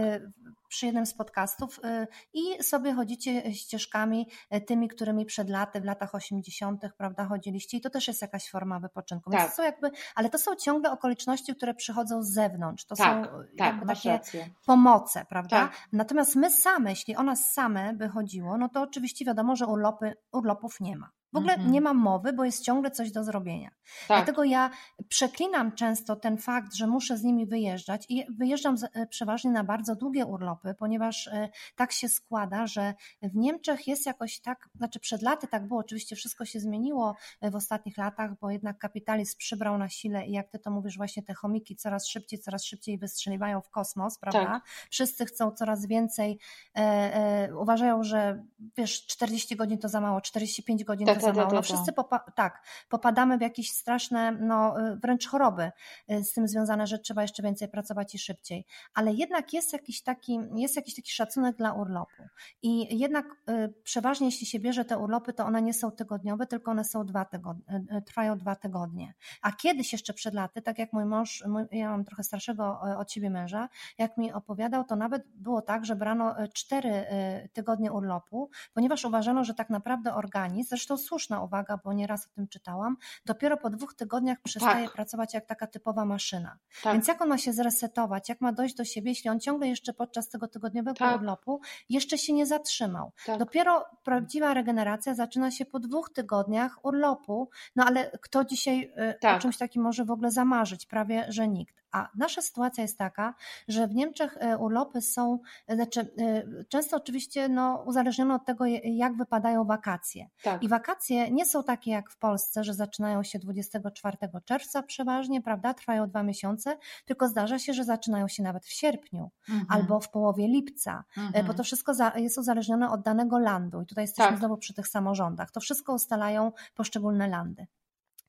Przy 0.73 0.87
jednym 0.87 1.07
z 1.07 1.15
podcastów 1.15 1.79
y, 1.79 2.07
i 2.33 2.63
sobie 2.63 2.93
chodzicie 2.93 3.55
ścieżkami 3.55 4.29
y, 4.55 4.61
tymi, 4.61 4.89
którymi 4.89 5.25
przed 5.25 5.51
laty, 5.51 5.81
w 5.81 5.85
latach 5.85 6.15
80., 6.15 6.83
prawda, 6.97 7.25
chodziliście 7.25 7.77
i 7.77 7.81
to 7.81 7.91
też 7.91 8.09
jest 8.09 8.23
jakaś 8.23 8.51
forma 8.51 8.81
wypoczynku. 8.81 9.31
Tak. 9.31 9.51
to 9.51 9.57
są 9.57 9.63
jakby, 9.63 9.91
ale 10.15 10.31
to 10.31 10.39
są 10.39 10.57
ciągle 10.57 10.91
okoliczności, 10.93 11.55
które 11.55 11.75
przychodzą 11.75 12.23
z 12.23 12.29
zewnątrz. 12.29 12.85
To 12.85 12.97
tak, 12.97 13.27
są 13.27 13.31
tak, 13.59 13.87
takie 13.87 14.09
rację. 14.09 14.51
pomoce, 14.67 15.27
prawda? 15.29 15.57
Tak. 15.57 15.89
Natomiast 15.93 16.37
my 16.37 16.51
same, 16.51 16.91
jeśli 16.91 17.17
o 17.17 17.23
nas 17.23 17.53
same 17.53 17.93
by 17.93 18.09
chodziło, 18.09 18.59
no 18.59 18.69
to 18.69 18.83
oczywiście 18.83 19.25
wiadomo, 19.25 19.57
że 19.57 19.67
urlopy, 19.67 20.17
urlopów 20.33 20.81
nie 20.81 20.97
ma. 20.97 21.11
W 21.33 21.37
ogóle 21.37 21.55
mm 21.55 21.67
-hmm. 21.67 21.71
nie 21.71 21.81
mam 21.81 21.97
mowy, 21.97 22.33
bo 22.33 22.45
jest 22.45 22.65
ciągle 22.65 22.91
coś 22.91 23.13
do 23.13 23.25
zrobienia. 23.25 23.71
Tak. 24.09 24.19
Dlatego 24.19 24.45
ja 24.45 24.71
przeklinam 25.09 25.73
często 25.73 26.17
ten 26.17 26.39
fakt, 26.39 26.75
że 26.75 26.87
muszę 26.87 27.19
z 27.19 27.23
nimi 27.23 27.47
wyjeżdżać 27.47 28.07
i 28.09 28.27
wyjeżdżam 28.39 28.77
e, 28.95 29.07
przeważnie 29.07 29.51
na 29.51 29.65
bardzo 29.65 29.97
długie 29.97 30.27
urlopy, 30.27 30.75
ponieważ 30.79 31.27
y, 31.27 31.49
tak 31.77 31.93
się 31.93 32.09
składa, 32.09 32.67
że 32.67 32.95
w 33.23 33.37
Niemczech 33.37 33.87
jest 33.87 34.07
jakoś 34.07 34.41
tak, 34.41 34.69
znaczy 34.75 35.01
przed 35.01 35.23
laty 35.23 35.47
tak 35.47 35.69
było, 35.69 35.81
oczywiście 35.81 36.17
wszystko 36.17 36.45
się 36.45 36.61
zmieniło 36.61 37.17
e, 37.41 37.51
w 37.51 37.57
ostatnich 37.57 37.99
latach, 37.99 38.39
bo 38.41 38.51
jednak 38.51 38.79
kapitalizm 38.79 39.39
przybrał 39.39 39.79
na 39.79 39.89
sile 39.89 40.27
i 40.27 40.33
jak 40.33 40.49
ty 40.49 40.59
to 40.59 40.71
mówisz, 40.71 40.97
właśnie 40.97 41.23
te 41.23 41.35
chomiki 41.35 41.77
coraz 41.77 42.07
szybciej, 42.07 42.39
coraz 42.39 42.65
szybciej 42.65 42.99
wystrzeliwają 42.99 43.61
w 43.61 43.71
kosmos, 43.71 44.19
prawda? 44.19 44.45
Tak. 44.45 44.65
Wszyscy 44.91 45.27
chcą 45.27 45.51
coraz 45.51 45.87
więcej, 45.87 46.39
e, 46.77 47.57
uważają, 47.57 48.03
że 48.03 48.45
wiesz, 48.77 49.07
40 49.07 49.57
godzin 49.57 49.79
to 49.79 49.89
za 49.89 50.01
mało, 50.01 50.21
45 50.21 50.85
godzin 50.85 51.07
tak. 51.07 51.22
Za 51.23 51.33
mało. 51.33 51.53
No 51.53 51.63
wszyscy 51.63 51.93
popa 51.93 52.19
tak, 52.19 52.63
popadamy 52.89 53.39
w 53.39 53.41
jakieś 53.41 53.73
straszne, 53.73 54.33
no 54.33 54.81
y, 54.81 54.97
wręcz 54.97 55.29
choroby 55.29 55.71
y, 56.11 56.25
z 56.25 56.33
tym 56.33 56.49
związane, 56.49 56.87
że 56.87 56.99
trzeba 56.99 57.23
jeszcze 57.23 57.43
więcej 57.43 57.69
pracować 57.69 58.15
i 58.15 58.19
szybciej. 58.19 58.67
Ale 58.95 59.13
jednak 59.13 59.53
jest 59.53 59.73
jakiś 59.73 60.03
taki, 60.03 60.41
jest 60.55 60.77
jakiś 60.77 60.95
taki 60.95 61.13
szacunek 61.13 61.57
dla 61.57 61.73
urlopu. 61.73 62.23
I 62.63 62.99
jednak 62.99 63.27
y, 63.51 63.75
przeważnie 63.85 64.27
jeśli 64.27 64.47
się 64.47 64.61
bierze 64.61 64.85
te 64.85 64.99
urlopy, 64.99 65.33
to 65.33 65.45
one 65.45 65.63
nie 65.63 65.75
są 65.75 65.91
tygodniowe, 65.91 66.47
tylko 66.47 66.71
one 66.71 66.85
są 66.85 67.07
dwa 67.07 67.25
tygodnie, 67.25 67.81
trwają 68.07 68.39
dwa 68.39 68.57
tygodnie. 68.57 69.15
A 69.43 69.53
kiedyś 69.53 69.93
jeszcze 69.93 70.15
przed 70.15 70.35
laty, 70.35 70.63
tak 70.63 70.79
jak 70.79 70.93
mój 70.93 71.05
mąż, 71.05 71.45
mój, 71.47 71.65
ja 71.73 71.91
mam 71.91 72.05
trochę 72.05 72.23
starszego 72.23 72.81
od 72.99 73.13
siebie 73.13 73.31
męża, 73.31 73.69
jak 73.99 74.17
mi 74.17 74.33
opowiadał, 74.33 74.85
to 74.85 74.97
nawet 74.97 75.29
było 75.35 75.63
tak, 75.63 75.85
że 75.85 75.97
brano 75.97 76.35
cztery 76.53 77.07
tygodnie 77.53 77.93
urlopu, 77.93 78.51
ponieważ 78.75 79.05
uważano, 79.05 79.45
że 79.45 79.55
tak 79.55 79.71
naprawdę 79.71 80.15
organizm, 80.15 80.69
zresztą 80.69 80.97
słuszna 81.13 81.43
uwaga, 81.43 81.79
bo 81.85 81.93
nieraz 81.93 82.27
o 82.27 82.31
tym 82.35 82.49
czytałam, 82.49 82.97
dopiero 83.27 83.57
po 83.57 83.71
dwóch 83.71 83.95
tygodniach 83.95 84.41
przestaje 84.41 84.85
tak. 84.85 84.95
pracować 84.95 85.35
jak 85.35 85.47
taka 85.47 85.67
typowa 85.67 86.05
maszyna. 86.05 86.59
Tak. 86.83 86.93
Więc 86.93 87.09
jak 87.09 87.23
on 87.23 87.29
ma 87.29 87.39
się 87.39 87.53
zresetować, 87.53 88.29
jak 88.29 88.41
ma 88.41 88.53
dojść 88.53 88.75
do 88.75 88.85
siebie, 88.85 89.11
jeśli 89.11 89.31
on 89.31 89.41
ciągle 89.41 89.69
jeszcze 89.69 89.93
podczas 89.93 90.29
tego 90.29 90.49
tygodniowego 90.49 90.99
tak. 90.99 91.17
urlopu 91.17 91.61
jeszcze 91.89 92.19
się 92.19 92.33
nie 92.33 92.47
zatrzymał. 92.47 93.13
Tak. 93.27 93.39
Dopiero 93.39 93.85
prawdziwa 94.05 94.55
regeneracja 94.55 95.15
zaczyna 95.15 95.51
się 95.51 95.65
po 95.65 95.79
dwóch 95.81 96.11
tygodniach 96.11 96.85
urlopu, 96.85 97.51
no 97.77 97.85
ale 97.85 98.11
kto 98.11 98.45
dzisiaj 98.45 98.93
y, 98.99 99.17
o 99.17 99.21
tak. 99.21 99.43
czymś 99.43 99.59
takim 99.59 99.83
może 99.83 100.05
w 100.05 100.11
ogóle 100.11 100.31
zamarzyć? 100.31 100.87
Prawie, 100.87 101.27
że 101.29 101.49
nikt. 101.49 101.82
A 101.93 102.09
nasza 102.15 102.43
sytuacja 102.43 102.83
jest 102.83 102.99
taka, 102.99 103.35
że 103.69 103.89
w 103.89 103.95
Niemczech 103.95 104.37
e, 104.41 104.59
urlopy 104.59 105.01
są, 105.01 105.39
e, 105.67 105.75
znaczy 105.75 106.01
e, 106.01 106.65
często 106.65 106.97
oczywiście 106.97 107.49
no, 107.49 107.83
uzależnione 107.87 108.35
od 108.35 108.45
tego, 108.45 108.65
jak 108.85 109.17
wypadają 109.17 109.65
wakacje. 109.65 110.29
Tak. 110.43 110.63
I 110.63 110.69
wakacje 110.69 111.31
nie 111.31 111.47
są 111.47 111.65
takie 111.65 111.91
jak 111.91 112.11
w 112.11 112.17
Polsce, 112.17 112.65
że 112.65 112.75
zaczynają 112.75 113.23
się 113.23 113.39
24 113.39 114.17
czerwca 114.45 114.83
przeważnie, 114.83 115.43
prawda, 115.43 115.75
trwają 115.75 116.09
dwa 116.09 116.23
miesiące, 116.23 116.79
tylko 117.05 117.29
zdarza 117.29 117.59
się, 117.59 117.75
że 117.75 117.85
zaczynają 117.85 118.29
się 118.29 118.43
nawet 118.43 118.65
w 118.65 118.73
sierpniu 118.73 119.31
mhm. 119.49 119.67
albo 119.69 120.01
w 120.01 120.11
połowie 120.11 120.49
lipca, 120.49 121.05
mhm. 121.17 121.47
bo 121.47 121.55
to 121.55 121.65
wszystko 121.65 121.93
jest 122.17 122.39
uzależnione 122.39 122.91
od 122.91 123.03
danego 123.03 123.39
landu. 123.39 123.83
I 123.83 123.87
tutaj 123.87 124.05
jesteśmy 124.05 124.31
tak. 124.31 124.39
znowu 124.39 124.57
przy 124.57 124.75
tych 124.75 124.89
samorządach. 124.89 125.51
To 125.51 125.61
wszystko 125.61 125.95
ustalają 125.95 126.53
poszczególne 126.75 127.29
landy 127.29 127.67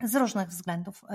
z 0.04 0.16
różnych 0.16 0.48
względów. 0.48 1.04
Y, 1.04 1.08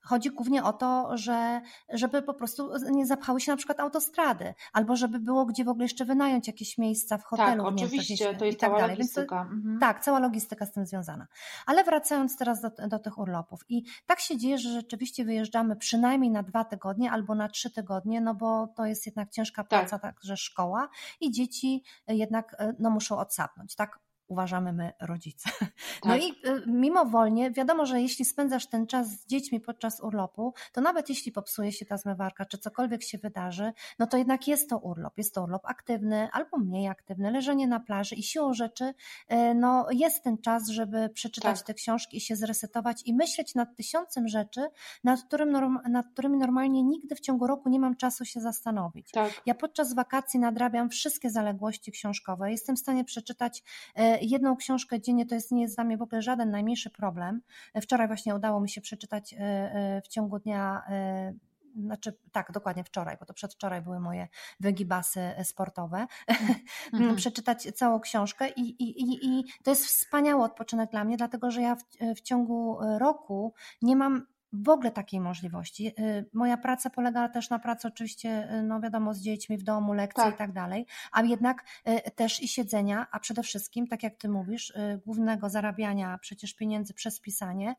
chodzi 0.00 0.30
głównie 0.30 0.64
o 0.64 0.72
to, 0.72 1.16
że 1.16 1.60
żeby 1.88 2.22
po 2.22 2.34
prostu 2.34 2.70
nie 2.90 3.06
zapchały 3.06 3.40
się 3.40 3.52
na 3.52 3.56
przykład 3.56 3.80
autostrady, 3.80 4.54
albo 4.72 4.96
żeby 4.96 5.18
było 5.18 5.46
gdzie 5.46 5.64
w 5.64 5.68
ogóle 5.68 5.84
jeszcze 5.84 6.04
wynająć 6.04 6.46
jakieś 6.46 6.78
miejsca 6.78 7.18
w 7.18 7.24
hotelu. 7.24 7.64
Tak, 7.64 7.72
oczywiście, 7.74 8.34
to 8.34 8.44
jest 8.44 8.60
tak 8.60 8.70
cała 8.70 8.80
dalej. 8.80 8.96
logistyka. 8.96 9.44
To, 9.44 9.54
mhm. 9.54 9.78
Tak, 9.78 10.04
cała 10.04 10.18
logistyka 10.18 10.66
z 10.66 10.72
tym 10.72 10.86
związana. 10.86 11.26
Ale 11.66 11.84
wracając 11.84 12.36
teraz 12.36 12.60
do, 12.60 12.70
do 12.88 12.98
tych 12.98 13.18
urlopów 13.18 13.60
i 13.68 13.84
tak 14.06 14.20
się 14.20 14.36
dzieje, 14.36 14.58
że 14.58 14.70
rzeczywiście 14.70 15.24
wyjeżdżamy 15.24 15.76
przynajmniej 15.76 16.30
na 16.30 16.42
dwa 16.42 16.64
tygodnie 16.64 17.10
albo 17.10 17.34
na 17.34 17.48
trzy 17.48 17.70
tygodnie, 17.70 18.20
no 18.20 18.34
bo 18.34 18.66
to 18.76 18.86
jest 18.86 19.06
jednak 19.06 19.30
ciężka 19.30 19.62
tak. 19.62 19.68
praca, 19.68 19.98
tak. 19.98 20.14
także 20.14 20.36
szkoła 20.36 20.88
i 21.20 21.30
dzieci 21.30 21.82
jednak 22.08 22.56
no, 22.78 22.90
muszą 22.90 23.18
odsapnąć, 23.18 23.74
tak? 23.74 24.05
Uważamy 24.28 24.72
my 24.72 24.92
rodzice. 25.00 25.50
No 26.04 26.12
tak. 26.12 26.22
i 26.22 26.30
y, 26.30 26.62
mimowolnie, 26.66 27.50
wiadomo, 27.50 27.86
że 27.86 28.00
jeśli 28.00 28.24
spędzasz 28.24 28.66
ten 28.66 28.86
czas 28.86 29.08
z 29.08 29.26
dziećmi 29.26 29.60
podczas 29.60 30.00
urlopu, 30.00 30.54
to 30.72 30.80
nawet 30.80 31.08
jeśli 31.08 31.32
popsuje 31.32 31.72
się 31.72 31.86
ta 31.86 31.96
zmywarka, 31.96 32.44
czy 32.44 32.58
cokolwiek 32.58 33.02
się 33.02 33.18
wydarzy, 33.18 33.72
no 33.98 34.06
to 34.06 34.16
jednak 34.16 34.48
jest 34.48 34.70
to 34.70 34.78
urlop. 34.78 35.18
Jest 35.18 35.34
to 35.34 35.42
urlop 35.42 35.62
aktywny 35.66 36.28
albo 36.32 36.58
mniej 36.58 36.88
aktywny, 36.88 37.30
leżenie 37.30 37.66
na 37.66 37.80
plaży 37.80 38.14
i 38.14 38.22
siłą 38.22 38.54
rzeczy 38.54 38.84
y, 39.32 39.54
no, 39.54 39.86
jest 39.90 40.24
ten 40.24 40.38
czas, 40.38 40.68
żeby 40.68 41.08
przeczytać 41.08 41.58
tak. 41.58 41.66
te 41.66 41.74
książki 41.74 42.16
i 42.16 42.20
się 42.20 42.36
zresetować 42.36 43.02
i 43.04 43.14
myśleć 43.14 43.54
nad 43.54 43.76
tysiącem 43.76 44.28
rzeczy, 44.28 44.68
nad, 45.04 45.22
którym, 45.22 45.78
nad 45.88 46.06
którymi 46.12 46.38
normalnie 46.38 46.82
nigdy 46.82 47.14
w 47.14 47.20
ciągu 47.20 47.46
roku 47.46 47.68
nie 47.68 47.80
mam 47.80 47.96
czasu 47.96 48.24
się 48.24 48.40
zastanowić. 48.40 49.10
Tak. 49.10 49.42
Ja 49.46 49.54
podczas 49.54 49.94
wakacji 49.94 50.40
nadrabiam 50.40 50.88
wszystkie 50.88 51.30
zaległości 51.30 51.92
książkowe. 51.92 52.50
Jestem 52.50 52.76
w 52.76 52.78
stanie 52.78 53.04
przeczytać 53.04 53.62
y, 53.98 54.15
jedną 54.22 54.56
książkę 54.56 55.00
dziennie 55.00 55.26
to 55.26 55.34
jest, 55.34 55.52
nie 55.52 55.62
jest 55.62 55.74
dla 55.74 55.84
mnie 55.84 55.96
w 55.96 56.02
ogóle 56.02 56.22
żaden 56.22 56.50
najmniejszy 56.50 56.90
problem. 56.90 57.40
Wczoraj 57.82 58.06
właśnie 58.06 58.34
udało 58.34 58.60
mi 58.60 58.68
się 58.68 58.80
przeczytać 58.80 59.34
e, 59.34 59.38
e, 59.38 60.02
w 60.04 60.08
ciągu 60.08 60.38
dnia 60.38 60.82
e, 60.88 61.34
znaczy 61.76 62.18
tak, 62.32 62.52
dokładnie 62.52 62.84
wczoraj, 62.84 63.16
bo 63.20 63.26
to 63.26 63.34
przedwczoraj 63.34 63.82
były 63.82 64.00
moje 64.00 64.28
wygibasy 64.60 65.20
sportowe, 65.44 66.06
mhm. 66.92 67.16
przeczytać 67.16 67.62
całą 67.62 68.00
książkę 68.00 68.48
i, 68.48 68.60
i, 68.60 69.02
i, 69.02 69.26
i 69.26 69.44
to 69.62 69.70
jest 69.70 69.86
wspaniały 69.86 70.42
odpoczynek 70.44 70.90
dla 70.90 71.04
mnie, 71.04 71.16
dlatego 71.16 71.50
że 71.50 71.62
ja 71.62 71.76
w, 71.76 71.82
w 72.16 72.20
ciągu 72.20 72.78
roku 72.98 73.54
nie 73.82 73.96
mam 73.96 74.26
w 74.62 74.68
ogóle 74.68 74.90
takiej 74.90 75.20
możliwości. 75.20 75.86
Y, 76.00 76.30
moja 76.32 76.56
praca 76.56 76.90
polega 76.90 77.28
też 77.28 77.50
na 77.50 77.58
pracy 77.58 77.88
oczywiście, 77.88 78.54
y, 78.54 78.62
no 78.62 78.80
wiadomo, 78.80 79.14
z 79.14 79.20
dziećmi 79.20 79.58
w 79.58 79.62
domu, 79.62 79.92
lekcje 79.92 80.24
tak. 80.24 80.34
i 80.34 80.38
tak 80.38 80.52
dalej, 80.52 80.86
a 81.12 81.22
jednak 81.22 81.64
y, 81.88 82.10
też 82.10 82.42
i 82.42 82.48
siedzenia, 82.48 83.06
a 83.10 83.20
przede 83.20 83.42
wszystkim, 83.42 83.86
tak 83.86 84.02
jak 84.02 84.16
ty 84.16 84.28
mówisz, 84.28 84.72
głównego 85.06 85.48
zarabiania 85.48 86.18
przecież 86.18 86.54
pieniędzy 86.54 86.94
przez 86.94 87.20
pisanie 87.20 87.74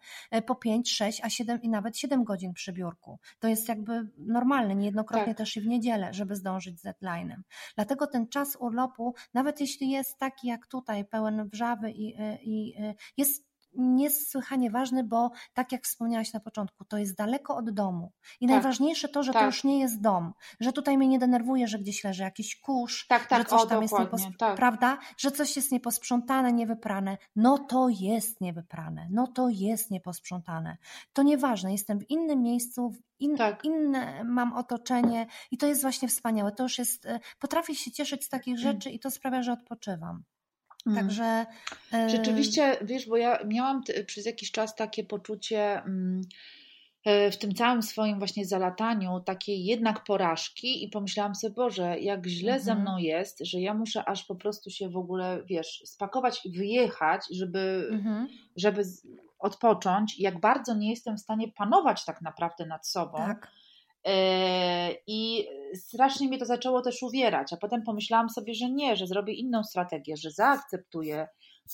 po 0.46 0.56
5, 0.56 0.92
6, 0.92 1.22
a 1.24 1.30
7 1.30 1.62
i 1.62 1.70
nawet 1.70 1.98
7 1.98 2.24
godzin 2.24 2.54
przy 2.54 2.74
biurku. 2.74 3.20
To 3.40 3.48
jest 3.48 3.70
jakby 3.70 4.10
normalne, 4.18 4.76
niejednokrotnie 4.76 5.28
tak. 5.28 5.38
też 5.38 5.58
i 5.58 5.62
w 5.62 5.68
niedzielę, 5.68 6.14
żeby 6.14 6.36
zdążyć 6.36 6.80
z 6.80 6.84
deadline'em. 6.86 7.42
Dlatego 7.76 8.08
ten 8.08 8.28
czas 8.28 8.58
urlopu, 8.60 9.14
nawet 9.34 9.62
jeśli 9.62 9.90
jest 9.90 10.18
taki 10.18 10.48
jak 10.48 10.68
tutaj, 10.68 11.06
pełen 11.06 11.50
wrzawy 11.50 11.92
i, 11.92 12.16
i 12.42 12.76
jest 13.18 13.47
niesłychanie 13.78 14.72
ważny, 14.72 15.04
bo 15.04 15.32
tak 15.54 15.72
jak 15.72 15.84
wspomniałaś 15.84 16.34
na 16.34 16.40
początku, 16.40 16.86
to 16.86 16.98
jest 16.98 17.16
daleko 17.16 17.56
od 17.56 17.70
domu. 17.70 18.12
I 18.40 18.48
tak, 18.48 18.56
najważniejsze 18.56 19.10
to, 19.10 19.24
że 19.24 19.34
tak. 19.34 19.42
to 19.42 19.46
już 19.46 19.64
nie 19.64 19.80
jest 19.80 20.02
dom, 20.02 20.34
że 20.60 20.74
tutaj 20.74 20.98
mnie 20.98 21.08
nie 21.08 21.20
denerwuje, 21.20 21.68
że 21.68 21.80
gdzieś 21.80 22.04
leży 22.04 22.24
jakiś 22.24 22.60
kurz, 22.60 23.08
tak, 23.08 23.26
tak, 23.26 23.40
że 23.40 23.46
coś 23.46 23.62
o, 23.62 23.66
tam 23.66 23.82
jest 23.82 23.94
niepos- 23.94 24.38
tak. 24.38 24.56
prawda? 24.56 24.98
Że 25.18 25.32
coś 25.32 25.56
jest 25.56 25.72
nieposprzątane, 25.72 26.54
niewyprane. 26.54 27.18
No 27.36 27.58
to 27.58 27.90
jest 27.90 28.42
niewyprane, 28.42 29.08
no 29.12 29.28
to 29.28 29.50
jest 29.50 29.92
nieposprzątane. 29.92 30.78
To 31.14 31.24
nieważne, 31.24 31.72
jestem 31.72 32.00
w 32.00 32.10
innym 32.10 32.42
miejscu, 32.42 32.94
in, 33.20 33.38
tak. 33.38 33.66
inne 33.66 34.24
mam 34.24 34.54
otoczenie 34.54 35.28
i 35.52 35.58
to 35.58 35.68
jest 35.68 35.82
właśnie 35.82 36.08
wspaniałe. 36.08 36.52
To 36.52 36.64
już 36.64 36.78
jest, 36.78 37.06
e, 37.06 37.20
potrafię 37.40 37.76
się 37.76 37.92
cieszyć 37.92 38.26
z 38.26 38.30
takich 38.30 38.60
mm. 38.60 38.64
rzeczy 38.64 38.90
i 38.90 39.00
to 39.00 39.12
sprawia, 39.12 39.44
że 39.44 39.52
odpoczywam. 39.54 40.24
Mhm. 40.88 41.08
Także. 41.08 41.46
Rzeczywiście, 42.10 42.78
wiesz, 42.82 43.08
bo 43.08 43.18
ja 43.18 43.40
miałam 43.46 43.84
przez 44.06 44.26
jakiś 44.26 44.52
czas 44.52 44.76
takie 44.76 45.04
poczucie 45.04 45.82
mm, 45.84 46.22
e, 47.06 47.32
w 47.32 47.38
tym 47.38 47.54
całym 47.54 47.84
swoim 47.84 48.20
właśnie 48.20 48.46
zalataniu 48.46 49.20
takiej 49.20 49.66
jednak 49.66 50.04
porażki 50.04 50.84
i 50.84 50.90
pomyślałam 50.90 51.36
sobie, 51.36 51.54
Boże, 51.54 52.00
jak 52.00 52.28
źle 52.28 52.54
mhm. 52.54 52.66
ze 52.66 52.82
mną 52.82 52.98
jest, 52.98 53.40
że 53.42 53.60
ja 53.60 53.74
muszę 53.74 54.10
aż 54.10 54.24
po 54.24 54.36
prostu 54.36 54.70
się 54.70 54.90
w 54.90 54.98
ogóle, 54.98 55.44
wiesz, 55.46 55.82
spakować 55.86 56.46
i 56.46 56.52
wyjechać, 56.52 57.22
żeby, 57.32 57.88
mhm. 57.92 58.28
żeby 58.56 58.84
odpocząć, 59.40 60.20
jak 60.20 60.40
bardzo 60.40 60.74
nie 60.74 60.90
jestem 60.90 61.18
w 61.18 61.22
stanie 61.22 61.52
panować 61.52 62.06
tak 62.06 62.22
naprawdę 62.22 62.66
nad 62.66 62.88
sobą. 62.88 63.18
Tak. 63.18 63.52
E, 64.08 64.92
I 65.08 65.48
strasznie 65.76 66.28
mnie 66.28 66.38
to 66.38 66.46
zaczęło 66.46 66.82
też 66.82 67.04
uwierać, 67.04 67.54
a 67.54 67.58
potem 67.58 67.84
pomyślałam 67.84 68.30
sobie, 68.30 68.54
że 68.54 68.70
nie, 68.70 68.96
że 68.96 69.08
zrobię 69.08 69.34
inną 69.34 69.64
strategię, 69.64 70.18
że 70.18 70.32
zaakceptuję 70.32 71.28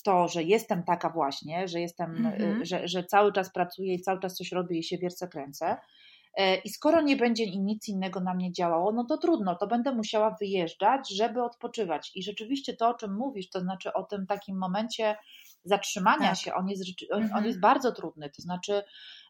to, 0.04 0.28
że 0.28 0.42
jestem 0.42 0.82
taka 0.82 1.10
właśnie, 1.10 1.68
że 1.68 1.80
jestem, 1.80 2.16
mm 2.16 2.32
-hmm. 2.32 2.64
że, 2.64 2.88
że 2.88 3.04
cały 3.04 3.32
czas 3.32 3.52
pracuję 3.52 3.94
i 3.94 4.00
cały 4.00 4.20
czas 4.20 4.34
coś 4.34 4.52
robię 4.52 4.78
i 4.78 4.82
się 4.82 4.98
wiercę 4.98 5.28
kręcę. 5.28 5.76
E, 6.36 6.56
I 6.56 6.68
skoro 6.68 7.02
nie 7.02 7.16
będzie 7.16 7.50
nic 7.50 7.88
innego 7.88 8.20
na 8.20 8.34
mnie 8.34 8.52
działało, 8.52 8.92
no 8.92 9.04
to 9.04 9.18
trudno, 9.18 9.54
to 9.54 9.66
będę 9.66 9.94
musiała 9.94 10.36
wyjeżdżać, 10.40 11.16
żeby 11.16 11.42
odpoczywać. 11.42 12.12
I 12.14 12.22
rzeczywiście 12.22 12.76
to, 12.76 12.88
o 12.88 12.94
czym 12.94 13.16
mówisz, 13.16 13.50
to 13.50 13.60
znaczy 13.60 13.92
o 13.92 14.02
tym 14.02 14.26
takim 14.26 14.58
momencie 14.58 15.16
zatrzymania 15.64 16.28
tak. 16.28 16.38
się, 16.38 16.54
on 16.54 16.68
jest, 16.68 16.84
on, 17.10 17.18
on 17.18 17.22
mhm. 17.22 17.44
jest 17.44 17.60
bardzo 17.60 17.92
trudny. 17.92 18.30
To 18.30 18.42
znaczy, 18.42 18.82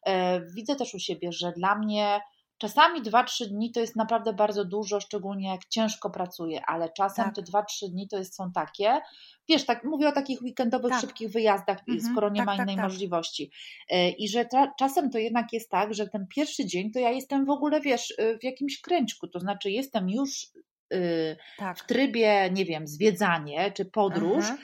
e, 0.06 0.40
widzę 0.40 0.76
też 0.76 0.94
u 0.94 0.98
siebie, 0.98 1.32
że 1.32 1.52
dla 1.52 1.78
mnie 1.78 2.20
Czasami 2.58 3.02
2-3 3.02 3.46
dni 3.46 3.72
to 3.72 3.80
jest 3.80 3.96
naprawdę 3.96 4.32
bardzo 4.32 4.64
dużo, 4.64 5.00
szczególnie 5.00 5.48
jak 5.48 5.64
ciężko 5.64 6.10
pracuję, 6.10 6.62
ale 6.66 6.88
czasem 6.88 7.24
tak. 7.24 7.34
te 7.34 7.42
2-3 7.42 7.90
dni 7.90 8.08
to 8.08 8.18
jest, 8.18 8.36
są 8.36 8.52
takie, 8.52 9.00
wiesz, 9.48 9.64
tak, 9.64 9.84
mówię 9.84 10.08
o 10.08 10.12
takich 10.12 10.42
weekendowych, 10.42 10.92
tak. 10.92 11.00
szybkich 11.00 11.30
wyjazdach, 11.30 11.78
mhm. 11.88 12.12
skoro 12.12 12.28
nie 12.28 12.40
tak, 12.40 12.46
ma 12.46 12.56
tak, 12.56 12.66
innej 12.66 12.76
tak. 12.76 12.84
możliwości. 12.84 13.50
E, 13.90 14.10
I 14.10 14.28
że 14.28 14.46
czasem 14.78 15.10
to 15.10 15.18
jednak 15.18 15.52
jest 15.52 15.70
tak, 15.70 15.94
że 15.94 16.08
ten 16.08 16.26
pierwszy 16.26 16.66
dzień 16.66 16.90
to 16.90 16.98
ja 16.98 17.10
jestem 17.10 17.44
w 17.44 17.50
ogóle, 17.50 17.80
wiesz, 17.80 18.14
e, 18.18 18.38
w 18.38 18.44
jakimś 18.44 18.80
kręćku, 18.80 19.28
to 19.28 19.40
znaczy 19.40 19.70
jestem 19.70 20.10
już 20.10 20.44
y, 20.94 21.36
w 21.76 21.86
trybie, 21.86 22.50
nie 22.52 22.64
wiem, 22.64 22.86
zwiedzanie 22.86 23.72
czy 23.72 23.84
podróż. 23.84 24.44
Mhm 24.44 24.58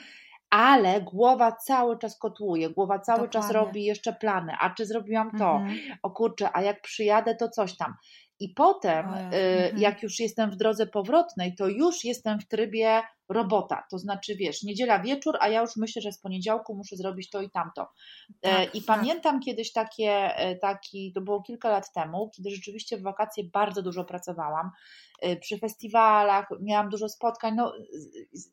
ale 0.51 1.01
głowa 1.01 1.51
cały 1.51 1.97
czas 1.97 2.17
kotłuje, 2.17 2.69
głowa 2.69 2.99
cały 2.99 3.19
Dokładnie. 3.19 3.41
czas 3.41 3.51
robi 3.51 3.83
jeszcze 3.83 4.13
plany, 4.13 4.53
a 4.59 4.69
czy 4.69 4.85
zrobiłam 4.85 5.31
to, 5.37 5.55
mhm. 5.55 5.77
o 6.03 6.11
kurczę, 6.11 6.49
a 6.53 6.61
jak 6.61 6.81
przyjadę, 6.81 7.35
to 7.35 7.49
coś 7.49 7.77
tam. 7.77 7.93
I 8.39 8.49
potem, 8.49 9.13
y, 9.13 9.13
mhm. 9.13 9.77
jak 9.77 10.03
już 10.03 10.19
jestem 10.19 10.51
w 10.51 10.55
drodze 10.55 10.87
powrotnej, 10.87 11.55
to 11.55 11.67
już 11.67 12.05
jestem 12.05 12.39
w 12.39 12.47
trybie 12.47 13.01
robota. 13.33 13.83
To 13.89 13.97
znaczy, 13.97 14.35
wiesz, 14.35 14.63
niedziela 14.63 14.99
wieczór, 14.99 15.37
a 15.39 15.49
ja 15.49 15.61
już 15.61 15.75
myślę, 15.75 16.01
że 16.01 16.11
z 16.11 16.19
poniedziałku 16.19 16.75
muszę 16.75 16.95
zrobić 16.95 17.29
to 17.29 17.41
i 17.41 17.49
tamto. 17.49 17.87
E, 18.41 18.65
tak, 18.65 18.75
I 18.75 18.83
tak. 18.83 18.97
pamiętam 18.97 19.39
kiedyś 19.39 19.71
takie, 19.71 20.35
e, 20.35 20.55
taki, 20.55 21.11
to 21.13 21.21
było 21.21 21.41
kilka 21.41 21.69
lat 21.69 21.93
temu, 21.93 22.29
kiedy 22.35 22.49
rzeczywiście 22.49 22.97
w 22.97 23.01
wakacje 23.01 23.43
bardzo 23.43 23.81
dużo 23.81 24.03
pracowałam. 24.03 24.71
E, 25.21 25.35
przy 25.35 25.57
festiwalach 25.57 26.49
miałam 26.61 26.89
dużo 26.89 27.09
spotkań, 27.09 27.55
no 27.55 27.73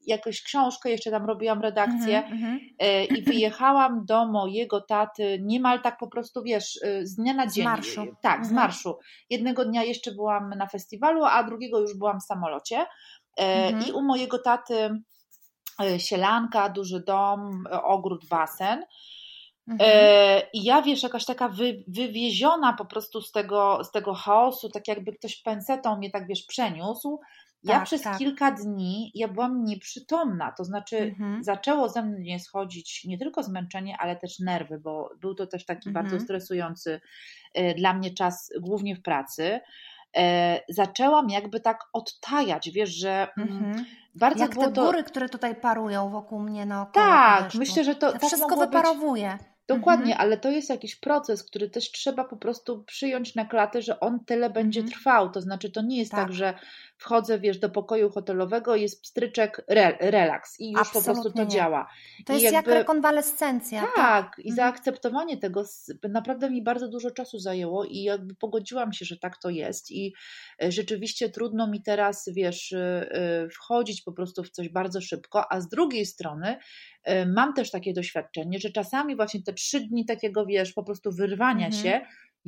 jakąś 0.06 0.42
książkę 0.42 0.90
jeszcze 0.90 1.10
tam 1.10 1.26
robiłam 1.26 1.60
redakcję 1.60 2.22
mm-hmm. 2.22 3.16
i 3.16 3.22
wyjechałam 3.22 4.04
do 4.04 4.26
mojego 4.26 4.80
taty 4.80 5.38
niemal 5.42 5.82
tak 5.82 5.98
po 5.98 6.06
prostu, 6.06 6.42
wiesz, 6.42 6.80
z 7.02 7.14
dnia 7.14 7.34
na 7.34 7.46
dzień. 7.46 7.64
Z 7.64 7.66
marszu. 7.66 8.06
Tak, 8.20 8.46
z 8.46 8.50
mhm. 8.50 8.54
marszu. 8.54 8.98
Jednego 9.30 9.64
dnia 9.64 9.84
jeszcze 9.84 10.12
byłam 10.12 10.50
na 10.50 10.66
festiwalu, 10.66 11.24
a 11.24 11.44
drugiego 11.44 11.80
już 11.80 11.98
byłam 11.98 12.20
w 12.20 12.24
samolocie. 12.24 12.86
E, 13.38 13.68
mhm. 13.68 13.88
I 13.88 13.92
u 13.92 14.02
mojego 14.02 14.38
taty 14.38 15.02
e, 15.80 16.00
sielanka, 16.00 16.68
duży 16.68 17.00
dom, 17.00 17.64
ogród, 17.82 18.26
basen. 18.28 18.84
Mhm. 19.68 19.90
E, 19.94 20.42
I 20.52 20.64
ja 20.64 20.82
wiesz, 20.82 21.02
jakaś 21.02 21.24
taka 21.24 21.48
wy, 21.48 21.84
wywieziona 21.88 22.72
po 22.72 22.84
prostu 22.84 23.20
z 23.20 23.32
tego, 23.32 23.84
z 23.84 23.90
tego 23.90 24.14
chaosu, 24.14 24.70
tak 24.70 24.88
jakby 24.88 25.12
ktoś 25.12 25.42
pensetą 25.42 25.96
mnie 25.96 26.10
tak 26.10 26.26
wiesz 26.26 26.42
przeniósł. 26.42 27.20
Ja 27.62 27.74
tak, 27.74 27.84
przez 27.84 28.02
tak. 28.02 28.18
kilka 28.18 28.50
dni 28.50 29.12
ja 29.14 29.28
byłam 29.28 29.64
nieprzytomna, 29.64 30.52
to 30.52 30.64
znaczy 30.64 30.96
mhm. 30.96 31.44
zaczęło 31.44 31.88
ze 31.88 32.02
mnie 32.02 32.40
schodzić 32.40 33.04
nie 33.04 33.18
tylko 33.18 33.42
zmęczenie, 33.42 33.96
ale 34.00 34.16
też 34.16 34.38
nerwy, 34.38 34.78
bo 34.78 35.10
był 35.20 35.34
to 35.34 35.46
też 35.46 35.64
taki 35.64 35.88
mhm. 35.88 36.04
bardzo 36.04 36.24
stresujący 36.24 37.00
dla 37.76 37.94
mnie 37.94 38.14
czas, 38.14 38.52
głównie 38.60 38.96
w 38.96 39.02
pracy. 39.02 39.60
E, 40.16 40.60
zaczęłam 40.68 41.30
jakby 41.30 41.60
tak 41.60 41.78
odtajać, 41.92 42.70
wiesz, 42.70 42.90
że 42.90 43.28
mm, 43.36 43.48
mhm. 43.48 43.84
bardzo 44.14 44.44
Jak 44.44 44.54
było 44.54 44.66
te 44.66 44.72
to... 44.72 44.84
góry, 44.84 45.04
które 45.04 45.28
tutaj 45.28 45.54
parują 45.54 46.10
wokół 46.10 46.40
mnie 46.40 46.66
naokoło. 46.66 47.06
Tak, 47.06 47.54
myślę, 47.54 47.84
że 47.84 47.94
to, 47.94 48.12
to 48.12 48.18
tak 48.18 48.22
wszystko 48.22 48.56
wyparowuje. 48.56 49.36
Być... 49.38 49.48
Dokładnie, 49.68 50.12
mhm. 50.12 50.20
ale 50.20 50.36
to 50.36 50.50
jest 50.50 50.70
jakiś 50.70 50.96
proces, 50.96 51.44
który 51.44 51.70
też 51.70 51.92
trzeba 51.92 52.24
po 52.24 52.36
prostu 52.36 52.84
przyjąć 52.84 53.34
na 53.34 53.44
klatę, 53.44 53.82
że 53.82 54.00
on 54.00 54.24
tyle 54.24 54.50
będzie 54.50 54.80
mhm. 54.80 54.98
trwał. 54.98 55.30
To 55.30 55.40
znaczy, 55.40 55.70
to 55.70 55.82
nie 55.82 55.98
jest 55.98 56.10
tak, 56.10 56.20
tak 56.20 56.32
że 56.32 56.54
wchodzę, 56.98 57.38
wiesz, 57.38 57.58
do 57.58 57.70
pokoju 57.70 58.10
hotelowego, 58.10 58.76
jest 58.76 59.02
pstryczek, 59.02 59.64
re, 59.68 59.96
relaks 60.00 60.60
i 60.60 60.70
już 60.70 60.80
Absolutnie 60.80 61.14
po 61.14 61.22
prostu 61.22 61.38
to 61.38 61.46
działa. 61.46 61.88
To 62.26 62.32
I 62.32 62.42
jest 62.42 62.54
jakby, 62.54 62.70
jak 62.70 62.78
rekonwalescencja. 62.78 63.80
Tak, 63.80 63.94
tak. 63.96 64.38
i 64.38 64.50
mhm. 64.50 64.56
zaakceptowanie 64.56 65.36
tego 65.36 65.64
naprawdę 66.08 66.50
mi 66.50 66.62
bardzo 66.62 66.88
dużo 66.88 67.10
czasu 67.10 67.38
zajęło 67.38 67.84
i 67.84 68.02
jakby 68.02 68.34
pogodziłam 68.34 68.92
się, 68.92 69.04
że 69.04 69.16
tak 69.16 69.36
to 69.36 69.50
jest 69.50 69.90
i 69.90 70.14
e, 70.62 70.72
rzeczywiście 70.72 71.28
trudno 71.30 71.66
mi 71.66 71.82
teraz, 71.82 72.28
wiesz, 72.32 72.72
e, 72.72 73.12
e, 73.12 73.48
wchodzić 73.48 74.02
po 74.02 74.12
prostu 74.12 74.44
w 74.44 74.50
coś 74.50 74.68
bardzo 74.68 75.00
szybko, 75.00 75.52
a 75.52 75.60
z 75.60 75.68
drugiej 75.68 76.06
strony 76.06 76.58
mam 77.26 77.54
też 77.54 77.70
takie 77.70 77.92
doświadczenie, 77.92 78.58
że 78.58 78.70
czasami 78.70 79.16
właśnie 79.16 79.42
te 79.42 79.52
trzy 79.52 79.80
dni 79.80 80.04
takiego, 80.04 80.46
wiesz, 80.46 80.72
po 80.72 80.82
prostu 80.82 81.12
wyrwania 81.12 81.66
mhm. 81.66 81.82
się 81.82 82.00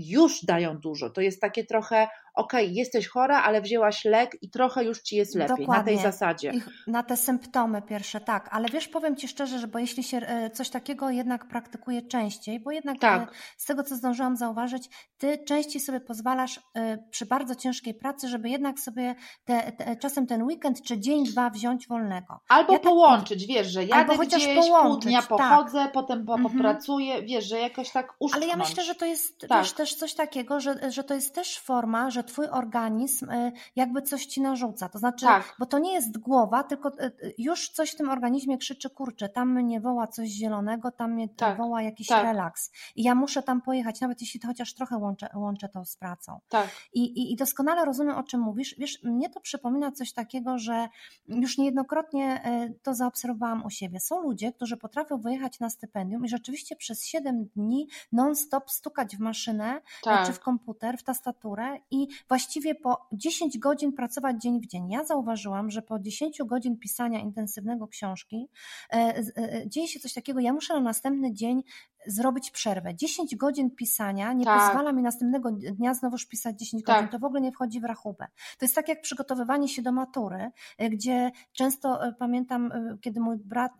już 0.08 0.44
dają 0.44 0.78
dużo. 0.78 1.10
To 1.10 1.20
jest 1.20 1.40
takie 1.40 1.64
trochę, 1.64 2.08
okej, 2.34 2.64
okay, 2.64 2.74
jesteś 2.74 3.08
chora, 3.08 3.42
ale 3.42 3.62
wzięłaś 3.62 4.04
lek 4.04 4.36
i 4.42 4.50
trochę 4.50 4.84
już 4.84 5.02
ci 5.02 5.16
jest 5.16 5.34
lepiej 5.34 5.56
Dokładnie. 5.56 5.78
na 5.78 5.84
tej 5.84 5.98
zasadzie. 6.12 6.52
Na 6.86 7.02
te 7.02 7.16
symptomy 7.16 7.82
pierwsze, 7.82 8.20
tak. 8.20 8.48
Ale 8.52 8.68
wiesz, 8.68 8.88
powiem 8.88 9.16
ci 9.16 9.28
szczerze, 9.28 9.58
że 9.58 9.68
bo 9.68 9.78
jeśli 9.78 10.02
się 10.02 10.16
e, 10.16 10.50
coś 10.50 10.70
takiego 10.70 11.10
jednak 11.10 11.48
praktykuje 11.48 12.02
częściej, 12.02 12.60
bo 12.60 12.70
jednak 12.70 12.98
tak. 12.98 13.22
E, 13.22 13.34
z 13.56 13.64
tego, 13.64 13.82
co 13.82 13.96
zdążyłam 13.96 14.36
zauważyć, 14.36 14.88
ty 15.18 15.38
częściej 15.38 15.80
sobie 15.80 16.00
pozwalasz 16.00 16.60
e, 16.74 16.98
przy 17.10 17.26
bardzo 17.26 17.54
ciężkiej 17.54 17.94
pracy, 17.94 18.28
żeby 18.28 18.48
jednak 18.48 18.80
sobie 18.80 19.14
te, 19.44 19.72
te, 19.72 19.96
czasem 19.96 20.26
ten 20.26 20.42
weekend 20.42 20.82
czy 20.82 20.98
dzień, 20.98 21.24
dwa 21.24 21.50
wziąć 21.50 21.88
wolnego. 21.88 22.40
Albo 22.48 22.72
ja 22.72 22.78
tak 22.78 22.88
połączyć, 22.88 23.46
tak, 23.46 23.56
wiesz, 23.56 23.66
że 23.66 23.84
jadę 23.84 24.18
gdzieś, 24.18 24.48
pół 24.54 24.96
dnia 24.96 25.20
tak. 25.20 25.28
pochodzę, 25.28 25.78
tak. 25.78 25.92
potem 25.92 26.18
mhm. 26.18 26.42
popracuję, 26.42 27.22
wiesz, 27.22 27.48
że 27.48 27.58
jakoś 27.58 27.90
tak 27.90 28.14
uszczknąć. 28.18 28.44
Ale 28.44 28.52
ja 28.52 28.68
myślę, 28.68 28.84
że 28.84 28.94
to 28.94 29.06
jest, 29.06 29.40
tak. 29.48 29.62
wiesz, 29.62 29.72
też 29.90 29.98
coś 29.98 30.14
takiego, 30.14 30.60
że, 30.60 30.90
że 30.90 31.04
to 31.04 31.14
jest 31.14 31.34
też 31.34 31.58
forma, 31.58 32.10
że 32.10 32.24
twój 32.24 32.46
organizm 32.46 33.30
y, 33.30 33.52
jakby 33.76 34.02
coś 34.02 34.26
ci 34.26 34.40
narzuca. 34.40 34.88
To 34.88 34.98
znaczy, 34.98 35.26
tak. 35.26 35.56
bo 35.58 35.66
to 35.66 35.78
nie 35.78 35.92
jest 35.92 36.18
głowa, 36.18 36.64
tylko 36.64 36.88
y, 36.88 37.04
y, 37.04 37.34
już 37.38 37.68
coś 37.68 37.90
w 37.90 37.96
tym 37.96 38.08
organizmie 38.08 38.58
krzyczy, 38.58 38.90
kurczę, 38.90 39.28
tam 39.28 39.54
mnie 39.54 39.80
woła 39.80 40.06
coś 40.06 40.28
zielonego, 40.28 40.90
tam 40.90 41.12
mnie 41.12 41.28
tak. 41.28 41.56
woła 41.56 41.82
jakiś 41.82 42.06
tak. 42.06 42.24
relaks. 42.24 42.70
I 42.96 43.02
ja 43.02 43.14
muszę 43.14 43.42
tam 43.42 43.62
pojechać, 43.62 44.00
nawet 44.00 44.20
jeśli 44.20 44.40
to 44.40 44.48
chociaż 44.48 44.74
trochę 44.74 44.96
łączę, 44.96 45.28
łączę 45.34 45.68
to 45.68 45.84
z 45.84 45.96
pracą. 45.96 46.40
Tak. 46.48 46.68
I, 46.92 47.04
i, 47.04 47.32
I 47.32 47.36
doskonale 47.36 47.84
rozumiem, 47.84 48.16
o 48.16 48.22
czym 48.22 48.40
mówisz. 48.40 48.74
Wiesz, 48.78 49.02
mnie 49.02 49.30
to 49.30 49.40
przypomina 49.40 49.92
coś 49.92 50.12
takiego, 50.12 50.58
że 50.58 50.88
już 51.28 51.58
niejednokrotnie 51.58 52.42
to 52.82 52.94
zaobserwowałam 52.94 53.64
u 53.64 53.70
siebie. 53.70 54.00
Są 54.00 54.20
ludzie, 54.20 54.52
którzy 54.52 54.76
potrafią 54.76 55.18
wyjechać 55.18 55.60
na 55.60 55.70
stypendium 55.70 56.24
i 56.24 56.28
rzeczywiście 56.28 56.76
przez 56.76 57.04
7 57.04 57.44
dni 57.56 57.88
non-stop 58.12 58.70
stukać 58.70 59.16
w 59.16 59.20
maszynę, 59.20 59.79
tak. 60.02 60.26
czy 60.26 60.32
w 60.32 60.40
komputer, 60.40 60.98
w 60.98 61.02
tastaturę 61.02 61.78
i 61.90 62.06
właściwie 62.28 62.74
po 62.74 63.08
10 63.12 63.58
godzin 63.58 63.92
pracować 63.92 64.42
dzień 64.42 64.60
w 64.60 64.66
dzień. 64.66 64.90
Ja 64.90 65.04
zauważyłam, 65.04 65.70
że 65.70 65.82
po 65.82 65.98
10 65.98 66.38
godzin 66.46 66.78
pisania 66.78 67.18
intensywnego 67.18 67.88
książki 67.88 68.48
e, 68.92 68.96
e, 68.96 69.68
dzieje 69.68 69.88
się 69.88 70.00
coś 70.00 70.12
takiego, 70.12 70.40
ja 70.40 70.52
muszę 70.52 70.74
na 70.74 70.80
następny 70.80 71.32
dzień 71.32 71.62
zrobić 72.06 72.50
przerwę. 72.50 72.94
10 72.94 73.36
godzin 73.36 73.70
pisania 73.70 74.32
nie 74.32 74.44
tak. 74.44 74.60
pozwala 74.60 74.92
mi 74.92 75.02
następnego 75.02 75.50
dnia 75.52 75.94
znowuż 75.94 76.26
pisać 76.26 76.58
10 76.58 76.84
tak. 76.84 76.96
godzin. 76.96 77.08
To 77.12 77.18
w 77.18 77.24
ogóle 77.24 77.40
nie 77.40 77.52
wchodzi 77.52 77.80
w 77.80 77.84
rachubę. 77.84 78.26
To 78.58 78.64
jest 78.64 78.74
tak 78.74 78.88
jak 78.88 79.00
przygotowywanie 79.00 79.68
się 79.68 79.82
do 79.82 79.92
matury, 79.92 80.50
e, 80.78 80.90
gdzie 80.90 81.30
często 81.52 82.00
pamiętam, 82.18 82.72
kiedy 83.00 83.20
mój 83.20 83.36
brat, 83.36 83.72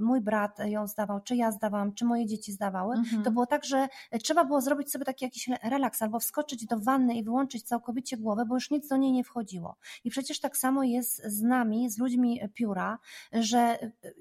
mój 0.00 0.20
brat 0.20 0.58
ją 0.64 0.86
zdawał, 0.86 1.20
czy 1.20 1.36
ja 1.36 1.52
zdawałam, 1.52 1.94
czy 1.94 2.04
moje 2.04 2.26
dzieci 2.26 2.52
zdawały, 2.52 2.96
mhm. 2.96 3.22
to 3.22 3.30
było 3.30 3.46
tak, 3.46 3.64
że 3.64 3.88
trzeba 4.22 4.44
było 4.44 4.60
zrobić 4.60 4.92
sobie 4.92 5.04
taki 5.04 5.24
jakiś 5.24 5.48
relaks 5.62 6.02
albo 6.02 6.20
wskoczyć 6.20 6.66
do 6.66 6.78
wanny 6.78 7.14
i 7.14 7.24
wyłączyć 7.24 7.62
całkowicie 7.62 8.16
głowę, 8.16 8.44
bo 8.46 8.54
już 8.54 8.70
nic 8.70 8.88
do 8.88 8.96
niej 8.96 9.12
nie 9.12 9.24
wchodziło. 9.24 9.76
I 10.04 10.10
przecież 10.10 10.40
tak 10.40 10.56
samo 10.56 10.82
jest 10.82 11.22
z 11.24 11.42
nami, 11.42 11.90
z 11.90 11.98
ludźmi 11.98 12.40
pióra, 12.54 12.98
że 13.32 13.78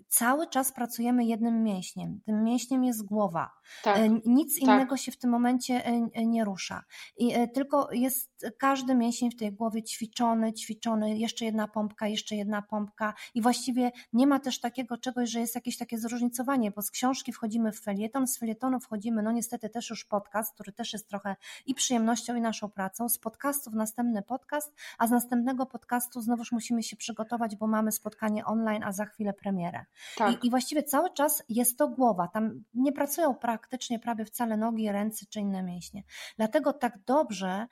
cały 0.08 0.48
czas 0.48 0.72
pracujemy 0.72 1.26
jednym 1.26 1.64
mięśniem. 1.64 2.20
Tym 2.26 2.44
mięśniem 2.44 2.84
jest 2.84 3.06
głowa. 3.06 3.35
Tak, 3.84 4.00
nic 4.26 4.56
tak. 4.56 4.64
innego 4.64 4.98
się 4.98 5.12
w 5.12 5.18
tym 5.18 5.30
momencie 5.30 5.86
e, 5.86 6.26
nie 6.26 6.46
rusza. 6.46 6.84
I 7.18 7.34
e, 7.34 7.48
tylko 7.48 7.90
jest 7.92 8.46
każdy 8.58 8.96
mięsień 8.96 9.32
w 9.32 9.36
tej 9.36 9.54
głowie 9.54 9.84
ćwiczony, 9.84 10.54
ćwiczony, 10.54 11.18
jeszcze 11.18 11.46
jedna 11.46 11.68
pompka, 11.68 12.08
jeszcze 12.08 12.36
jedna 12.36 12.62
pompka 12.62 13.14
i 13.34 13.42
właściwie 13.42 13.92
nie 14.14 14.28
ma 14.28 14.40
też 14.40 14.60
takiego 14.60 14.98
czegoś, 14.98 15.30
że 15.30 15.40
jest 15.40 15.56
jakieś 15.56 15.78
takie 15.78 15.98
zróżnicowanie, 15.98 16.72
bo 16.72 16.82
z 16.82 16.92
książki 16.92 17.34
wchodzimy 17.34 17.72
w 17.72 17.82
felieton, 17.82 18.28
z 18.28 18.38
felietonu 18.38 18.80
wchodzimy, 18.80 19.24
no 19.24 19.32
niestety 19.32 19.70
też 19.70 19.90
już 19.90 20.06
podcast, 20.06 20.54
który 20.54 20.72
też 20.72 20.94
jest 20.94 21.10
trochę 21.10 21.36
i 21.66 21.76
przyjemnością, 21.76 22.36
i 22.36 22.42
naszą 22.42 22.70
pracą. 22.70 23.10
Z 23.10 23.18
podcastu 23.18 23.72
w 23.72 23.76
następny 23.76 24.22
podcast, 24.22 24.74
a 24.98 25.08
z 25.08 25.12
następnego 25.12 25.66
podcastu 25.66 26.22
znowuż 26.22 26.52
musimy 26.52 26.84
się 26.84 26.96
przygotować, 26.96 27.56
bo 27.56 27.68
mamy 27.68 27.92
spotkanie 27.92 28.46
online, 28.46 28.84
a 28.84 28.92
za 28.92 29.06
chwilę 29.06 29.34
premierę. 29.34 29.86
Tak. 30.18 30.44
I, 30.44 30.48
I 30.48 30.50
właściwie 30.50 30.84
cały 30.84 31.14
czas 31.14 31.44
jest 31.50 31.78
to 31.78 31.88
głowa. 31.88 32.28
Tam 32.28 32.64
nie 32.74 32.92
pracują 32.92 33.25
pracują 33.26 33.56
praktycznie 33.56 34.00
prawie 34.00 34.26
wcale 34.26 34.58
nogi, 34.58 34.92
ręce 34.92 35.26
czy 35.30 35.40
inne 35.40 35.64
mięśnie. 35.64 36.04
Dlatego 36.38 36.74
tak 36.74 37.00
dobrze 37.06 37.68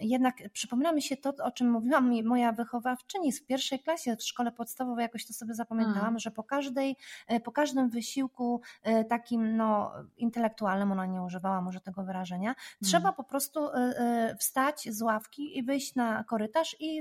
jednak 0.00 0.34
przypomina 0.52 0.92
mi 0.92 1.02
się 1.02 1.16
to, 1.16 1.34
o 1.44 1.50
czym 1.50 1.70
mówiła 1.70 2.00
mi 2.00 2.22
moja 2.22 2.52
wychowawczyni 2.52 3.32
w 3.32 3.46
pierwszej 3.46 3.80
klasie 3.80 4.16
w 4.16 4.22
szkole 4.22 4.52
podstawowej, 4.52 5.02
jakoś 5.02 5.26
to 5.26 5.32
sobie 5.32 5.54
zapamiętałam, 5.54 6.00
hmm. 6.00 6.18
że 6.18 6.30
po, 6.30 6.42
każdej, 6.42 6.96
e, 7.26 7.40
po 7.40 7.52
każdym 7.52 7.88
wysiłku 7.88 8.60
e, 8.82 9.04
takim 9.04 9.56
no, 9.56 9.92
intelektualnym, 10.16 10.92
ona 10.92 11.06
nie 11.06 11.22
używała 11.22 11.60
może 11.60 11.80
tego 11.80 12.04
wyrażenia, 12.04 12.54
hmm. 12.54 12.78
trzeba 12.84 13.12
po 13.12 13.24
prostu 13.24 13.68
e, 13.68 14.36
wstać 14.38 14.88
z 14.90 15.02
ławki 15.02 15.58
i 15.58 15.62
wyjść 15.62 15.94
na 15.94 16.24
korytarz 16.24 16.76
i 16.80 17.00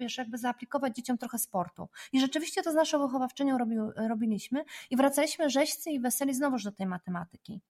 wiesz, 0.00 0.18
jakby 0.18 0.38
zaaplikować 0.38 0.96
dzieciom 0.96 1.18
trochę 1.18 1.38
sportu. 1.38 1.88
I 2.12 2.20
rzeczywiście 2.20 2.62
to 2.62 2.72
z 2.72 2.74
naszą 2.74 2.98
wychowawczynią 2.98 3.58
robiliśmy 4.08 4.64
i 4.90 4.96
wracaliśmy 4.96 5.50
rzeźcy 5.50 5.90
i 5.90 6.00
weseli 6.00 6.34
znowuż 6.40 6.64
do 6.64 6.72
tej 6.72 6.86
matematyki. 6.86 7.60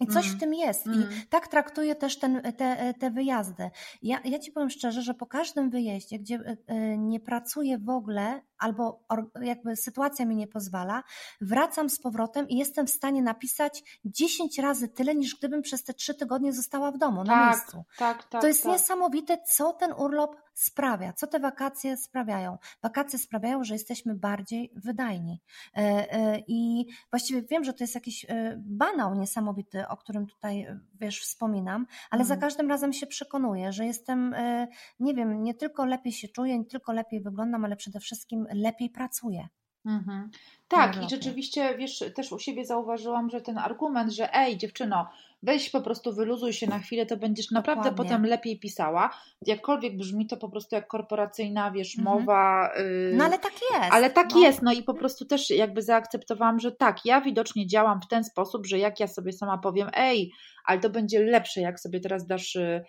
I 0.00 0.06
coś 0.06 0.26
mm. 0.26 0.36
w 0.36 0.40
tym 0.40 0.54
jest. 0.54 0.86
Mm. 0.86 1.00
I 1.00 1.26
tak 1.26 1.48
traktuję 1.48 1.94
też 1.94 2.18
ten, 2.18 2.42
te, 2.56 2.94
te 2.94 3.10
wyjazdy. 3.10 3.70
Ja, 4.02 4.20
ja 4.24 4.38
ci 4.38 4.52
powiem 4.52 4.70
szczerze, 4.70 5.02
że 5.02 5.14
po 5.14 5.26
każdym 5.26 5.70
wyjeździe, 5.70 6.18
gdzie 6.18 6.34
e, 6.34 6.56
e, 6.66 6.98
nie 6.98 7.20
pracuję 7.20 7.78
w 7.78 7.88
ogóle, 7.88 8.42
albo 8.58 9.04
jakby 9.42 9.76
sytuacja 9.76 10.26
mi 10.26 10.36
nie 10.36 10.46
pozwala, 10.46 11.02
wracam 11.40 11.90
z 11.90 12.00
powrotem 12.00 12.48
i 12.48 12.56
jestem 12.56 12.86
w 12.86 12.90
stanie 12.90 13.22
napisać 13.22 14.00
10 14.04 14.58
razy 14.58 14.88
tyle, 14.88 15.14
niż 15.14 15.36
gdybym 15.36 15.62
przez 15.62 15.84
te 15.84 15.94
trzy 15.94 16.14
tygodnie 16.14 16.52
została 16.52 16.90
w 16.90 16.98
domu, 16.98 17.24
na 17.24 17.32
tak, 17.32 17.46
miejscu. 17.46 17.84
Tak, 17.98 18.24
tak, 18.24 18.42
to 18.42 18.48
jest 18.48 18.62
tak. 18.62 18.72
niesamowite, 18.72 19.38
co 19.56 19.72
ten 19.72 19.92
urlop 19.92 20.36
sprawia, 20.54 21.12
co 21.12 21.26
te 21.26 21.40
wakacje 21.40 21.96
sprawiają. 21.96 22.58
Wakacje 22.82 23.18
sprawiają, 23.18 23.64
że 23.64 23.74
jesteśmy 23.74 24.14
bardziej 24.14 24.72
wydajni. 24.76 25.40
E, 25.74 26.38
I 26.38 26.86
właściwie 27.10 27.42
wiem, 27.42 27.64
że 27.64 27.72
to 27.72 27.84
jest 27.84 27.94
jakiś 27.94 28.26
banał 28.56 29.14
niesamowity, 29.14 29.88
o 29.88 29.96
którym 29.96 30.26
tutaj, 30.26 30.66
wiesz, 31.00 31.20
wspominam, 31.20 31.86
ale 32.10 32.24
za 32.24 32.34
mhm. 32.34 32.40
każdym 32.40 32.68
razem 32.68 32.92
się 32.92 33.06
przekonuję, 33.06 33.72
że 33.72 33.86
jestem, 33.86 34.34
e, 34.34 34.68
nie 35.00 35.14
wiem, 35.14 35.42
nie 35.42 35.54
tylko 35.54 35.84
lepiej 35.84 36.12
się 36.12 36.28
czuję, 36.28 36.58
nie 36.58 36.64
tylko 36.64 36.92
lepiej 36.92 37.20
wyglądam, 37.20 37.64
ale 37.64 37.76
przede 37.76 38.00
wszystkim 38.00 38.46
lepiej 38.52 38.90
pracuję. 38.90 39.48
Mhm. 39.84 40.30
Tak, 40.76 41.04
i 41.04 41.10
rzeczywiście, 41.10 41.74
wiesz, 41.78 42.04
też 42.16 42.32
u 42.32 42.38
siebie 42.38 42.64
zauważyłam, 42.64 43.30
że 43.30 43.40
ten 43.40 43.58
argument, 43.58 44.12
że 44.12 44.34
ej, 44.34 44.56
dziewczyno, 44.56 45.06
weź 45.42 45.70
po 45.70 45.80
prostu 45.80 46.12
wyluzuj 46.12 46.52
się 46.52 46.66
na 46.66 46.78
chwilę, 46.78 47.06
to 47.06 47.16
będziesz 47.16 47.50
naprawdę 47.50 47.90
Dokładnie. 47.90 48.10
potem 48.10 48.26
lepiej 48.26 48.58
pisała. 48.58 49.10
Jakkolwiek 49.46 49.96
brzmi 49.96 50.26
to 50.26 50.36
po 50.36 50.48
prostu 50.48 50.74
jak 50.74 50.86
korporacyjna, 50.86 51.70
wiesz, 51.70 51.98
mhm. 51.98 52.18
mowa. 52.18 52.70
Yy, 52.78 53.14
no 53.16 53.24
ale 53.24 53.38
tak 53.38 53.52
jest. 53.52 53.92
Ale 53.92 54.10
tak 54.10 54.28
no. 54.34 54.40
jest, 54.40 54.62
no 54.62 54.72
i 54.72 54.82
po 54.82 54.94
prostu 54.94 55.24
też 55.24 55.50
jakby 55.50 55.82
zaakceptowałam, 55.82 56.60
że 56.60 56.72
tak, 56.72 57.04
ja 57.04 57.20
widocznie 57.20 57.66
działam 57.66 58.00
w 58.00 58.08
ten 58.08 58.24
sposób, 58.24 58.66
że 58.66 58.78
jak 58.78 59.00
ja 59.00 59.06
sobie 59.06 59.32
sama 59.32 59.58
powiem, 59.58 59.88
ej, 59.94 60.32
ale 60.64 60.80
to 60.80 60.90
będzie 60.90 61.24
lepsze, 61.24 61.60
jak 61.60 61.80
sobie 61.80 62.00
teraz 62.00 62.26
dasz 62.26 62.54
yy, 62.54 62.82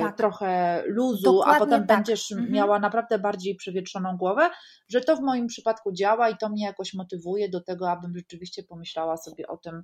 tak. 0.00 0.16
trochę 0.16 0.82
luzu, 0.86 1.22
Dokładnie 1.22 1.56
a 1.56 1.58
potem 1.58 1.86
tak. 1.86 1.96
będziesz 1.96 2.32
mhm. 2.32 2.52
miała 2.52 2.78
naprawdę 2.78 3.18
bardziej 3.18 3.54
przewietrzoną 3.54 4.16
głowę, 4.16 4.50
że 4.88 5.00
to 5.00 5.16
w 5.16 5.20
moim 5.20 5.46
przypadku 5.46 5.92
działa 5.92 6.28
i 6.28 6.36
to 6.36 6.48
mnie 6.48 6.64
jakoś 6.64 6.94
motywuje 6.94 7.03
do 7.48 7.60
tego, 7.60 7.90
abym 7.90 8.16
rzeczywiście 8.16 8.62
pomyślała 8.62 9.16
sobie 9.16 9.46
o 9.46 9.56
tym, 9.56 9.82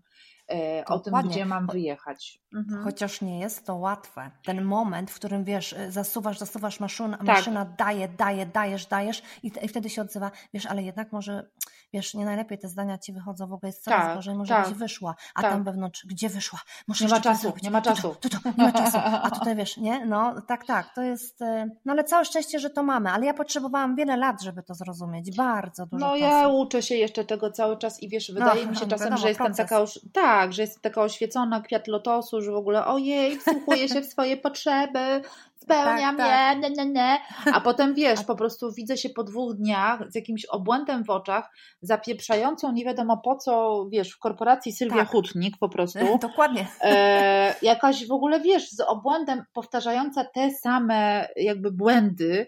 yy, 0.49 0.57
o 0.87 0.99
tym 0.99 1.15
gdzie 1.29 1.45
mam 1.45 1.67
wyjechać 1.67 1.91
jechać. 1.91 2.41
Mhm. 2.55 2.85
Chociaż 2.85 3.21
nie 3.21 3.41
jest 3.41 3.67
to 3.67 3.77
łatwe. 3.77 4.31
Ten 4.45 4.65
moment, 4.65 5.11
w 5.11 5.15
którym 5.15 5.45
wiesz, 5.45 5.73
y, 5.73 5.93
zasuwasz, 5.93 6.39
zasuwasz 6.39 6.81
maszyna, 6.81 7.17
tak. 7.17 7.27
maszyna 7.27 7.65
daje, 7.65 8.09
daje, 8.09 8.47
dajesz, 8.47 8.87
dajesz 8.87 9.23
i, 9.43 9.53
i, 9.63 9.69
wtedy 9.69 9.91
się 9.91 10.03
odzywa, 10.03 10.31
wiesz, 10.55 10.67
ale 10.67 10.83
jednak 10.83 11.13
może, 11.13 11.51
wiesz, 11.93 12.15
nie 12.15 12.25
najlepiej 12.25 12.59
te 12.59 12.69
zdania 12.69 12.99
ci 12.99 13.13
wychodzą, 13.13 13.47
w 13.47 13.53
ogóle 13.53 13.69
jest 13.69 13.85
coraz 13.85 14.07
tak, 14.07 14.17
gorzej, 14.17 14.35
może 14.35 14.55
tak. 14.55 14.69
byś 14.69 14.79
wyszła, 14.79 15.15
a 15.35 15.43
tak. 15.43 15.53
tam 15.53 15.65
wewnątrz, 15.65 16.07
gdzie 16.07 16.29
wyszła? 16.29 16.59
Muszę 16.89 17.05
nie 17.05 17.11
ma 17.11 17.21
czasu, 17.21 17.53
nie 17.63 17.71
ma 17.71 17.83
czasu. 17.83 18.17
Tu, 18.21 18.29
tu, 18.29 18.41
tu, 18.41 18.49
nie 18.59 18.65
ma 18.65 18.73
czasu. 18.73 18.99
A 19.03 19.31
tutaj 19.39 19.57
wiesz, 19.57 19.77
nie? 19.77 20.07
No 20.07 20.35
tak, 20.47 20.67
tak, 20.67 20.95
to 20.95 21.03
jest, 21.03 21.43
y, 21.43 21.71
no 21.85 21.93
ale 21.93 22.05
całe 22.05 22.25
szczęście, 22.25 22.59
że 22.59 22.71
to 22.71 22.83
mamy, 22.83 23.11
ale 23.11 23.27
ja 23.27 23.35
potrzebowałam 23.35 23.97
wiele 23.97 24.17
lat, 24.17 24.43
żeby 24.43 24.63
to 24.63 24.75
zrozumieć, 24.75 25.37
bardzo 25.37 25.87
dużo 25.87 26.07
No 26.07 26.13
czasu. 26.13 26.25
ja 26.25 26.49
uczę 26.49 26.83
się 26.83 26.95
jeszcze 26.95 27.25
tego 27.25 27.51
cały 27.51 27.79
czas 27.79 28.03
i 28.03 28.09
wiesz, 28.09 28.33
wydaje 28.33 28.65
no, 28.65 28.71
mi 28.71 28.77
się 28.77 28.87
czasem, 28.87 28.99
wiadomo, 28.99 29.17
że 29.23 29.29
jestem 29.29 29.47
proces. 29.47 29.69
taka 29.69 29.81
już, 29.81 30.01
tak, 30.13 30.53
że 30.53 30.63
jestem 30.63 30.83
taka 30.83 31.03
oświecona, 31.03 31.61
kwiat 31.61 31.89
lotosu, 31.89 32.43
że 32.43 32.53
w 32.53 32.57
ogóle 32.57 32.87
ojej, 32.87 33.39
wsłuchuję 33.39 33.89
się 33.89 34.01
w 34.01 34.07
swoje 34.07 34.37
potrzeby, 34.37 35.23
spełniam 35.63 36.17
tak, 36.17 36.27
tak. 36.27 36.57
je, 36.57 36.61
ne, 36.61 36.85
ne, 36.85 36.93
ne. 36.93 37.19
A 37.53 37.61
potem 37.61 37.95
wiesz, 38.03 38.25
po 38.25 38.37
prostu 38.37 38.73
widzę 38.73 38.97
się 38.97 39.11
po 39.11 39.25
dwóch 39.25 39.57
dniach 39.57 40.13
z 40.13 40.15
jakimś 40.15 40.45
obłędem 40.45 41.05
w 41.05 41.11
oczach, 41.11 41.51
zapieprzającą 41.83 42.73
nie 42.73 42.85
wiadomo 42.85 43.17
po 43.25 43.37
co, 43.37 43.85
wiesz, 43.93 44.11
w 44.11 44.19
korporacji 44.19 44.73
Sylwia 44.73 44.97
tak. 44.97 45.09
Hutnik 45.09 45.59
po 45.59 45.69
prostu. 45.69 46.19
Dokładnie. 46.23 46.69
E, 46.81 47.55
jakaś 47.63 48.07
w 48.07 48.13
ogóle, 48.13 48.41
wiesz, 48.41 48.71
z 48.71 48.81
obłędem 48.81 49.45
powtarzająca 49.53 50.25
te 50.25 50.51
same 50.51 51.29
jakby 51.37 51.73
błędy. 51.73 52.47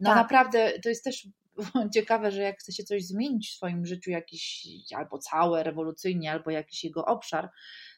No 0.00 0.10
tak. 0.10 0.16
naprawdę 0.16 0.72
to 0.82 0.88
jest 0.88 1.04
też 1.04 1.28
ciekawe, 1.94 2.30
że 2.30 2.42
jak 2.42 2.58
chce 2.58 2.72
się 2.72 2.84
coś 2.84 3.04
zmienić 3.04 3.50
w 3.50 3.56
swoim 3.56 3.86
życiu, 3.86 4.10
jakiś 4.10 4.66
albo 4.96 5.18
całe, 5.18 5.62
rewolucyjnie, 5.62 6.32
albo 6.32 6.50
jakiś 6.50 6.84
jego 6.84 7.04
obszar, 7.04 7.50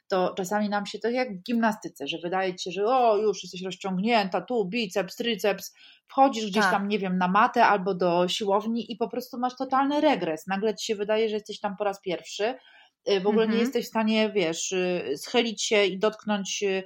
to 0.08 0.34
czasami 0.36 0.68
nam 0.68 0.86
się 0.86 0.98
to 0.98 1.10
jak 1.10 1.38
w 1.38 1.42
gimnastyce, 1.42 2.06
że 2.06 2.18
wydaje 2.18 2.54
ci 2.54 2.64
się, 2.64 2.70
że 2.70 2.86
o, 2.86 3.16
już 3.16 3.42
jesteś 3.42 3.62
rozciągnięta, 3.62 4.40
tu 4.40 4.64
biceps, 4.64 5.16
tryceps, 5.16 5.74
wchodzisz 6.06 6.50
gdzieś 6.50 6.62
tak. 6.62 6.72
tam, 6.72 6.88
nie 6.88 6.98
wiem, 6.98 7.18
na 7.18 7.28
matę 7.28 7.66
albo 7.66 7.94
do 7.94 8.28
siłowni 8.28 8.92
i 8.92 8.96
po 8.96 9.08
prostu 9.08 9.38
masz 9.38 9.56
totalny 9.56 10.00
regres. 10.00 10.46
Nagle 10.46 10.74
ci 10.74 10.86
się 10.86 10.94
wydaje, 10.94 11.28
że 11.28 11.34
jesteś 11.34 11.60
tam 11.60 11.76
po 11.76 11.84
raz 11.84 12.00
pierwszy, 12.00 12.54
w 13.22 13.26
ogóle 13.26 13.46
nie 13.46 13.52
mhm. 13.52 13.60
jesteś 13.60 13.84
w 13.86 13.88
stanie, 13.88 14.30
wiesz, 14.30 14.72
y, 14.72 15.14
schylić 15.16 15.62
się 15.62 15.84
i 15.84 15.98
dotknąć 15.98 16.62
y, 16.62 16.82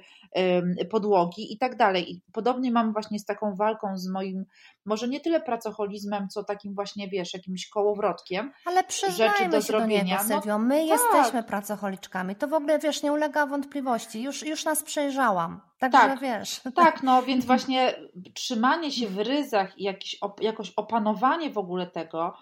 podłogi 0.89 1.53
i 1.53 1.57
tak 1.57 1.75
dalej. 1.75 2.11
I 2.11 2.21
podobnie 2.33 2.71
mam 2.71 2.93
właśnie 2.93 3.19
z 3.19 3.25
taką 3.25 3.55
walką 3.55 3.97
z 3.97 4.07
moim, 4.07 4.45
może 4.85 5.07
nie 5.07 5.19
tyle 5.19 5.41
pracoholizmem, 5.41 6.29
co 6.29 6.43
takim 6.43 6.75
właśnie, 6.75 7.07
wiesz, 7.07 7.33
jakimś 7.33 7.69
kołowrotkiem. 7.69 8.51
Ale 8.65 8.83
przyznajmy 8.83 9.49
do 9.49 9.57
się 9.57 9.67
zrobienia. 9.67 10.01
do 10.01 10.05
niego, 10.05 10.23
no 10.23 10.41
Sylwio, 10.41 10.59
my 10.59 10.85
no, 10.85 10.95
jesteśmy 10.95 11.39
tak. 11.39 11.45
pracocholiczkami. 11.45 12.35
To 12.35 12.47
w 12.47 12.53
ogóle, 12.53 12.79
wiesz, 12.79 13.03
nie 13.03 13.11
ulega 13.11 13.45
wątpliwości. 13.45 14.21
Już, 14.21 14.43
już 14.43 14.65
nas 14.65 14.83
przejrzałam. 14.83 15.61
Także 15.79 15.97
tak, 15.97 16.19
wiesz. 16.19 16.61
Tak, 16.75 17.03
no 17.03 17.23
więc 17.23 17.45
właśnie 17.51 17.95
trzymanie 18.33 18.91
się 18.91 19.07
w 19.07 19.17
ryzach 19.17 19.79
i 19.79 19.83
jakiś, 19.83 20.17
jakoś 20.41 20.73
opanowanie 20.75 21.49
w 21.49 21.57
ogóle 21.57 21.87
tego, 21.87 22.37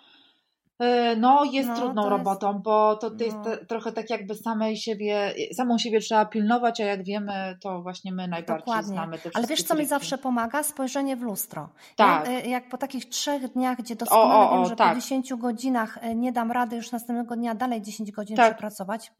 no, 1.17 1.43
jest 1.43 1.69
no, 1.69 1.75
trudną 1.75 2.09
robotą, 2.09 2.53
jest... 2.53 2.63
bo 2.63 2.95
to, 2.95 3.11
to 3.11 3.23
jest 3.23 3.37
no. 3.45 3.51
trochę 3.67 3.91
tak 3.91 4.09
jakby 4.09 4.35
samej 4.35 4.77
siebie, 4.77 5.33
samą 5.53 5.77
siebie 5.77 5.99
trzeba 5.99 6.25
pilnować, 6.25 6.81
a 6.81 6.83
jak 6.83 7.03
wiemy, 7.03 7.57
to 7.61 7.81
właśnie 7.81 8.11
my 8.11 8.27
najbardziej 8.27 8.65
Dokładnie. 8.65 8.93
znamy 8.93 9.17
te 9.17 9.29
Ale 9.33 9.47
wiesz, 9.47 9.63
co 9.63 9.75
mi 9.75 9.85
zawsze 9.85 10.17
pomaga? 10.17 10.63
Spojrzenie 10.63 11.15
w 11.15 11.21
lustro. 11.21 11.69
Tak. 11.95 12.27
Ja, 12.27 12.33
e, 12.33 12.47
jak 12.49 12.69
po 12.69 12.77
takich 12.77 13.09
trzech 13.09 13.47
dniach, 13.47 13.77
gdzie 13.77 13.95
doskonale 13.95 14.35
o, 14.35 14.49
o, 14.49 14.51
o, 14.51 14.57
wiem, 14.57 14.69
że 14.69 14.75
tak. 14.75 14.89
po 14.89 15.01
10 15.01 15.33
godzinach 15.33 15.97
e, 16.01 16.15
nie 16.15 16.31
dam 16.31 16.51
rady 16.51 16.75
już 16.75 16.91
następnego 16.91 17.35
dnia 17.35 17.55
dalej 17.55 17.81
10 17.81 18.11
godzin 18.11 18.35
tak. 18.35 18.53
przepracować, 18.53 19.13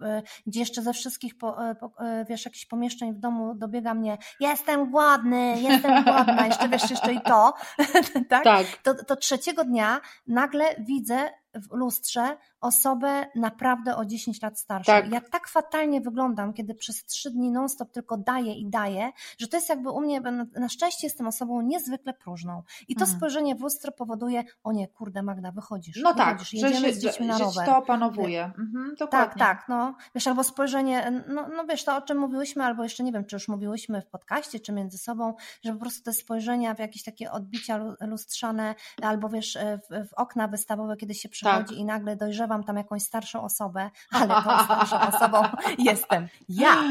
gdzie 0.48 0.60
jeszcze 0.60 0.82
ze 0.82 0.94
wszystkich, 0.94 1.38
po, 1.38 1.58
po, 1.80 1.92
wiesz, 2.30 2.46
jakichś 2.46 2.66
pomieszczeń 2.66 3.14
w 3.14 3.20
domu 3.20 3.56
dobiega 3.56 3.94
mnie 3.94 4.18
jestem 4.40 4.92
głodny, 4.92 5.62
jestem 5.62 6.04
głodna, 6.04 6.46
jeszcze 6.48 6.70
wiesz, 6.70 6.90
jeszcze 6.90 7.14
i 7.14 7.22
to, 7.22 7.54
tak? 8.30 8.44
tak. 8.44 8.66
To, 8.84 8.94
to 9.04 9.16
trzeciego 9.16 9.64
dnia 9.64 10.02
nagle 10.28 10.66
widzę 10.80 11.30
w 11.54 11.76
lustrze 11.76 12.38
osobę 12.62 13.26
naprawdę 13.36 13.96
o 13.96 14.06
10 14.06 14.42
lat 14.42 14.60
starszą. 14.60 14.92
Tak. 14.92 15.12
Ja 15.12 15.22
tak 15.22 15.48
fatalnie 15.48 16.02
wyglądam, 16.02 16.54
kiedy 16.54 16.76
przez 16.76 17.06
3 17.06 17.32
dni 17.32 17.52
non-stop 17.52 17.92
tylko 17.92 18.18
daję 18.18 18.54
i 18.54 18.70
daję, 18.70 19.12
że 19.38 19.48
to 19.48 19.58
jest 19.58 19.70
jakby 19.70 19.90
u 19.90 20.02
mnie, 20.02 20.22
na 20.56 20.70
szczęście 20.70 21.08
jestem 21.08 21.28
osobą 21.28 21.62
niezwykle 21.62 22.14
próżną. 22.14 22.64
I 22.88 22.96
to 22.96 23.02
mhm. 23.02 23.18
spojrzenie 23.18 23.56
w 23.56 23.62
lustro 23.62 23.92
powoduje, 23.92 24.44
o 24.64 24.72
nie, 24.72 24.88
kurde 24.88 25.24
Magda, 25.24 25.52
wychodzisz. 25.52 26.00
No 26.04 26.14
tak, 26.14 26.38
wychodzisz, 26.38 26.62
tak, 26.62 26.72
jedziemy 26.72 26.94
że, 26.94 27.00
z 27.00 27.02
dziećmi 27.02 27.28
na 27.28 27.38
rower. 27.38 27.66
to 27.66 27.78
opanowuje. 27.78 28.46
Mhm, 28.46 28.96
tak, 29.12 29.38
tak, 29.38 29.66
no. 29.70 29.96
Wiesz, 30.16 30.28
albo 30.28 30.44
spojrzenie, 30.44 31.24
no, 31.28 31.48
no 31.56 31.66
wiesz, 31.66 31.84
to 31.84 31.98
o 31.98 32.02
czym 32.02 32.18
mówiłyśmy, 32.18 32.64
albo 32.64 32.84
jeszcze 32.84 33.04
nie 33.04 33.12
wiem, 33.12 33.26
czy 33.26 33.36
już 33.36 33.48
mówiłyśmy 33.48 34.02
w 34.02 34.08
podcaście, 34.08 34.60
czy 34.60 34.72
między 34.72 34.98
sobą, 34.98 35.34
że 35.64 35.74
po 35.74 35.80
prostu 35.80 36.04
te 36.04 36.14
spojrzenia 36.14 36.76
w 36.76 36.80
jakieś 36.80 37.04
takie 37.04 37.32
odbicia 37.32 37.80
lustrzane, 38.02 38.76
albo 39.02 39.30
wiesz, 39.30 39.58
w, 39.90 40.10
w 40.10 40.14
okna 40.14 40.48
wystawowe, 40.48 40.98
kiedy 40.98 41.14
się 41.14 41.30
przychodzi 41.30 41.68
tak. 41.68 41.78
i 41.78 41.86
nagle 41.86 42.16
dojrzewam 42.50 42.64
tam 42.64 42.78
jakąś 42.78 43.04
starszą 43.04 43.44
osobę, 43.44 43.90
ale 44.12 44.28
tą 44.28 44.64
starszą 44.64 45.00
osobą 45.16 45.42
jestem 45.78 46.28
ja. 46.50 46.76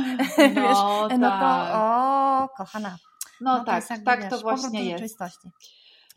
No, 0.55 0.63
wiesz, 0.63 0.79
no 0.79 1.09
to 1.09 1.19
tak. 1.21 1.75
o, 1.75 2.49
kochana. 2.57 2.99
No, 3.41 3.59
no 3.59 3.65
tak, 3.65 3.89
to 3.89 3.95
jakby, 3.95 4.07
tak 4.07 4.21
wiesz, 4.21 4.31
to 4.31 4.39
właśnie 4.39 4.85
jest. 4.85 5.19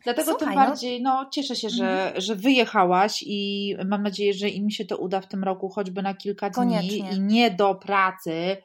Dlatego 0.04 0.32
Słuchaj, 0.32 0.48
tym 0.48 0.56
no 0.56 0.66
bardziej 0.66 1.02
no... 1.02 1.30
cieszę 1.32 1.56
się, 1.56 1.70
że, 1.70 2.06
mhm. 2.06 2.22
że 2.22 2.36
wyjechałaś 2.36 3.24
i 3.28 3.76
mam 3.86 4.04
nadzieję, 4.04 4.34
że 4.34 4.50
im 4.50 4.70
się 4.70 4.86
to 4.86 4.98
uda 4.98 5.22
w 5.22 5.28
tym 5.28 5.44
roku 5.44 5.70
choćby 5.70 6.02
na 6.02 6.14
kilka 6.14 6.50
Koniecznie. 6.50 7.04
dni 7.04 7.18
i 7.18 7.22
nie 7.22 7.52
do 7.52 7.76
pracy. 7.76 8.58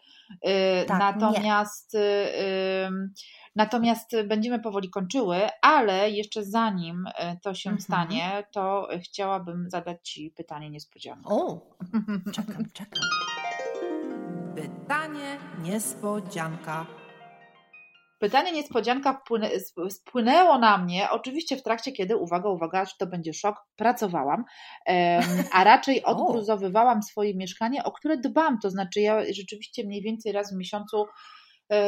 Yy, 0.42 0.50
tak, 0.86 0.98
natomiast 0.98 1.94
yy, 1.94 3.10
Natomiast 3.56 4.16
będziemy 4.24 4.58
powoli 4.58 4.90
kończyły, 4.90 5.36
ale 5.62 6.10
jeszcze 6.10 6.44
zanim 6.44 7.04
e, 7.14 7.36
to 7.42 7.54
się 7.54 7.70
mhm. 7.70 7.82
stanie, 7.82 8.44
to 8.52 8.88
chciałabym 9.02 9.70
zadać 9.70 10.10
Ci 10.10 10.30
pytanie 10.30 10.70
niespodziankę. 10.70 11.28
O, 11.28 11.60
czekam, 12.34 12.64
czekam. 12.72 13.02
Pytanie 14.54 15.38
niespodzianka. 15.62 16.86
Pytanie 18.18 18.52
niespodzianka 18.52 19.22
spłynęło 19.90 20.58
na 20.58 20.78
mnie, 20.78 21.10
oczywiście 21.10 21.56
w 21.56 21.62
trakcie, 21.62 21.92
kiedy, 21.92 22.16
uwaga, 22.16 22.48
uwaga, 22.48 22.84
to 22.98 23.06
będzie 23.06 23.34
szok, 23.34 23.56
pracowałam, 23.76 24.44
a 25.52 25.64
raczej 25.64 26.04
odgruzowywałam 26.12 27.02
swoje 27.02 27.34
mieszkanie, 27.34 27.84
o 27.84 27.92
które 27.92 28.16
dbam. 28.16 28.58
To 28.58 28.70
znaczy, 28.70 29.00
ja 29.00 29.20
rzeczywiście 29.32 29.84
mniej 29.84 30.02
więcej 30.02 30.32
raz 30.32 30.52
w 30.52 30.56
miesiącu 30.56 31.06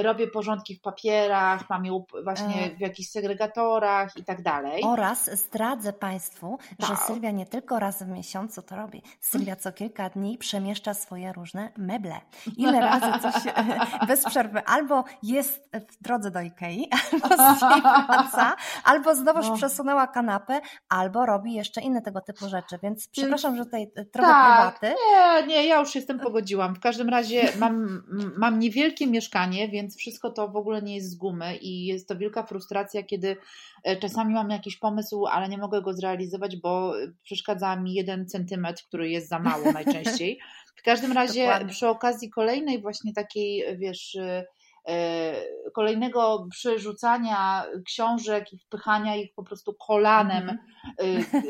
robię 0.03 0.29
porządki 0.29 0.75
w 0.75 0.81
papierach, 0.81 1.71
mam 1.71 1.85
je 1.85 2.03
właśnie 2.25 2.65
e. 2.65 2.77
w 2.77 2.81
jakichś 2.81 3.11
segregatorach 3.11 4.17
i 4.17 4.25
tak 4.25 4.43
dalej. 4.43 4.83
Oraz 4.85 5.31
zdradzę 5.41 5.93
Państwu, 5.93 6.59
tak. 6.79 6.89
że 6.89 6.97
Sylwia 6.97 7.31
nie 7.31 7.47
tylko 7.47 7.79
raz 7.79 8.03
w 8.03 8.09
miesiącu 8.09 8.63
to 8.63 8.77
robi. 8.77 9.03
Sylwia 9.21 9.57
co 9.57 9.73
kilka 9.73 10.11
dni 10.11 10.39
przemieszcza 10.39 10.95
swoje 10.95 11.33
różne 11.33 11.73
meble. 11.77 12.21
Ile 12.57 12.81
razy 12.81 13.07
coś 13.23 13.35
bez 14.09 14.25
przerwy 14.25 14.65
albo 14.65 15.05
jest 15.23 15.71
w 15.89 16.03
drodze 16.03 16.31
do 16.31 16.41
Ikei, 16.41 16.89
albo 17.13 17.37
z 17.37 17.63
niej 17.63 17.83
wraca, 17.83 18.57
albo 18.85 19.15
znowuż 19.15 19.49
no. 19.49 19.57
przesunęła 19.57 20.07
kanapę, 20.07 20.61
albo 20.89 21.27
robi 21.27 21.55
jeszcze 21.55 21.81
inne 21.81 22.03
tego 22.03 22.21
typu 22.21 22.49
rzeczy. 22.49 22.79
Więc 22.83 23.09
przepraszam, 23.09 23.57
że 23.57 23.65
tutaj 23.65 23.91
trochę 24.13 24.33
tak, 24.33 24.79
prywaty. 24.79 25.01
Nie, 25.11 25.47
nie, 25.47 25.67
ja 25.67 25.81
już 25.81 25.95
jestem 25.95 26.19
pogodziłam. 26.19 26.75
W 26.75 26.81
każdym 26.81 27.09
razie 27.09 27.49
mam, 27.59 28.03
mam 28.37 28.59
niewielkie 28.59 29.07
mieszkanie, 29.07 29.68
więc 29.69 29.97
wszystko 29.97 30.31
to 30.31 30.49
w 30.49 30.57
ogóle 30.57 30.83
nie 30.83 30.95
jest 30.95 31.11
z 31.11 31.15
gumy 31.15 31.57
i 31.57 31.87
jest 31.87 32.09
to 32.09 32.17
wielka 32.17 32.43
frustracja, 32.43 33.03
kiedy 33.03 33.37
e, 33.85 33.97
czasami 33.97 34.35
mam 34.35 34.51
jakiś 34.51 34.77
pomysł, 34.77 35.27
ale 35.27 35.49
nie 35.49 35.59
mogę 35.59 35.83
go 35.83 35.93
zrealizować, 35.93 36.57
bo 36.57 36.95
przeszkadza 37.23 37.77
mi 37.77 37.95
jeden 37.95 38.27
centymetr, 38.27 38.83
który 38.85 39.11
jest 39.11 39.29
za 39.29 39.39
mało 39.39 39.73
najczęściej. 39.83 40.41
W 40.77 40.83
każdym 40.83 41.13
razie 41.13 41.43
Dokładnie. 41.43 41.73
przy 41.73 41.89
okazji 41.89 42.31
kolejnej 42.31 42.83
właśnie 42.83 43.13
takiej, 43.13 43.79
wiesz, 43.79 44.17
e, 44.17 44.47
e, 44.89 45.35
kolejnego 45.75 46.47
przerzucania 46.51 47.65
książek 47.87 48.53
i 48.53 48.59
wpychania 48.59 49.17
ich 49.17 49.35
po 49.35 49.43
prostu 49.43 49.75
kolanem 49.87 50.59
mm 50.99 51.23
-hmm. 51.23 51.43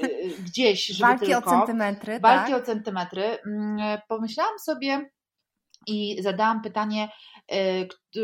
gdzieś, 0.45 0.87
żeby 0.87 1.09
Walki 1.09 1.27
tylko... 1.27 1.51
o 1.51 1.59
centymetry, 1.59 2.21
Walki 2.21 2.53
tak? 2.53 2.63
o 2.63 2.67
centymetry. 2.67 3.39
Mm, 3.47 3.99
pomyślałam 4.09 4.59
sobie 4.59 5.11
i 5.89 6.23
zadałam 6.23 6.63
pytanie, 6.63 7.09
Y, 7.53 7.89
y, 8.17 8.21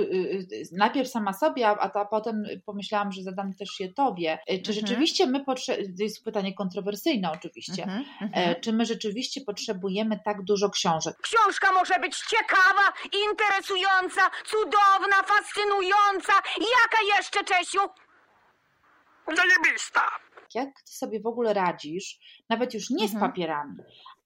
y, 0.53 0.69
najpierw 0.73 1.09
sama 1.09 1.33
sobie, 1.33 1.69
a, 1.69 2.05
potem 2.05 2.45
pomyślałam, 2.67 3.13
że 3.13 3.23
zadam 3.23 3.55
też 3.55 3.81
je 3.81 3.93
tobie. 3.93 4.39
Czy 4.47 4.55
mhm. 4.55 4.75
rzeczywiście 4.75 5.27
my 5.27 5.45
potrzebujemy, 5.45 5.97
to 5.97 6.03
jest 6.03 6.25
pytanie 6.25 6.55
kontrowersyjne 6.55 7.31
oczywiście, 7.33 7.83
mhm, 7.83 8.05
mhm. 8.21 8.61
czy 8.61 8.73
my 8.73 8.87
rzeczywiście 8.87 9.41
potrzebujemy 9.41 10.21
tak 10.25 10.43
dużo 10.43 10.71
książek? 10.71 11.17
Książka 11.23 11.73
może 11.73 11.99
być 12.01 12.19
ciekawa, 12.19 12.93
interesująca, 13.29 14.31
cudowna, 14.45 15.23
fascynująca. 15.23 16.33
Jaka 16.59 17.17
jeszcze, 17.17 17.45
Czesiu? 17.45 17.81
Zajebista. 19.37 20.03
Jak 20.55 20.69
ty 20.69 20.93
sobie 20.93 21.21
w 21.21 21.27
ogóle 21.27 21.55
radzisz, 21.55 22.19
nawet 22.49 22.75
już 22.75 22.91
nie 22.91 23.09
z 23.09 23.21
papierami, 23.21 23.77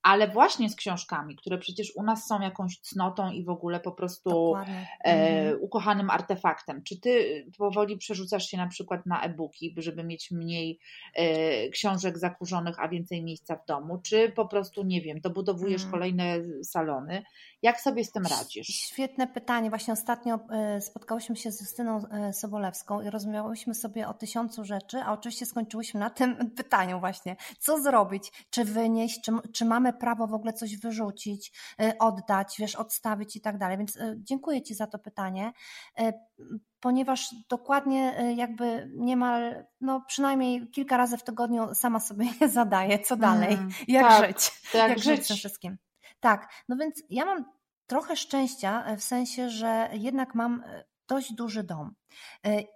ale 0.03 0.28
właśnie 0.28 0.70
z 0.70 0.76
książkami, 0.76 1.36
które 1.36 1.59
przecież 1.59 1.92
u 1.96 2.03
nas 2.03 2.26
są 2.26 2.40
jakąś 2.40 2.80
cnotą 2.80 3.30
i 3.30 3.44
w 3.44 3.49
ogóle 3.49 3.80
po 3.80 3.92
prostu 3.92 4.57
e, 4.57 4.61
mhm. 5.05 5.59
ukochanym 5.61 6.11
artefaktem. 6.11 6.82
Czy 6.82 7.01
ty 7.01 7.44
powoli 7.59 7.96
przerzucasz 7.96 8.46
się 8.46 8.57
na 8.57 8.66
przykład 8.66 9.07
na 9.07 9.22
e-booki, 9.22 9.74
żeby 9.76 10.05
mieć 10.05 10.30
mniej 10.30 10.78
e, 11.14 11.68
książek 11.68 12.18
zakurzonych, 12.18 12.80
a 12.80 12.88
więcej 12.88 13.24
miejsca 13.24 13.57
w 13.57 13.66
domu, 13.66 13.99
czy 14.03 14.32
po 14.32 14.49
prostu, 14.49 14.84
nie 14.84 15.01
wiem, 15.01 15.20
dobudowujesz 15.20 15.82
mhm. 15.82 15.92
kolejne 15.92 16.24
salony? 16.64 17.22
Jak 17.62 17.80
sobie 17.80 18.05
z 18.05 18.12
tym 18.12 18.26
radzisz? 18.26 18.66
Świetne 18.66 19.26
pytanie. 19.26 19.68
Właśnie 19.68 19.92
ostatnio 19.92 20.40
e, 20.51 20.80
spotkałyśmy 20.80 21.36
się 21.36 21.53
z 21.53 21.61
Justyną 21.61 22.09
e, 22.09 22.32
Sobolewską 22.32 23.01
i 23.01 23.11
rozmawiałyśmy 23.11 23.74
sobie 23.74 24.09
o 24.09 24.14
tysiącu 24.14 24.64
rzeczy, 24.64 24.99
a 24.99 25.12
oczywiście 25.12 25.46
skończyłyśmy 25.46 26.01
na 26.01 26.11
tym 26.11 26.36
pytaniu 26.57 27.01
właśnie. 27.01 27.36
Co 27.59 27.82
zrobić? 27.82 28.32
Czy 28.51 28.64
wynieść? 28.64 29.20
Czy, 29.20 29.32
czy 29.53 29.64
mamy 29.64 29.88
prawo 29.93 30.26
w 30.26 30.34
ogóle 30.34 30.53
coś 30.53 30.76
wyrzucić, 30.76 31.53
e, 31.80 31.99
oddać, 31.99 32.57
wiesz, 32.59 32.76
odstawić 32.76 33.36
i 33.36 33.41
tak 33.41 33.59
dalej? 33.59 33.78
Więc 33.78 33.99
dziękuję 34.16 34.62
Ci 34.62 34.74
za 34.74 34.86
to 34.86 34.99
pytanie 34.99 35.53
ponieważ 36.80 37.34
dokładnie 37.49 38.34
jakby 38.36 38.91
niemal, 38.95 39.64
no 39.80 40.05
przynajmniej 40.07 40.70
kilka 40.70 40.97
razy 40.97 41.16
w 41.16 41.24
tygodniu 41.24 41.74
sama 41.74 42.01
sobie 42.01 42.26
je 42.41 42.49
zadaję, 42.49 42.99
co 42.99 43.16
dalej, 43.16 43.55
mm, 43.55 43.70
jak 43.89 44.09
tak, 44.09 44.26
żyć, 44.26 44.51
jak, 44.74 44.89
jak 44.89 44.99
żyć. 44.99 45.18
żyć 45.18 45.28
tym 45.28 45.36
wszystkim. 45.36 45.78
Tak, 46.20 46.53
no 46.68 46.76
więc 46.76 47.03
ja 47.11 47.24
mam 47.24 47.45
trochę 47.86 48.16
szczęścia 48.16 48.97
w 48.97 49.03
sensie, 49.03 49.51
że 49.51 49.89
jednak 49.93 50.34
mam 50.34 50.62
dość 51.09 51.32
duży 51.32 51.64
dom. 51.64 51.95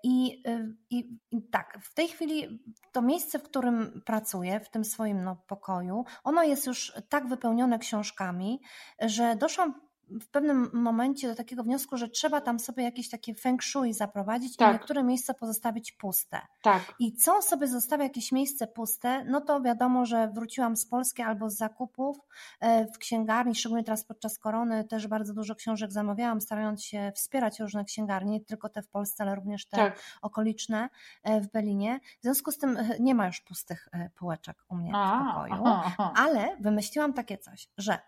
I, 0.05 0.43
i, 0.91 1.09
I, 1.31 1.43
tak, 1.51 1.79
w 1.83 1.95
tej 1.95 2.09
chwili 2.09 2.63
to 2.93 3.03
miejsce, 3.03 3.38
w 3.38 3.43
którym 3.43 4.03
pracuję, 4.07 4.61
w 4.61 4.68
tym 4.68 4.84
swoim 4.84 5.24
no, 5.24 5.36
pokoju, 5.47 6.05
ono 6.24 6.43
jest 6.43 6.66
już 6.66 6.93
tak 7.09 7.28
wypełnione 7.28 7.78
książkami, 7.78 8.61
że 9.01 9.36
doszłam 9.36 9.80
w 10.21 10.29
pewnym 10.29 10.71
momencie 10.73 11.29
do 11.29 11.35
takiego 11.35 11.63
wniosku, 11.63 11.97
że 11.97 12.09
trzeba 12.09 12.41
tam 12.41 12.59
sobie 12.59 12.83
jakieś 12.85 13.09
takie 13.09 13.35
feng 13.35 13.63
shui 13.63 13.95
zaprowadzić 13.95 14.57
tak. 14.57 14.71
i 14.71 14.73
niektóre 14.73 15.03
miejsca 15.03 15.35
pozostawić 15.35 15.93
puste. 15.93 16.41
Tak. 16.63 16.95
I 16.99 17.13
co 17.13 17.43
sobie 17.43 17.69
zostawia 17.69 18.05
jakieś 18.05 18.33
miejsce 18.33 18.67
puste, 18.67 19.25
no 19.25 19.41
to 19.41 19.61
wiadomo, 19.61 20.07
że 20.07 20.29
wróciłam 20.29 20.77
z 20.77 20.87
Polski 20.87 21.23
albo 21.23 21.51
z 21.51 21.57
zakupów 21.57 22.19
e, 22.61 22.87
w 22.87 22.99
księgarni, 22.99 23.55
szczególnie 23.55 23.85
teraz 23.85 24.05
podczas 24.05 24.39
korony 24.39 24.85
też 24.85 25.07
bardzo 25.07 25.35
dużo 25.35 25.55
książek 25.55 25.93
zamawiałam, 25.93 26.41
starając 26.41 26.85
się 26.85 27.13
wspierać 27.17 27.61
różne 27.61 27.85
księgarnie, 27.85 28.33
nie 28.33 28.41
tylko 28.41 28.69
te 28.69 28.83
w 28.83 28.89
Polsce, 28.89 29.25
ale 29.25 29.35
również 29.35 29.67
te 29.67 29.77
tak. 29.77 30.01
okoliczne 30.23 30.89
e, 31.23 31.41
w 31.41 31.51
Berlinie. 31.51 32.01
W 32.21 32.23
związku 32.23 32.53
z 32.53 32.59
tym 32.59 32.77
e, 32.77 32.99
nie 33.01 33.15
ma 33.15 33.27
już 33.27 33.41
pustych 33.41 33.89
półeczek 34.15 34.65
u 34.69 34.77
mnie 34.77 34.91
A, 34.95 35.21
w 35.21 35.35
pokoju, 35.35 35.63
aha, 35.67 35.83
aha. 35.87 36.13
ale 36.17 36.57
wymyśliłam 36.61 37.13
takie 37.13 37.39
coś, 37.39 37.69
że 37.79 37.99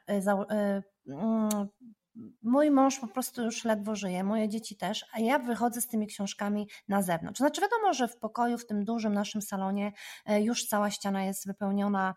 mój 2.42 2.70
mąż 2.70 2.98
po 2.98 3.08
prostu 3.08 3.42
już 3.42 3.64
ledwo 3.64 3.96
żyje, 3.96 4.24
moje 4.24 4.48
dzieci 4.48 4.76
też, 4.76 5.04
a 5.12 5.20
ja 5.20 5.38
wychodzę 5.38 5.80
z 5.80 5.88
tymi 5.88 6.06
książkami 6.06 6.68
na 6.88 7.02
zewnątrz. 7.02 7.38
Znaczy, 7.38 7.60
wiadomo, 7.60 7.92
że 7.92 8.08
w 8.08 8.18
pokoju, 8.18 8.58
w 8.58 8.66
tym 8.66 8.84
dużym 8.84 9.14
naszym 9.14 9.42
salonie, 9.42 9.92
e, 10.26 10.42
już 10.42 10.66
cała 10.66 10.90
ściana 10.90 11.24
jest 11.24 11.46
wypełniona 11.46 12.14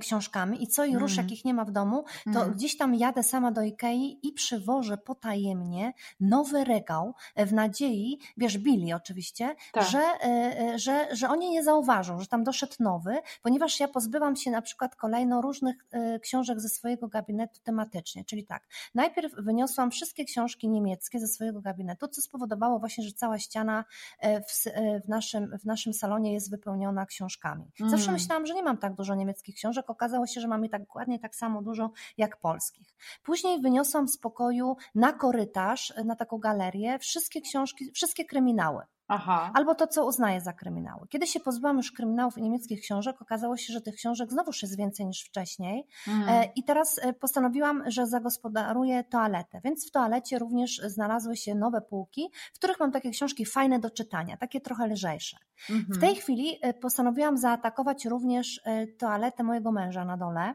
książkami 0.00 0.62
i 0.62 0.66
co 0.66 0.84
i 0.84 0.96
rusz, 0.96 1.12
mm. 1.12 1.24
jakich 1.24 1.44
nie 1.44 1.54
ma 1.54 1.64
w 1.64 1.70
domu, 1.70 2.04
to 2.24 2.42
mm. 2.42 2.54
gdzieś 2.54 2.76
tam 2.76 2.94
jadę 2.94 3.22
sama 3.22 3.52
do 3.52 3.62
Ikei 3.62 4.18
i 4.22 4.32
przywożę 4.32 4.98
potajemnie 4.98 5.92
nowy 6.20 6.64
regał 6.64 7.14
w 7.36 7.52
nadziei, 7.52 8.18
wiesz, 8.36 8.58
Billy 8.58 8.94
oczywiście, 8.94 9.54
tak. 9.72 9.88
że, 9.88 9.98
e, 9.98 10.24
e, 10.58 10.78
że, 10.78 11.08
że 11.12 11.28
oni 11.28 11.50
nie 11.50 11.62
zauważą, 11.62 12.20
że 12.20 12.26
tam 12.26 12.44
doszedł 12.44 12.74
nowy, 12.80 13.18
ponieważ 13.42 13.80
ja 13.80 13.88
pozbywam 13.88 14.36
się 14.36 14.50
na 14.50 14.62
przykład 14.62 14.96
kolejno 14.96 15.42
różnych 15.42 15.76
e, 15.90 16.20
książek 16.20 16.60
ze 16.60 16.68
swojego 16.68 17.08
gabinetu 17.08 17.60
tematycznie, 17.62 18.24
czyli 18.24 18.46
tak, 18.46 18.68
najpierw 18.94 19.32
wyniosłam 19.38 19.90
wszystkie 19.90 20.24
książki 20.24 20.68
niemieckie 20.68 21.20
ze 21.20 21.26
swojego 21.26 21.60
gabinetu, 21.60 22.08
co 22.08 22.22
spowodowało 22.22 22.78
właśnie, 22.78 23.04
że 23.04 23.12
cała 23.12 23.38
ściana 23.38 23.84
w, 24.22 24.70
w, 25.04 25.08
naszym, 25.08 25.58
w 25.58 25.64
naszym 25.64 25.94
salonie 25.94 26.32
jest 26.32 26.50
wypełniona 26.50 27.06
książkami. 27.06 27.64
Zawsze 27.80 28.04
mm. 28.04 28.12
myślałam, 28.12 28.46
że 28.46 28.54
nie 28.54 28.62
mam 28.62 28.78
tak 28.78 28.94
dużo 28.94 29.14
niemieckich 29.14 29.54
książek, 29.54 29.73
książek, 29.74 29.90
okazało 29.90 30.26
się, 30.26 30.40
że 30.40 30.48
mamy 30.48 30.68
tak 30.68 30.80
dokładnie 30.80 31.18
tak 31.18 31.36
samo 31.36 31.62
dużo 31.62 31.90
jak 32.16 32.40
polskich. 32.40 32.94
Później 33.22 33.60
wyniosłam 33.60 34.08
z 34.08 34.18
pokoju 34.18 34.76
na 34.94 35.12
korytarz, 35.12 35.92
na 36.04 36.16
taką 36.16 36.38
galerię, 36.38 36.98
wszystkie 36.98 37.40
książki, 37.40 37.90
wszystkie 37.94 38.24
kryminały. 38.24 38.84
Aha. 39.08 39.50
Albo 39.54 39.74
to, 39.74 39.86
co 39.86 40.06
uznaję 40.06 40.40
za 40.40 40.52
kryminały. 40.52 41.08
Kiedy 41.08 41.26
się 41.26 41.40
pozbyłam 41.40 41.76
już 41.76 41.92
kryminałów 41.92 42.38
i 42.38 42.42
niemieckich 42.42 42.80
książek, 42.80 43.22
okazało 43.22 43.56
się, 43.56 43.72
że 43.72 43.80
tych 43.80 43.94
książek 43.94 44.30
znowuż 44.30 44.62
jest 44.62 44.78
więcej 44.78 45.06
niż 45.06 45.22
wcześniej. 45.22 45.86
Mhm. 46.08 46.48
I 46.56 46.64
teraz 46.64 46.98
e, 47.02 47.12
postanowiłam, 47.12 47.82
że 47.86 48.06
zagospodaruję 48.06 49.04
toaletę. 49.04 49.60
Więc 49.64 49.88
w 49.88 49.90
toalecie 49.90 50.38
również 50.38 50.78
znalazły 50.78 51.36
się 51.36 51.54
nowe 51.54 51.80
półki, 51.80 52.30
w 52.54 52.58
których 52.58 52.80
mam 52.80 52.92
takie 52.92 53.10
książki 53.10 53.46
fajne 53.46 53.78
do 53.78 53.90
czytania, 53.90 54.36
takie 54.36 54.60
trochę 54.60 54.86
lżejsze. 54.86 55.36
Mhm. 55.70 55.98
W 55.98 56.00
tej 56.00 56.16
chwili 56.16 56.58
e, 56.62 56.74
postanowiłam 56.74 57.38
zaatakować 57.38 58.04
również 58.04 58.60
toaletę 58.98 59.42
mojego 59.42 59.72
męża 59.72 60.04
na 60.04 60.16
dole. 60.16 60.54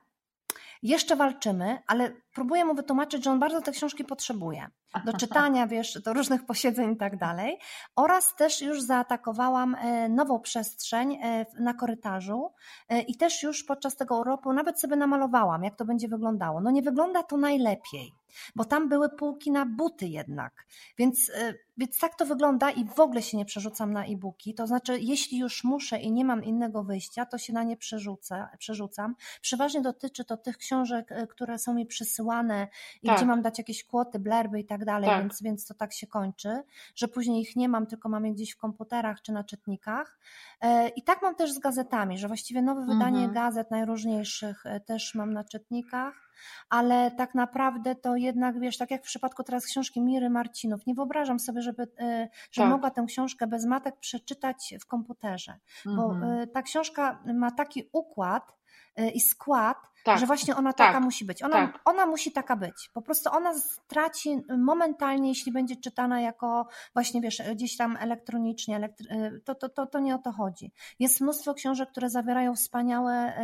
Jeszcze 0.83 1.15
walczymy, 1.15 1.79
ale 1.87 2.11
próbuję 2.33 2.65
mu 2.65 2.75
wytłumaczyć, 2.75 3.23
że 3.23 3.31
on 3.31 3.39
bardzo 3.39 3.61
te 3.61 3.71
książki 3.71 4.05
potrzebuje. 4.05 4.67
Do 5.05 5.13
czytania, 5.21 5.67
wiesz, 5.67 6.01
do 6.01 6.13
różnych 6.13 6.45
posiedzeń 6.45 6.93
i 6.93 6.97
tak 6.97 7.17
dalej. 7.17 7.57
Oraz 7.95 8.35
też 8.35 8.61
już 8.61 8.81
zaatakowałam 8.81 9.75
e, 9.75 10.09
nową 10.09 10.39
przestrzeń 10.39 11.13
e, 11.13 11.45
na 11.59 11.73
korytarzu 11.73 12.51
e, 12.89 13.01
i 13.01 13.17
też 13.17 13.43
już 13.43 13.63
podczas 13.63 13.95
tego 13.95 14.19
urlopu 14.19 14.53
nawet 14.53 14.79
sobie 14.79 14.95
namalowałam, 14.95 15.63
jak 15.63 15.75
to 15.75 15.85
będzie 15.85 16.07
wyglądało. 16.07 16.61
No 16.61 16.71
nie 16.71 16.81
wygląda 16.81 17.23
to 17.23 17.37
najlepiej 17.37 18.13
bo 18.55 18.65
tam 18.65 18.89
były 18.89 19.09
półki 19.09 19.51
na 19.51 19.65
buty 19.65 20.07
jednak. 20.07 20.65
Więc, 20.97 21.31
więc 21.77 21.99
tak 21.99 22.15
to 22.15 22.25
wygląda 22.25 22.71
i 22.71 22.85
w 22.85 22.99
ogóle 22.99 23.21
się 23.21 23.37
nie 23.37 23.45
przerzucam 23.45 23.93
na 23.93 24.05
e-booki. 24.05 24.53
To 24.53 24.67
znaczy, 24.67 24.99
jeśli 24.99 25.37
już 25.37 25.63
muszę 25.63 25.99
i 25.99 26.11
nie 26.11 26.25
mam 26.25 26.43
innego 26.43 26.83
wyjścia, 26.83 27.25
to 27.25 27.37
się 27.37 27.53
na 27.53 27.63
nie 27.63 27.77
przerzucę, 27.77 28.47
przerzucam. 28.57 29.15
Przeważnie 29.41 29.81
dotyczy 29.81 30.25
to 30.25 30.37
tych 30.37 30.57
książek, 30.57 31.09
które 31.29 31.59
są 31.59 31.73
mi 31.73 31.85
przysyłane 31.85 32.18
wysyłane 32.23 32.67
i 33.03 33.07
Tak. 33.07 33.17
gdzie 33.17 33.25
mam 33.25 33.41
dać 33.41 33.57
jakieś 33.57 33.83
kłoty, 33.83 34.19
blerby 34.19 34.59
i 34.59 34.65
tak 34.65 34.85
dalej, 34.85 35.09
Tak. 35.09 35.21
więc, 35.21 35.41
więc 35.41 35.65
to 35.65 35.73
tak 35.73 35.93
się 35.93 36.07
kończy, 36.07 36.63
że 36.95 37.07
później 37.07 37.41
ich 37.41 37.55
nie 37.55 37.69
mam, 37.69 37.87
tylko 37.87 38.09
mam 38.09 38.25
je 38.25 38.33
gdzieś 38.33 38.51
w 38.51 38.57
komputerach 38.57 39.21
czy 39.21 39.31
na 39.31 39.43
czytnikach. 39.43 40.19
E, 40.61 40.87
I 40.87 41.03
tak 41.03 41.21
mam 41.21 41.35
też 41.35 41.51
z 41.51 41.59
gazetami, 41.59 42.17
że 42.17 42.27
właściwie 42.27 42.61
nowe 42.61 42.81
wydanie 42.85 43.17
Mhm. 43.25 43.33
gazet 43.33 43.71
najróżniejszych 43.71 44.65
e, 44.65 44.79
też 44.79 45.15
mam 45.15 45.33
na 45.33 45.43
czytnikach, 45.43 46.29
ale 46.69 47.11
tak 47.11 47.35
naprawdę 47.35 47.95
to 47.95 48.15
jednak, 48.15 48.59
wiesz, 48.59 48.77
tak 48.77 48.91
jak 48.91 49.01
w 49.01 49.05
przypadku 49.05 49.43
teraz 49.43 49.65
książki 49.65 50.01
Miry 50.01 50.29
Marcinów, 50.29 50.85
nie 50.85 50.95
wyobrażam 50.95 51.39
sobie, 51.39 51.61
żeby, 51.61 51.83
e, 51.99 52.29
że 52.51 52.61
Tak. 52.61 52.69
mogła 52.71 52.91
tę 52.91 53.05
książkę 53.07 53.47
bez 53.47 53.65
matek 53.65 53.99
przeczytać 53.99 54.73
w 54.81 54.85
komputerze, 54.85 55.53
bo 55.85 56.13
Mhm. 56.13 56.47
ta 56.49 56.61
książka 56.61 57.19
ma 57.33 57.51
taki 57.51 57.89
układ 57.91 58.58
i 59.07 59.19
skład, 59.19 59.77
Tak, 60.03 60.19
że 60.19 60.25
właśnie 60.25 60.55
ona 60.55 60.73
tak, 60.73 60.87
taka 60.87 60.99
musi 60.99 61.25
być. 61.25 61.43
Ona, 61.43 61.55
tak. 61.55 61.79
ona 61.85 62.05
musi 62.05 62.31
taka 62.31 62.55
być. 62.55 62.89
Po 62.93 63.01
prostu 63.01 63.29
ona 63.31 63.59
straci 63.59 64.41
momentalnie, 64.57 65.29
jeśli 65.29 65.51
będzie 65.51 65.75
czytana 65.75 66.21
jako 66.21 66.67
właśnie, 66.93 67.21
wiesz, 67.21 67.41
gdzieś 67.55 67.77
tam 67.77 67.97
elektronicznie, 67.99 68.75
elektry... 68.75 69.15
y, 69.15 69.41
to, 69.45 69.55
to, 69.55 69.69
to, 69.69 69.85
to 69.85 69.99
nie 69.99 70.15
o 70.15 70.17
to 70.17 70.31
chodzi. 70.31 70.71
Jest 70.99 71.21
mnóstwo 71.21 71.53
książek, 71.53 71.89
które 71.91 72.09
zawierają 72.09 72.55
wspaniałe 72.55 73.37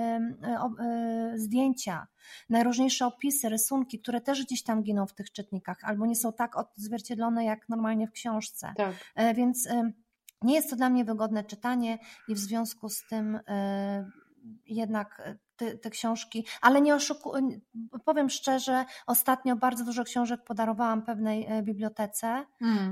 y, 1.33 1.39
zdjęcia, 1.39 2.07
najróżniejsze 2.49 3.05
opisy, 3.05 3.49
rysunki, 3.49 3.99
które 3.99 4.21
też 4.21 4.45
gdzieś 4.45 4.63
tam 4.63 4.83
giną 4.83 5.07
w 5.07 5.13
tych 5.13 5.31
czytnikach, 5.31 5.77
albo 5.83 6.05
nie 6.05 6.15
są 6.15 6.33
tak 6.33 6.57
odzwierciedlone 6.57 7.45
jak 7.45 7.69
normalnie 7.69 8.07
w 8.07 8.11
książce. 8.11 8.73
Tak. 8.77 8.95
E, 9.15 9.33
Więc 9.33 9.67
nie 10.41 10.55
jest 10.55 10.69
to 10.69 10.75
dla 10.75 10.89
mnie 10.89 11.05
wygodne 11.05 11.43
czytanie 11.43 11.99
i 12.27 12.35
w 12.35 12.39
związku 12.39 12.89
z 12.89 13.07
tym 13.09 13.39
e, 13.47 14.09
jednak 14.65 15.21
e, 15.25 15.35
te, 15.55 15.77
te 15.77 15.89
książki, 15.89 16.45
ale 16.61 16.81
nie 16.81 16.95
oszukuję, 16.95 17.41
powiem 18.05 18.29
szczerze, 18.29 18.85
ostatnio 19.07 19.55
bardzo 19.55 19.85
dużo 19.85 20.03
książek 20.03 20.43
podarowałam 20.43 21.01
pewnej 21.01 21.45
e, 21.45 21.63
bibliotece. 21.63 22.45
Mm. 22.61 22.91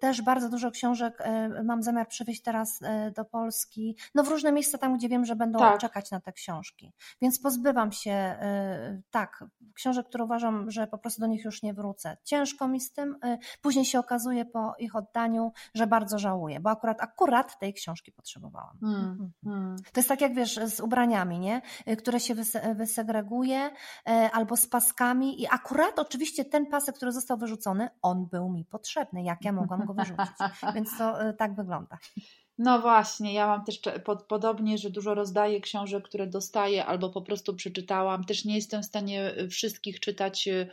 Też 0.00 0.22
bardzo 0.22 0.48
dużo 0.48 0.70
książek 0.70 1.20
e, 1.20 1.62
mam 1.62 1.82
zamiar 1.82 2.08
przywieźć 2.08 2.42
teraz 2.42 2.80
do 3.16 3.24
Polski, 3.24 3.96
no 4.14 4.22
w 4.22 4.28
różne 4.28 4.52
miejsca 4.52 4.78
tam, 4.78 4.96
gdzie 4.96 5.08
wiem, 5.08 5.24
że 5.24 5.36
będą 5.36 5.58
Tak. 5.58 5.80
czekać 5.80 6.10
na 6.10 6.20
te 6.20 6.32
książki. 6.32 6.92
Więc 7.22 7.40
pozbywam 7.40 7.92
się, 7.92 8.36
tak, 9.10 9.44
książek, 9.74 10.06
które 10.06 10.24
uważam, 10.24 10.70
że 10.70 10.86
po 10.86 10.98
prostu 10.98 11.20
do 11.20 11.26
nich 11.26 11.44
już 11.44 11.62
nie 11.62 11.74
wrócę. 11.74 12.16
Ciężko 12.24 12.68
mi 12.68 12.80
z 12.80 12.92
tym, 12.92 13.16
później 13.62 13.84
się 13.84 13.98
okazuje 13.98 14.44
po 14.44 14.74
ich 14.78 14.96
oddaniu, 14.96 15.52
że 15.74 15.86
bardzo 15.86 16.18
żałuję, 16.18 16.60
bo 16.60 16.70
akurat, 16.70 17.00
akurat 17.00 17.58
tej 17.58 17.74
książki 17.74 18.12
potrzebowałam. 18.12 18.78
Mm. 18.82 19.32
Mm. 19.46 19.76
To 19.92 20.00
jest 20.00 20.08
tak 20.08 20.20
jak 20.20 20.34
wiesz, 20.34 20.60
z 20.66 20.80
ubraniami, 20.80 21.38
nie? 21.38 21.62
Y, 21.94 21.96
które 21.96 22.20
się 22.20 22.34
wyse- 22.34 22.76
wysegreguje, 22.76 23.70
e, 24.08 24.30
albo 24.32 24.56
z 24.56 24.66
paskami. 24.66 25.42
I 25.42 25.46
akurat 25.46 25.98
oczywiście 25.98 26.44
ten 26.44 26.66
pasek, 26.66 26.96
który 26.96 27.12
został 27.12 27.38
wyrzucony, 27.38 27.88
on 28.02 28.26
był 28.26 28.48
mi 28.48 28.64
potrzebny. 28.64 29.22
Jak 29.22 29.44
ja 29.44 29.52
mogłam 29.52 29.86
go 29.86 29.94
wyrzucić? 29.94 30.36
Więc 30.74 30.98
to 30.98 31.22
e, 31.22 31.34
tak 31.34 31.54
wygląda. 31.54 31.98
No 32.58 32.80
właśnie, 32.80 33.34
ja 33.34 33.46
mam 33.46 33.64
też 33.64 33.80
podobnie, 34.28 34.78
że 34.78 34.90
dużo 34.90 35.14
rozdaję 35.14 35.60
książek, 35.60 36.04
które 36.04 36.26
dostaję 36.26 36.86
albo 36.86 37.10
po 37.10 37.22
prostu 37.22 37.54
przeczytałam. 37.54 38.24
Też 38.24 38.44
nie 38.44 38.54
jestem 38.54 38.82
w 38.82 38.86
stanie 38.86 39.34
wszystkich 39.50 40.00
czytać 40.00 40.48
e, 40.48 40.66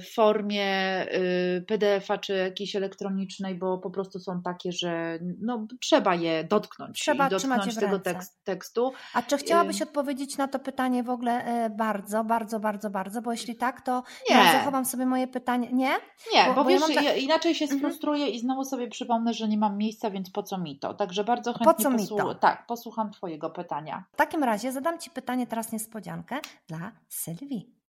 w 0.00 0.14
formie 0.14 1.06
y, 1.14 1.64
PDF-a 1.68 2.18
czy 2.18 2.32
jakiejś 2.32 2.76
elektronicznej, 2.76 3.54
bo 3.54 3.78
po 3.78 3.90
prostu 3.90 4.18
są 4.18 4.42
takie, 4.42 4.72
że 4.72 5.18
no, 5.40 5.66
trzeba 5.80 6.14
je 6.14 6.44
dotknąć 6.44 7.00
Trzeba 7.00 7.26
i 7.26 7.30
dotknąć 7.30 7.74
tego 7.76 7.98
tekst, 7.98 8.44
tekstu. 8.44 8.92
A 9.14 9.22
czy 9.22 9.36
chciałabyś 9.36 9.82
odpowiedzieć 9.82 10.36
na 10.36 10.48
to 10.48 10.58
pytanie 10.58 11.02
w 11.02 11.10
ogóle 11.10 11.44
e, 11.44 11.70
bardzo, 11.70 12.24
bardzo, 12.24 12.60
bardzo, 12.60 12.90
bardzo? 12.90 13.22
Bo 13.22 13.30
jeśli 13.32 13.56
tak, 13.56 13.80
to 13.80 14.02
Nie. 14.30 14.36
ja 14.36 14.52
zachowam 14.52 14.84
sobie 14.84 15.06
moje 15.06 15.26
pytanie. 15.26 15.68
Nie? 15.72 15.90
Nie, 16.34 16.44
Bo- 16.46 16.54
bo, 16.54 16.64
bo 16.64 16.70
wiesz, 16.70 16.88
ja 16.88 17.14
inaczej 17.14 17.54
się 17.54 17.64
Mhm. 17.64 17.80
sfrustruję 17.80 18.28
i 18.28 18.40
znowu 18.40 18.64
sobie 18.64 18.88
przypomnę, 18.88 19.34
że 19.34 19.48
nie 19.48 19.58
mam 19.58 19.76
miejsca, 19.76 20.10
więc 20.10 20.30
po 20.30 20.42
co 20.42 20.58
mi 20.58 20.78
to? 20.78 20.94
Także 20.94 21.24
bardzo 21.24 21.52
Po 21.52 21.58
chętnie 21.64 21.82
co 21.82 21.90
mi 21.90 22.08
to? 22.08 22.34
Tak, 22.34 22.66
posłucham 22.66 23.10
Twojego 23.10 23.50
pytania. 23.50 24.04
W 24.12 24.16
takim 24.16 24.44
razie 24.44 24.72
zadam 24.72 24.98
Ci 24.98 25.10
pytanie 25.10 25.46
teraz 25.46 25.72
niespodziankę 25.72 26.38
dla 26.68 26.92
Sylwii. 27.08 27.79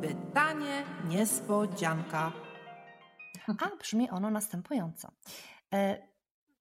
Pytanie 0.00 0.84
niespodzianka. 1.08 2.32
A 3.48 3.76
brzmi 3.76 4.10
ono 4.10 4.30
następująco. 4.30 5.08
E, 5.74 6.08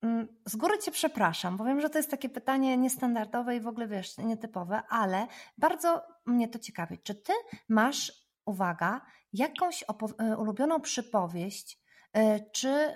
mm, 0.02 0.28
Z 0.46 0.56
góry 0.56 0.78
Cię 0.80 0.92
przepraszam, 0.92 1.58
bo 1.58 1.66
wiem, 1.66 1.82
że 1.82 1.90
to 1.90 2.00
jest 2.00 2.12
takie 2.12 2.30
pytanie 2.30 2.78
niestandardowe 2.78 3.56
i 3.56 3.62
w 3.62 3.68
ogóle 3.68 3.88
wiesz, 3.88 4.18
nietypowe, 4.18 4.82
ale 4.90 5.28
bardzo 5.58 6.02
mnie 6.26 6.48
to 6.48 6.60
ciekawi. 6.60 7.00
Czy 7.00 7.16
Ty 7.16 7.34
masz, 7.70 8.12
uwaga, 8.46 9.02
jakąś 9.34 9.84
e, 9.84 10.38
ulubioną 10.38 10.82
przypowieść, 10.82 11.80
e, 12.14 12.40
czy 12.52 12.96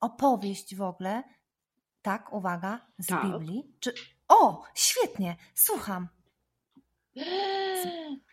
opowieść 0.00 0.76
w 0.76 0.82
ogóle, 0.82 1.22
tak, 2.02 2.32
uwaga, 2.32 2.86
z 2.98 3.06
Tak. 3.06 3.24
Biblii? 3.24 3.76
Czy... 3.80 3.94
O, 4.28 4.64
świetnie, 4.74 5.36
słucham. 5.54 6.08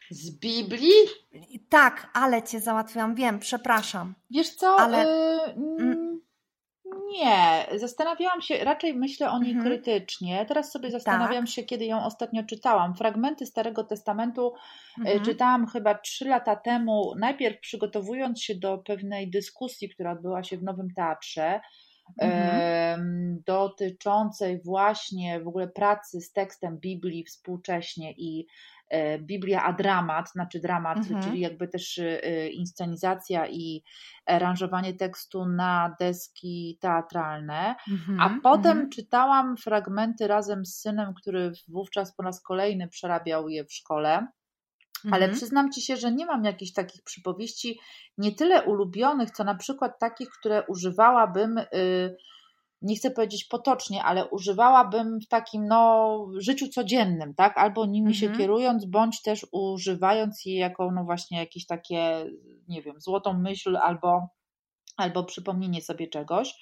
Z 0.10 0.32
Biblii? 0.40 0.92
Tak, 1.70 2.10
ale 2.14 2.44
Cię 2.44 2.60
załatwiłam, 2.60 3.16
wiem, 3.16 3.40
przepraszam. 3.40 4.14
Wiesz 4.32 4.56
co? 4.56 4.76
Ale- 4.80 5.06
y, 5.06 5.54
mm, 5.80 6.22
nie, 7.12 7.66
zastanawiałam 7.80 8.42
się, 8.42 8.64
raczej 8.64 8.94
myślę 8.94 9.32
o 9.32 9.40
niej 9.40 9.52
Mhm. 9.52 9.66
krytycznie. 9.68 10.46
Teraz 10.46 10.72
sobie 10.72 10.92
zastanawiam 10.92 11.48
się, 11.48 11.64
kiedy 11.64 11.86
ją 11.86 12.06
ostatnio 12.06 12.44
czytałam. 12.44 12.96
Fragmenty 12.96 13.46
Starego 13.46 13.84
Testamentu 13.84 14.54
y, 14.98 15.02
Mhm. 15.02 15.26
czytałam 15.26 15.68
chyba 15.68 15.96
trzy 15.96 16.26
lata 16.26 16.56
temu, 16.56 17.14
najpierw 17.20 17.60
przygotowując 17.60 18.42
się 18.42 18.56
do 18.56 18.78
pewnej 18.78 19.30
dyskusji, 19.30 19.90
która 19.90 20.12
odbyła 20.12 20.44
się 20.44 20.58
w 20.58 20.64
Nowym 20.64 20.88
Teatrze. 20.96 21.62
Mhm. 22.18 23.44
dotyczącej 23.46 24.62
właśnie 24.66 25.42
w 25.42 25.48
ogóle 25.48 25.68
pracy 25.68 26.22
z 26.22 26.32
tekstem 26.32 26.78
Biblii 26.78 27.24
współcześnie 27.24 28.14
i 28.18 28.48
e, 28.90 29.20
Biblia 29.20 29.64
a 29.64 29.74
dramat, 29.74 30.32
znaczy 30.32 30.60
dramat, 30.60 30.98
Mhm. 30.98 31.24
czyli 31.24 31.40
jakby 31.40 31.68
też 31.68 32.00
e, 32.00 32.50
inscenizacja 32.50 33.48
i 33.48 33.84
aranżowanie 34.26 34.94
tekstu 34.94 35.46
na 35.46 35.96
deski 36.00 36.78
teatralne. 36.82 37.76
Mhm, 37.92 38.20
A 38.22 38.40
potem 38.44 38.72
mhm. 38.72 38.90
czytałam 38.90 39.58
fragmenty 39.58 40.28
razem 40.28 40.66
z 40.66 40.76
synem, 40.82 41.14
który 41.14 41.52
wówczas 41.68 42.16
po 42.16 42.24
raz 42.24 42.42
kolejny 42.42 42.88
przerabiał 42.88 43.50
je 43.50 43.66
w 43.66 43.74
szkole. 43.74 44.28
Ale 45.06 45.26
Mhm. 45.26 45.34
przyznam 45.34 45.72
ci 45.72 45.82
się, 45.82 45.98
że 45.98 46.12
nie 46.12 46.26
mam 46.26 46.44
jakichś 46.44 46.74
takich 46.74 47.04
przypowieści 47.04 47.80
nie 48.18 48.32
tyle 48.32 48.64
ulubionych, 48.64 49.32
co 49.32 49.44
na 49.44 49.56
przykład 49.56 50.00
takich, 50.00 50.30
które 50.30 50.64
używałabym, 50.68 51.58
y, 51.58 52.18
nie 52.82 52.96
chcę 52.96 53.12
powiedzieć 53.12 53.46
potocznie, 53.46 54.04
ale 54.04 54.26
używałabym 54.26 55.20
w 55.22 55.28
takim 55.28 55.68
no, 55.68 56.18
życiu 56.38 56.68
codziennym, 56.68 57.34
tak? 57.34 57.58
Albo 57.58 57.86
nimi 57.86 58.16
się 58.16 58.26
Mhm. 58.26 58.40
kierując, 58.40 58.86
bądź 58.86 59.22
też 59.22 59.46
używając 59.52 60.46
je 60.46 60.58
jako 60.58 60.92
no 60.92 61.04
właśnie 61.04 61.38
jakieś 61.38 61.66
takie, 61.66 62.26
nie 62.68 62.82
wiem, 62.82 63.02
złotą 63.02 63.34
myśl 63.34 63.78
albo, 63.78 64.28
albo 64.98 65.24
przypomnienie 65.24 65.82
sobie 65.82 66.08
czegoś. 66.08 66.54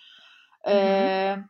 Mhm. 0.64 1.08
E, 1.08 1.48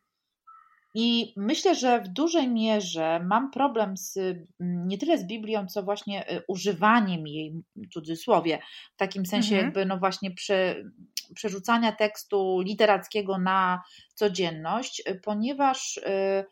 I 0.94 1.34
myślę, 1.38 1.76
że 1.76 2.02
w 2.02 2.08
dużej 2.08 2.48
mierze 2.48 3.20
mam 3.26 3.52
problem 3.52 3.98
z 3.98 4.18
mm, 4.18 4.88
nie 4.88 4.98
tyle 4.98 5.18
z 5.18 5.28
Biblią, 5.28 5.68
co 5.68 5.84
właśnie 5.84 6.32
y, 6.32 6.42
używaniem 6.48 7.28
jej 7.28 7.54
w 7.76 7.94
cudzysłowie, 7.94 8.60
w 8.94 8.98
takim 8.98 9.26
sensie 9.26 9.56
Mhm. 9.56 9.66
jakby 9.66 9.86
no 9.86 9.98
właśnie 9.98 10.32
prze, 10.32 10.76
przerzucania 11.36 11.92
tekstu 11.92 12.62
literackiego 12.62 13.38
na 13.38 13.82
codzienność, 14.16 15.04
y, 15.10 15.20
ponieważ 15.24 15.98
y, 15.98 16.46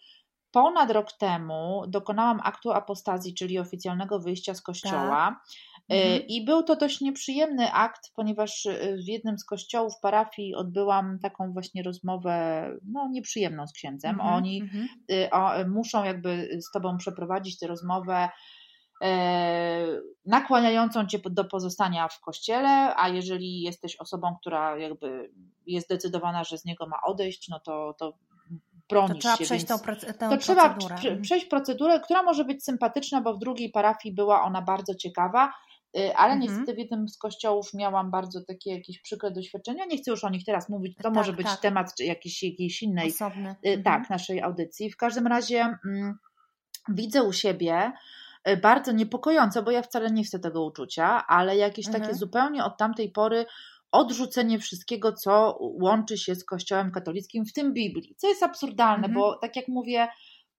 ponad 0.51 0.91
rok 0.91 1.11
temu 1.11 1.83
dokonałam 1.87 2.39
aktu 2.43 2.71
apostazji, 2.71 3.33
czyli 3.33 3.59
oficjalnego 3.59 4.19
wyjścia 4.19 4.53
z 4.53 4.61
kościoła. 4.61 5.39
Y, 5.74 5.74
Mhm. 5.89 6.27
I 6.27 6.45
był 6.45 6.63
to 6.63 6.75
dość 6.75 7.01
nieprzyjemny 7.01 7.71
akt, 7.71 8.11
ponieważ 8.15 8.65
y, 8.65 8.97
w 9.05 9.07
jednym 9.07 9.37
z 9.37 9.45
kościołów 9.45 9.93
parafii 10.01 10.55
odbyłam 10.55 11.19
taką 11.19 11.53
właśnie 11.53 11.83
rozmowę, 11.83 12.67
no 12.85 13.07
nieprzyjemną 13.11 13.67
z 13.67 13.73
księdzem. 13.73 14.11
Mhm, 14.11 14.33
Oni 14.33 14.61
mhm. 14.61 14.87
y, 15.11 15.29
o, 15.31 15.67
muszą 15.67 16.03
jakby 16.03 16.59
z 16.61 16.71
tobą 16.71 16.97
przeprowadzić 16.97 17.59
tę 17.59 17.67
rozmowę 17.67 18.29
e, 19.03 19.87
nakłaniającą 20.25 21.07
cię 21.07 21.19
do 21.29 21.45
pozostania 21.45 22.07
w 22.07 22.19
kościele, 22.19 22.95
a 22.95 23.09
jeżeli 23.09 23.61
jesteś 23.61 23.95
osobą, 23.95 24.35
która 24.41 24.77
jakby 24.77 25.31
jest 25.67 25.87
zdecydowana, 25.87 26.43
że 26.43 26.57
z 26.57 26.65
niego 26.65 26.87
ma 26.87 26.97
odejść, 27.05 27.47
no 27.49 27.59
to, 27.59 27.95
to 27.99 28.11
To 28.11 28.15
bronisz 28.89 29.19
trzeba 29.19 29.35
się. 29.35 29.43
przejść 29.45 29.65
tą, 29.65 29.79
tę 29.79 30.29
to 30.29 30.37
trzeba 30.37 30.69
procedurę. 30.69 30.95
Mhm. 30.95 31.21
przejść 31.21 31.45
procedurę, 31.45 31.99
która 31.99 32.23
może 32.23 32.45
być 32.45 32.63
sympatyczna, 32.63 33.21
bo 33.21 33.33
w 33.33 33.39
drugiej 33.39 33.71
parafii 33.71 34.15
była 34.15 34.41
ona 34.41 34.61
bardzo 34.61 34.95
ciekawa, 34.95 35.53
ale 35.95 36.33
Mhm. 36.33 36.39
niestety 36.39 36.73
w 36.73 36.77
jednym 36.77 37.07
z 37.09 37.17
kościołów 37.17 37.73
miałam 37.73 38.11
bardzo 38.11 38.41
takie 38.47 38.71
jakieś 38.71 39.01
przykre 39.01 39.31
doświadczenia. 39.31 39.85
Nie 39.85 39.97
chcę 39.97 40.11
już 40.11 40.23
o 40.23 40.29
nich 40.29 40.45
teraz 40.45 40.69
mówić, 40.69 40.97
to 40.97 41.03
Tak, 41.03 41.13
może 41.13 41.33
być 41.33 41.47
tak. 41.47 41.59
temat 41.59 41.99
jakiejś, 41.99 42.43
jakiejś 42.43 42.83
innej 42.83 43.07
Osobny. 43.09 43.49
y, 43.49 43.69
Mhm. 43.69 43.83
tak, 43.83 44.09
naszej 44.09 44.41
audycji. 44.41 44.91
W 44.91 44.97
każdym 44.97 45.27
razie 45.27 45.77
mm, 45.85 46.17
widzę 46.89 47.23
u 47.23 47.33
siebie, 47.33 47.91
e, 48.43 48.57
bardzo 48.57 48.91
niepokojące, 48.91 49.63
bo 49.63 49.71
ja 49.71 49.81
wcale 49.81 50.11
nie 50.11 50.23
chcę 50.23 50.39
tego 50.39 50.65
uczucia, 50.65 51.27
ale 51.27 51.57
jakieś 51.57 51.87
mhm. 51.87 52.03
takie 52.03 52.15
zupełnie 52.15 52.63
od 52.63 52.77
tamtej 52.77 53.11
pory 53.11 53.45
odrzucenie 53.91 54.59
wszystkiego, 54.59 55.13
co 55.13 55.57
łączy 55.61 56.17
się 56.17 56.35
z 56.35 56.45
Kościołem 56.45 56.91
katolickim, 56.91 57.45
w 57.45 57.53
tym 57.53 57.73
Biblii, 57.73 58.15
co 58.17 58.27
jest 58.27 58.43
absurdalne, 58.43 59.07
mhm. 59.07 59.13
bo 59.13 59.37
tak 59.37 59.55
jak 59.55 59.67
mówię, 59.67 60.07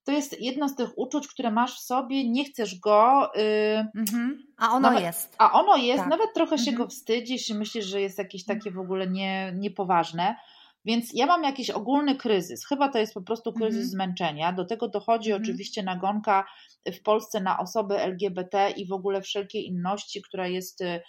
to 0.07 0.13
jest 0.13 0.41
jedno 0.41 0.69
z 0.69 0.77
tych 0.77 0.99
uczuć, 0.99 1.29
które 1.29 1.51
masz 1.51 1.77
w 1.77 1.81
sobie, 1.85 2.31
nie 2.31 2.45
chcesz 2.45 2.79
go. 2.79 3.31
Yy, 3.35 4.01
mhm. 4.01 4.47
A 4.57 4.71
ono 4.71 4.81
nawet, 4.81 5.03
jest. 5.03 5.35
A 5.39 5.53
ono 5.53 5.77
jest, 5.77 6.01
tak. 6.01 6.11
nawet 6.11 6.35
trochę 6.35 6.59
się 6.59 6.71
mhm. 6.71 6.77
go 6.77 6.89
wstydzisz 6.89 7.51
i 7.51 7.55
myślisz, 7.55 7.87
że 7.87 8.01
jest 8.01 8.19
jakieś 8.19 8.45
takie 8.45 8.71
w 8.71 8.79
ogóle 8.79 9.07
nie, 9.07 9.53
niepoważne. 9.57 10.37
Więc 10.85 11.11
ja 11.15 11.27
mam 11.27 11.43
jakiś 11.43 11.71
ogólny 11.71 12.17
kryzys. 12.17 12.67
Chyba 12.67 12.89
to 12.89 12.99
jest 12.99 13.15
po 13.15 13.23
prostu 13.23 13.53
kryzys 13.53 13.75
mhm. 13.75 13.89
zmęczenia. 13.89 14.53
Do 14.53 14.65
tego 14.65 14.89
dochodzi 14.89 15.31
mhm. 15.31 15.43
oczywiście 15.43 15.83
nagonka 15.83 16.47
w 16.93 17.03
Polsce 17.03 17.41
na 17.41 17.59
osoby 17.59 17.99
LGBT 18.01 18.71
i 18.71 18.87
w 18.87 18.93
ogóle 18.93 19.23
wszelkiej 19.23 19.67
inności, 19.67 20.23
która 20.23 20.49
jest 20.49 20.81
y, 20.81 21.01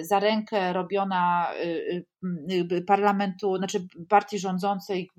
za 0.00 0.20
rękę 0.20 0.72
robiona 0.72 1.52
y, 1.64 2.84
parlamentu, 2.86 3.56
znaczy 3.56 3.86
partii 4.08 4.38
rządzącej, 4.38 5.10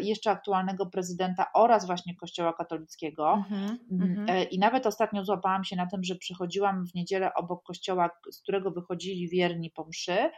jeszcze 0.00 0.30
aktualnego 0.30 0.86
prezydenta 0.86 1.46
oraz 1.54 1.86
właśnie 1.86 2.16
Kościoła 2.16 2.52
katolickiego. 2.52 3.32
Mhm, 3.32 3.78
mm, 3.90 4.26
e, 4.28 4.44
I 4.44 4.58
nawet 4.58 4.86
ostatnio 4.86 5.24
złapałam 5.24 5.64
się 5.64 5.76
na 5.76 5.86
tym, 5.86 6.04
że 6.04 6.14
przychodziłam 6.14 6.86
w 6.86 6.94
niedzielę 6.94 7.34
obok 7.34 7.62
kościoła, 7.62 8.10
z 8.30 8.42
którego 8.42 8.70
wychodzili 8.70 9.28
wierni 9.28 9.70
po 9.70 9.84
mszy 9.84 10.18
E, 10.18 10.30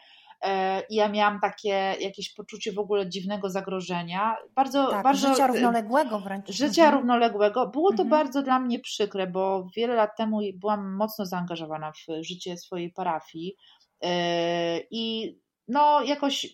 i 0.91 0.95
ja 0.95 1.09
miałam 1.09 1.41
takie 1.41 1.95
jakieś 2.01 2.35
poczucie 2.35 2.73
w 2.73 2.79
ogóle 2.79 3.09
dziwnego 3.09 3.51
zagrożenia. 3.51 4.37
Bardzo, 4.55 4.91
tak, 4.91 5.05
bardzo, 5.05 5.29
życia 5.29 5.47
równoległego 5.47 6.21
wręcz. 6.21 6.51
Życia 6.51 6.83
mhm. 6.83 6.95
równoległego. 6.95 7.67
Było 7.67 7.91
to 7.91 8.03
mhm. 8.03 8.09
bardzo 8.09 8.43
dla 8.43 8.61
mnie 8.61 8.79
przykre, 8.79 9.27
bo 9.27 9.69
wiele 9.77 9.95
lat 9.95 10.17
temu 10.17 10.41
byłam 10.55 10.97
mocno 10.97 11.27
zaangażowana 11.27 11.93
w 11.93 12.25
życie 12.25 12.57
swojej 12.57 12.93
parafii 12.93 13.57
e, 14.03 14.81
i 14.91 15.37
no 15.69 16.03
jakoś 16.03 16.47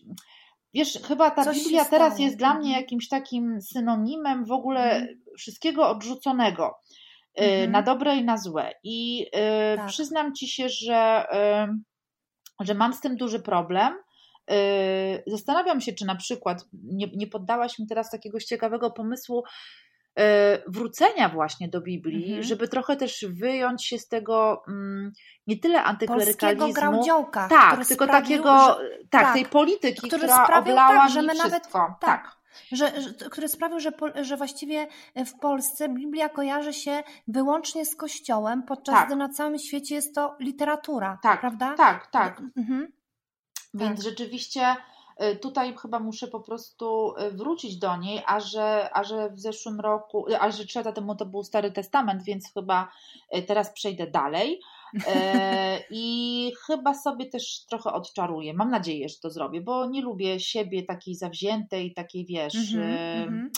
wiesz, 0.74 0.98
chyba 1.08 1.30
ta 1.30 1.44
Coś 1.44 1.58
Biblia 1.58 1.84
teraz 1.84 2.18
jest 2.18 2.36
dla 2.36 2.54
mnie 2.54 2.68
mhm. 2.68 2.82
jakimś 2.82 3.08
takim 3.08 3.62
synonimem 3.62 4.44
w 4.44 4.52
ogóle 4.52 4.92
mhm. 4.92 5.18
wszystkiego 5.38 5.88
odrzuconego. 5.88 6.74
E, 7.34 7.44
mhm. 7.44 7.70
Na 7.70 7.82
dobre 7.82 8.16
i 8.16 8.24
na 8.24 8.36
złe. 8.36 8.72
I 8.84 9.26
tak. 9.76 9.86
przyznam 9.86 10.34
ci 10.34 10.48
się, 10.48 10.68
że 10.68 11.26
że 12.64 12.74
mam 12.74 12.92
z 12.92 13.00
tym 13.00 13.16
duży 13.16 13.40
problem. 13.40 13.94
Yy, 14.50 14.56
zastanawiam 15.26 15.80
się, 15.80 15.92
czy 15.92 16.04
na 16.04 16.16
przykład 16.16 16.64
nie, 16.72 17.06
nie 17.16 17.26
poddałaś 17.26 17.78
mi 17.78 17.86
teraz 17.86 18.10
takiego 18.10 18.40
ciekawego 18.40 18.90
pomysłu 18.90 19.44
yy, 20.16 20.24
wrócenia 20.66 21.28
właśnie 21.28 21.68
do 21.68 21.80
Biblii, 21.80 22.24
mhm. 22.24 22.42
żeby 22.42 22.68
trochę 22.68 22.96
też 22.96 23.26
wyjąć 23.28 23.86
się 23.86 23.98
z 23.98 24.08
tego 24.08 24.62
mm, 24.68 25.12
nie 25.46 25.58
tyle 25.58 25.82
antyklerykalizmu, 25.82 27.04
tak, 27.48 27.86
tylko 27.86 28.04
sprawił, 28.04 28.22
takiego, 28.22 28.58
że, 28.58 28.90
tak, 29.10 29.22
tak, 29.22 29.34
tej 29.34 29.46
polityki, 29.46 30.08
która 30.08 30.44
sprawił, 30.44 30.72
oblała 30.72 31.00
tak, 31.00 31.10
że 31.10 31.22
my 31.22 31.28
wszystko. 31.28 31.48
Nawet, 31.78 32.00
tak. 32.00 32.00
tak. 32.00 32.41
Że, 32.72 33.02
że, 33.02 33.12
który 33.30 33.48
sprawił, 33.48 33.80
że, 33.80 33.92
że 34.20 34.36
właściwie 34.36 34.86
w 35.26 35.38
Polsce 35.40 35.88
Biblia 35.88 36.28
kojarzy 36.28 36.72
się 36.72 37.02
wyłącznie 37.28 37.86
z 37.86 37.96
Kościołem, 37.96 38.62
podczas 38.62 38.94
tak. 38.94 39.06
gdy 39.06 39.16
na 39.16 39.28
całym 39.28 39.58
świecie 39.58 39.94
jest 39.94 40.14
to 40.14 40.36
literatura, 40.40 41.18
tak, 41.22 41.40
prawda? 41.40 41.74
Tak, 41.74 42.06
tak. 42.06 42.42
Mhm. 42.56 42.92
Więc 43.74 43.96
tak. 43.96 44.04
rzeczywiście 44.04 44.76
y, 45.32 45.36
tutaj 45.36 45.76
chyba 45.76 45.98
muszę 45.98 46.28
po 46.28 46.40
prostu 46.40 47.14
y, 47.18 47.30
wrócić 47.30 47.76
do 47.76 47.96
niej, 47.96 48.22
a 48.26 48.40
że, 48.40 48.90
a 48.92 49.04
że 49.04 49.30
w 49.30 49.40
zeszłym 49.40 49.80
roku, 49.80 50.26
a 50.40 50.50
że 50.50 50.64
trzy 50.64 50.78
lata 50.78 50.92
temu 50.92 51.14
to 51.16 51.26
był 51.26 51.44
Stary 51.44 51.72
Testament, 51.72 52.22
więc 52.22 52.52
chyba 52.54 52.92
teraz 53.46 53.72
przejdę 53.72 54.06
dalej. 54.06 54.60
E, 55.06 55.78
I 55.90 56.52
chyba 56.66 56.94
sobie 56.94 57.26
też 57.26 57.66
trochę 57.66 57.92
odczaruję. 57.92 58.54
Mam 58.54 58.70
nadzieję, 58.70 59.08
że 59.08 59.16
to 59.22 59.30
zrobię, 59.30 59.60
bo 59.60 59.86
nie 59.86 60.02
lubię 60.02 60.40
siebie 60.40 60.82
takiej 60.82 61.14
zawziętej, 61.14 61.94
takiej 61.94 62.26
wiesz. 62.26 62.74
Mm 62.74 63.30
-hmm, 63.30 63.48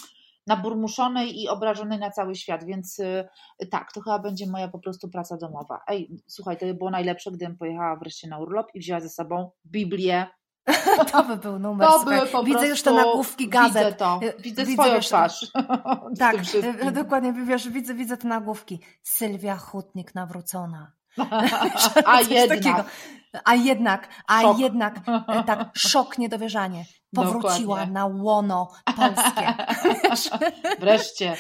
naburmuszonej 0.46 1.42
i 1.42 1.48
obrażonej 1.48 1.98
na 1.98 2.10
cały 2.10 2.34
świat, 2.34 2.64
więc 2.64 2.98
y, 2.98 3.28
tak, 3.70 3.92
to 3.92 4.00
chyba 4.00 4.18
będzie 4.18 4.46
moja 4.46 4.68
po 4.68 4.78
prostu 4.78 5.08
praca 5.08 5.36
domowa. 5.36 5.80
Ej, 5.88 6.10
słuchaj, 6.26 6.56
to 6.56 6.66
by 6.66 6.74
było 6.74 6.90
najlepsze, 6.90 7.30
gdybym 7.30 7.56
pojechała 7.56 7.96
wreszcie 7.96 8.28
na 8.28 8.38
urlop 8.38 8.66
i 8.74 8.80
wzięła 8.80 9.00
ze 9.00 9.08
sobą 9.08 9.50
Biblię, 9.66 10.26
To 11.12 11.24
by 11.24 11.36
był 11.36 11.58
numer. 11.58 11.88
To 11.88 12.04
by 12.04 12.26
po 12.26 12.44
widzę 12.44 12.68
już 12.68 12.82
te 12.82 12.92
nagłówki 12.92 13.48
gazet. 13.48 13.84
Widzę 13.84 13.92
to. 13.92 14.20
Y, 14.22 14.34
widzę, 14.38 14.64
widzę 14.64 14.72
swoją 14.72 14.94
wiesz, 14.94 15.06
twarz. 15.06 15.46
Tak, 16.18 16.36
y, 16.86 16.92
dokładnie, 16.92 17.32
wiesz, 17.32 17.68
widzę, 17.68 17.94
widzę 17.94 18.16
te 18.16 18.28
nagłówki. 18.28 18.80
Sylwia 19.02 19.56
Hutnik 19.56 20.14
nawrócona. 20.14 20.92
A 22.06 22.20
jednak. 22.20 22.58
Takiego. 22.58 22.84
A 23.44 23.54
jednak, 23.54 24.08
a 24.26 24.40
szok. 24.40 24.58
jednak, 24.58 24.94
e, 25.28 25.42
tak, 25.44 25.70
szok, 25.74 26.18
niedowierzanie. 26.18 26.84
Powróciła 27.14 27.58
Dokładnie. 27.58 27.92
na 27.92 28.06
łono 28.06 28.70
polskie. 28.96 29.54
Wreszcie. 30.80 31.36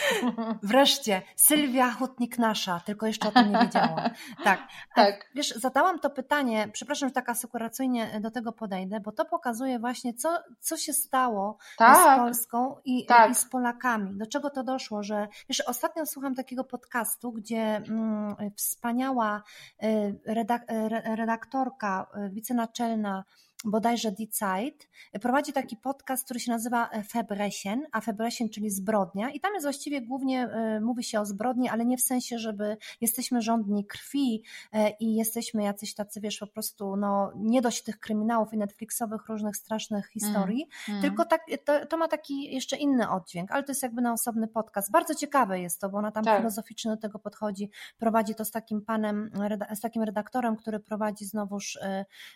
Wreszcie. 0.62 1.22
Sylwia 1.36 1.90
Hutnik 1.90 2.38
nasza, 2.38 2.80
tylko 2.80 3.06
jeszcze 3.06 3.28
o 3.28 3.30
tym 3.30 3.52
nie 3.52 3.58
wiedziałam. 3.58 4.10
Tak. 4.44 4.68
tak. 4.94 5.30
Wiesz, 5.34 5.48
zadałam 5.48 5.98
to 5.98 6.10
pytanie, 6.10 6.68
przepraszam, 6.72 7.08
że 7.08 7.12
tak 7.12 7.28
asekuracyjnie 7.28 8.20
do 8.20 8.30
tego 8.30 8.52
podejdę, 8.52 9.00
bo 9.00 9.12
to 9.12 9.24
pokazuje 9.24 9.78
właśnie, 9.78 10.14
co, 10.14 10.38
co 10.60 10.76
się 10.76 10.92
stało 10.92 11.58
tak. 11.78 11.96
z 11.96 12.18
Polską 12.18 12.76
i, 12.84 13.06
tak. 13.06 13.30
i 13.30 13.34
z 13.34 13.44
Polakami. 13.44 14.18
Do 14.18 14.26
czego 14.26 14.50
to 14.50 14.62
doszło, 14.62 15.02
że 15.02 15.28
wiesz, 15.48 15.60
ostatnio 15.60 16.06
słucham 16.06 16.34
takiego 16.34 16.64
podcastu, 16.64 17.32
gdzie 17.32 17.76
mm, 17.76 18.36
wspaniała 18.56 19.42
y, 19.82 20.20
redak 20.26 20.62
redaktorka, 21.04 22.06
y, 22.16 22.30
wicenaczelna 22.30 23.24
bodajże 23.64 24.12
Zeit, 24.30 24.88
prowadzi 25.20 25.52
taki 25.52 25.76
podcast, 25.76 26.24
który 26.24 26.40
się 26.40 26.52
nazywa 26.52 26.90
Febrechen, 27.08 27.86
a 27.92 28.00
Febrechen, 28.00 28.48
czyli 28.48 28.70
zbrodnia 28.70 29.30
i 29.30 29.40
tam 29.40 29.54
jest 29.54 29.66
właściwie 29.66 30.02
głównie, 30.02 30.42
e, 30.42 30.80
mówi 30.80 31.04
się 31.04 31.20
o 31.20 31.26
zbrodni, 31.26 31.68
ale 31.68 31.84
nie 31.84 31.96
w 31.96 32.00
sensie, 32.00 32.38
żeby 32.38 32.76
jesteśmy 33.00 33.42
rządni 33.42 33.86
krwi 33.86 34.42
e, 34.72 34.90
i 34.90 35.14
jesteśmy 35.14 35.62
jacyś 35.62 35.94
tacy, 35.94 36.20
wiesz, 36.20 36.38
po 36.38 36.46
prostu, 36.46 36.96
no, 36.96 37.32
nie 37.36 37.62
dość 37.62 37.82
tych 37.82 37.98
kryminałów 37.98 38.52
i 38.52 38.58
Netflixowych 38.58 39.28
różnych 39.28 39.56
strasznych 39.56 40.08
historii, 40.08 40.68
mm, 40.88 41.00
mm. 41.00 41.02
tylko 41.02 41.24
tak, 41.24 41.42
to, 41.64 41.86
to, 41.86 41.96
ma 41.96 42.08
taki 42.08 42.54
jeszcze 42.54 42.76
inny 42.76 43.10
oddźwięk, 43.10 43.52
ale 43.52 43.62
to 43.62 43.70
jest 43.72 43.82
jakby 43.82 44.02
na 44.02 44.12
osobny 44.12 44.48
podcast. 44.48 44.90
Bardzo 44.90 45.14
ciekawe 45.14 45.60
jest 45.60 45.80
to, 45.80 45.88
bo 45.88 45.98
ona 45.98 46.12
tam 46.12 46.24
tak. 46.24 46.38
filozoficznie 46.38 46.90
do 46.90 46.96
tego 46.96 47.18
podchodzi, 47.18 47.70
prowadzi 47.98 48.34
to 48.34 48.44
z 48.44 48.50
takim 48.50 48.82
panem, 48.82 49.30
z 49.74 49.80
takim 49.80 50.02
redaktorem, 50.02 50.56
który 50.56 50.80
prowadzi 50.80 51.24
znowuż 51.24 51.78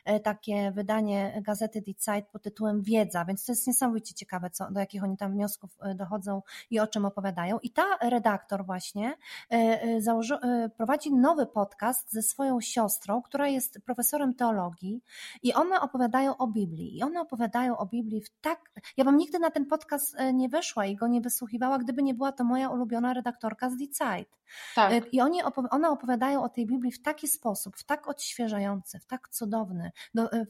e, 0.05 0.21
takie 0.21 0.73
wydanie 0.73 1.18
gazety 1.43 1.81
Die 1.81 1.95
Zeit 1.99 2.29
pod 2.29 2.43
tytułem 2.43 2.83
Wiedza, 2.83 3.25
więc 3.25 3.45
to 3.45 3.53
jest 3.53 3.67
niesamowicie 3.67 4.15
ciekawe, 4.15 4.51
co, 4.51 4.71
do 4.71 4.81
jakich 4.81 5.05
oni 5.05 5.17
tam 5.17 5.33
wniosków 5.33 5.71
e, 5.81 5.95
dochodzą 5.95 6.43
i 6.71 6.81
o 6.81 6.87
czym 6.87 7.05
opowiadają. 7.05 7.59
I 7.59 7.71
ta 7.71 7.85
redaktor 8.03 8.67
właśnie 8.67 9.15
e, 9.51 9.55
e, 9.55 10.01
założy, 10.01 10.39
prowadzi 10.77 11.15
nowy 11.15 11.47
podcast 11.47 12.13
ze 12.13 12.23
swoją 12.23 12.61
siostrą, 12.61 13.23
która 13.23 13.49
jest 13.49 13.81
profesorem 13.85 14.35
teologii 14.35 15.03
i 15.43 15.55
one 15.55 15.81
opowiadają 15.81 16.37
o 16.37 16.47
Biblii. 16.47 16.99
I 16.99 17.03
one 17.03 17.21
opowiadają 17.21 17.77
o 17.77 17.87
Biblii 17.87 18.21
w 18.21 18.31
tak... 18.41 18.71
Ja 18.97 19.05
bym 19.05 19.17
nigdy 19.17 19.39
na 19.39 19.51
ten 19.51 19.67
podcast 19.67 20.17
nie 20.35 20.49
weszła 20.49 20.87
i 20.87 20.97
go 20.97 21.07
nie 21.07 21.21
wysłuchiwała, 21.21 21.79
gdyby 21.79 22.03
nie 22.03 22.15
była 22.15 22.33
to 22.33 22.45
moja 22.45 22.69
ulubiona 22.69 23.15
redaktorka 23.15 23.71
z 23.71 23.77
Die 23.77 23.89
Zeit. 23.93 24.39
Tak. 24.75 25.13
I 25.13 25.21
oni, 25.21 25.43
one 25.71 25.91
opowiadają 25.91 26.43
o 26.43 26.49
tej 26.49 26.67
Biblii 26.67 26.93
w 26.93 27.03
taki 27.03 27.29
sposób, 27.29 27.77
w 27.77 27.85
tak 27.85 28.09
odświeżający, 28.09 28.99
w 28.99 29.07
tak 29.07 29.29
cudowny, 29.29 29.91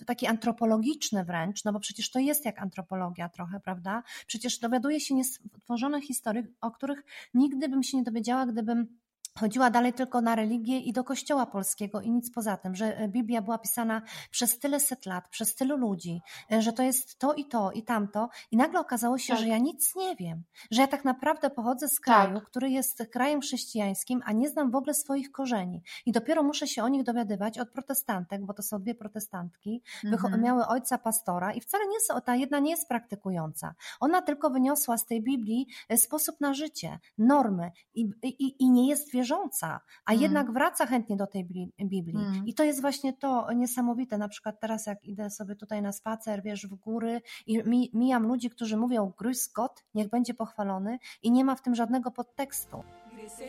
w 0.00 0.04
taki 0.04 0.26
antropologiczny, 0.26 0.47
antropologiczne 0.48 1.24
wręcz, 1.24 1.64
no 1.64 1.72
bo 1.72 1.80
przecież 1.80 2.10
to 2.10 2.18
jest 2.18 2.44
jak 2.44 2.58
antropologia 2.58 3.28
trochę, 3.28 3.60
prawda? 3.60 4.02
Przecież 4.26 4.58
dowiaduje 4.58 5.00
się 5.00 5.14
niestworzonych 5.14 6.04
historii, 6.04 6.42
o 6.60 6.70
których 6.70 7.04
nigdy 7.34 7.68
bym 7.68 7.82
się 7.82 7.96
nie 7.96 8.02
dowiedziała, 8.02 8.46
gdybym 8.46 8.98
chodziła 9.38 9.70
dalej 9.70 9.92
tylko 9.92 10.20
na 10.20 10.34
religię 10.34 10.78
i 10.78 10.92
do 10.92 11.04
kościoła 11.04 11.46
polskiego 11.46 12.00
i 12.00 12.10
nic 12.10 12.30
poza 12.30 12.56
tym, 12.56 12.74
że 12.74 12.98
e, 12.98 13.08
Biblia 13.08 13.42
była 13.42 13.58
pisana 13.58 14.02
przez 14.30 14.58
tyle 14.58 14.80
set 14.80 15.06
lat, 15.06 15.28
przez 15.28 15.54
tylu 15.54 15.76
ludzi, 15.76 16.20
e, 16.52 16.62
że 16.62 16.72
to 16.72 16.82
jest 16.82 17.18
to 17.18 17.34
i 17.34 17.44
to 17.44 17.72
i 17.72 17.82
tamto 17.82 18.28
i 18.50 18.56
nagle 18.56 18.80
okazało 18.80 19.18
się, 19.18 19.32
tak. 19.32 19.42
że 19.42 19.48
ja 19.48 19.58
nic 19.58 19.96
nie 19.96 20.16
wiem, 20.16 20.42
że 20.70 20.80
ja 20.82 20.88
tak 20.88 21.04
naprawdę 21.04 21.50
pochodzę 21.50 21.88
z 21.88 22.00
kraju, 22.00 22.34
tak. 22.34 22.44
który 22.44 22.70
jest 22.70 23.02
krajem 23.12 23.40
chrześcijańskim, 23.40 24.22
a 24.24 24.32
nie 24.32 24.48
znam 24.48 24.70
w 24.70 24.76
ogóle 24.76 24.94
swoich 24.94 25.32
korzeni 25.32 25.82
i 26.06 26.12
dopiero 26.12 26.42
muszę 26.42 26.66
się 26.66 26.82
o 26.82 26.88
nich 26.88 27.02
dowiadywać 27.02 27.58
od 27.58 27.70
protestantek, 27.70 28.44
bo 28.44 28.54
to 28.54 28.62
są 28.62 28.78
dwie 28.78 28.94
protestantki, 28.94 29.82
mhm. 30.04 30.42
miały 30.42 30.66
ojca 30.66 30.98
pastora 30.98 31.52
i 31.52 31.60
wcale 31.60 31.86
nie 31.86 32.00
są, 32.00 32.20
ta 32.20 32.36
jedna 32.36 32.58
nie 32.58 32.70
jest 32.70 32.88
praktykująca, 32.88 33.74
ona 34.00 34.22
tylko 34.22 34.50
wyniosła 34.50 34.98
z 34.98 35.06
tej 35.06 35.22
Biblii 35.22 35.66
e, 35.88 35.98
sposób 35.98 36.40
na 36.40 36.54
życie, 36.54 36.98
normy 37.18 37.70
i, 37.94 38.10
i, 38.22 38.62
i 38.62 38.70
nie 38.70 38.88
jest 38.88 39.12
wierząca 39.12 39.27
wierząca, 39.28 39.80
a 40.04 40.12
mm. 40.12 40.22
jednak 40.22 40.52
wraca 40.52 40.86
chętnie 40.86 41.16
do 41.16 41.26
tej 41.26 41.44
Biblii. 41.78 42.26
Mm. 42.26 42.46
I 42.46 42.54
to 42.54 42.64
jest 42.64 42.80
właśnie 42.80 43.12
to 43.12 43.52
niesamowite. 43.52 44.18
Na 44.18 44.28
przykład 44.28 44.60
teraz, 44.60 44.86
jak 44.86 45.04
idę 45.04 45.30
sobie 45.30 45.56
tutaj 45.56 45.82
na 45.82 45.92
spacer, 45.92 46.42
wiesz, 46.42 46.66
w 46.66 46.74
góry 46.74 47.20
i 47.46 47.62
mijam 47.94 48.26
ludzi, 48.26 48.50
którzy 48.50 48.76
mówią 48.76 49.12
Grüß 49.20 49.52
Gott, 49.54 49.84
niech 49.94 50.08
będzie 50.08 50.34
pochwalony 50.34 50.98
i 51.22 51.30
nie 51.30 51.44
ma 51.44 51.54
w 51.54 51.62
tym 51.62 51.74
żadnego 51.74 52.10
podtekstu. 52.10 52.82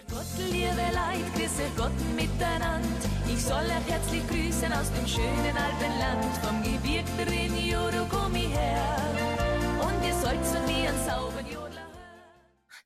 Gott, 0.09 0.51
liebe 0.51 0.91
Leid, 0.93 1.25
grüß 1.36 1.77
Gott 1.77 1.91
miteinander. 2.15 3.09
Ich 3.34 3.41
soll 3.41 3.65
euch 3.77 3.88
herzlich 3.93 4.27
grüßen 4.27 4.73
aus 4.73 4.89
dem 4.91 5.07
schönen 5.07 5.55
Alpenland. 5.65 6.25
Vom 6.43 6.63
Gebirg 6.63 7.05
der 7.17 7.30
Juro 7.71 8.05
komm 8.09 8.36
ich 8.36 8.53
her. 8.57 8.97
Und 9.86 10.05
ihr 10.07 10.13
sollt 10.13 10.45
zu 10.45 10.59
mir 10.67 10.91
Jodler 11.07 11.28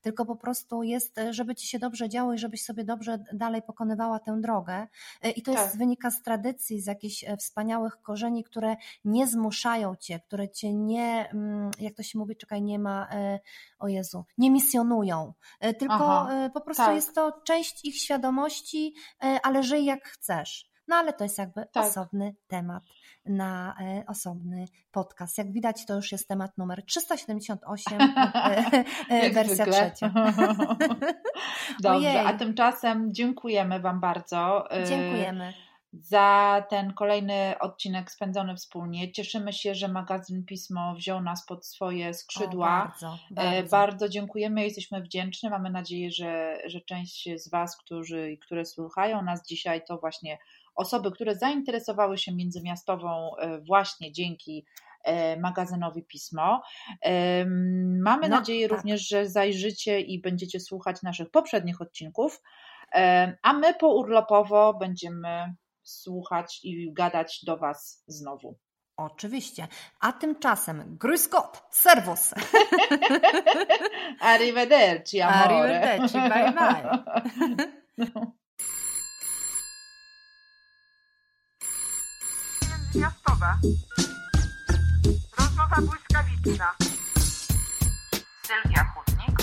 tylko 0.04 0.26
po 0.26 0.36
prostu 0.36 0.82
jest, 0.82 1.18
e, 1.18 1.32
żeby 1.32 1.54
ci 1.54 1.66
się 1.66 1.78
dobrze 1.78 2.08
działo 2.08 2.32
i 2.32 2.38
żebyś 2.38 2.64
sobie 2.64 2.84
dobrze 2.84 3.24
dalej 3.32 3.62
pokonywała 3.62 4.18
tę 4.18 4.40
drogę. 4.40 4.86
E, 5.22 5.30
I 5.30 5.42
to 5.42 5.52
tak. 5.52 5.62
jest, 5.62 5.78
wynika 5.78 6.10
z 6.10 6.22
tradycji, 6.22 6.80
z 6.80 6.86
jakichś 6.86 7.24
e, 7.24 7.36
wspaniałych 7.36 8.02
korzeni, 8.02 8.44
które 8.44 8.76
nie 9.04 9.26
zmuszają 9.26 9.96
cię, 9.96 10.20
które 10.20 10.48
cię 10.48 10.74
nie, 10.74 11.28
mm, 11.30 11.70
jak 11.78 11.94
to 11.94 12.02
się 12.02 12.18
mówi, 12.18 12.36
czekaj, 12.36 12.62
nie 12.62 12.78
ma, 12.78 13.08
o 13.78 13.88
Jezu, 13.88 14.24
nie 14.38 14.50
misjonują, 14.50 15.32
tylko 15.78 15.94
Aha, 15.94 16.50
po 16.54 16.60
prostu 16.60 16.82
tak. 16.82 16.94
jest 16.94 17.14
to 17.14 17.40
część 17.44 17.84
ich 17.84 17.96
świadomości, 17.96 18.94
ale 19.42 19.62
żyj 19.62 19.84
jak 19.84 20.04
chcesz. 20.04 20.73
No 20.88 20.96
ale 20.96 21.12
to 21.12 21.24
jest 21.24 21.38
jakby 21.38 21.66
tak. 21.72 21.86
osobny 21.86 22.34
temat 22.46 22.82
na 23.26 23.74
e, 23.80 24.04
osobny 24.06 24.64
podcast. 24.90 25.38
Jak 25.38 25.52
widać, 25.52 25.86
to 25.86 25.94
już 25.94 26.12
jest 26.12 26.28
temat 26.28 26.58
numer 26.58 26.84
378, 26.86 27.98
e, 28.00 28.84
e, 29.08 29.30
wersja 29.30 29.66
trzecia. 29.66 30.08
Dobrze, 31.82 32.08
Ojej. 32.08 32.16
a 32.16 32.32
tymczasem 32.32 33.14
dziękujemy 33.14 33.80
Wam 33.80 34.00
bardzo. 34.00 34.68
Dziękujemy 34.88 35.54
za 36.00 36.64
ten 36.70 36.92
kolejny 36.92 37.54
odcinek 37.60 38.10
spędzony 38.10 38.56
wspólnie. 38.56 39.12
Cieszymy 39.12 39.52
się, 39.52 39.74
że 39.74 39.88
magazyn 39.88 40.44
Pismo 40.44 40.94
wziął 40.94 41.22
nas 41.22 41.46
pod 41.46 41.66
swoje 41.66 42.14
skrzydła. 42.14 42.84
O, 42.84 42.88
bardzo, 42.88 43.18
bardzo. 43.30 43.70
bardzo, 43.70 44.08
dziękujemy, 44.08 44.64
jesteśmy 44.64 45.02
wdzięczni. 45.02 45.50
Mamy 45.50 45.70
nadzieję, 45.70 46.10
że, 46.10 46.58
że 46.66 46.80
część 46.80 47.28
z 47.36 47.50
Was, 47.50 47.76
którzy, 47.76 48.38
które 48.42 48.64
słuchają 48.64 49.22
nas 49.22 49.46
dzisiaj, 49.48 49.84
to 49.88 49.98
właśnie 49.98 50.38
osoby, 50.74 51.10
które 51.12 51.36
zainteresowały 51.36 52.18
się 52.18 52.34
międzymiastową 52.34 53.36
e, 53.36 53.60
właśnie 53.60 54.12
dzięki 54.12 54.66
e, 55.04 55.40
magazynowi 55.40 56.02
Pismo. 56.02 56.62
Mamy 58.02 58.28
no, 58.28 58.36
nadzieję 58.36 58.68
tak. 58.68 58.78
również, 58.78 59.08
że 59.08 59.28
zajrzycie 59.28 60.00
i 60.00 60.20
będziecie 60.20 60.60
słuchać 60.60 61.02
naszych 61.02 61.30
poprzednich 61.30 61.80
odcinków, 61.80 62.42
a 63.42 63.52
my 63.52 63.74
pourlopowo 63.74 64.74
będziemy 64.74 65.54
słuchać 65.82 66.60
i 66.62 66.92
gadać 66.92 67.44
do 67.44 67.56
Was 67.56 68.04
znowu. 68.06 68.58
Oczywiście. 68.96 69.68
A 70.00 70.12
tymczasem, 70.12 70.98
grüß 70.98 71.28
Gott, 71.28 71.62
servus. 71.70 72.34
Arrivederci, 74.20 75.20
amore. 75.20 75.56
Arrivederci, 75.56 76.18
bye 76.18 76.52
bye. 76.52 78.32
miastowe. 82.94 83.46
Rozmowa 85.38 85.76
błyskawiczna. 85.76 86.68
Sylwia 88.46 88.84
Chudnik 88.84 89.38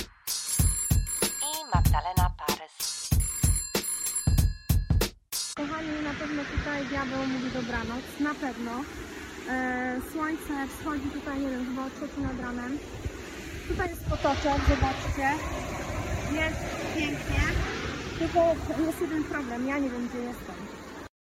i 1.42 1.76
Magdalena 1.76 2.30
Parys. 2.38 3.10
Kochani, 5.56 6.02
na 6.04 6.14
pewno 6.14 6.42
tutaj 6.58 6.88
diabeł 6.88 7.28
mówi 7.28 7.52
dobranoc, 7.52 8.04
na 8.20 8.34
pewno. 8.34 8.72
E, 9.50 10.02
słońce 10.12 10.68
wschodzi 10.68 11.10
tutaj, 11.10 11.40
nie 11.40 11.50
wiem, 11.50 11.66
chyba 11.66 11.86
o 11.86 11.90
trzeci 11.90 12.22
nad 12.22 12.40
ranem. 12.40 12.78
Tutaj 13.68 13.90
jest 13.90 14.06
potoczek, 14.06 14.62
zobaczcie. 14.70 15.28
Jest 16.32 16.62
pięknie. 16.96 17.44
Tylko 18.20 18.40
jest 18.86 19.02
jeden 19.02 19.24
problem, 19.24 19.68
ja 19.68 19.78
nie 19.78 19.90
wiem 19.90 20.08
gdzie 20.08 20.20
jestem. 20.20 20.81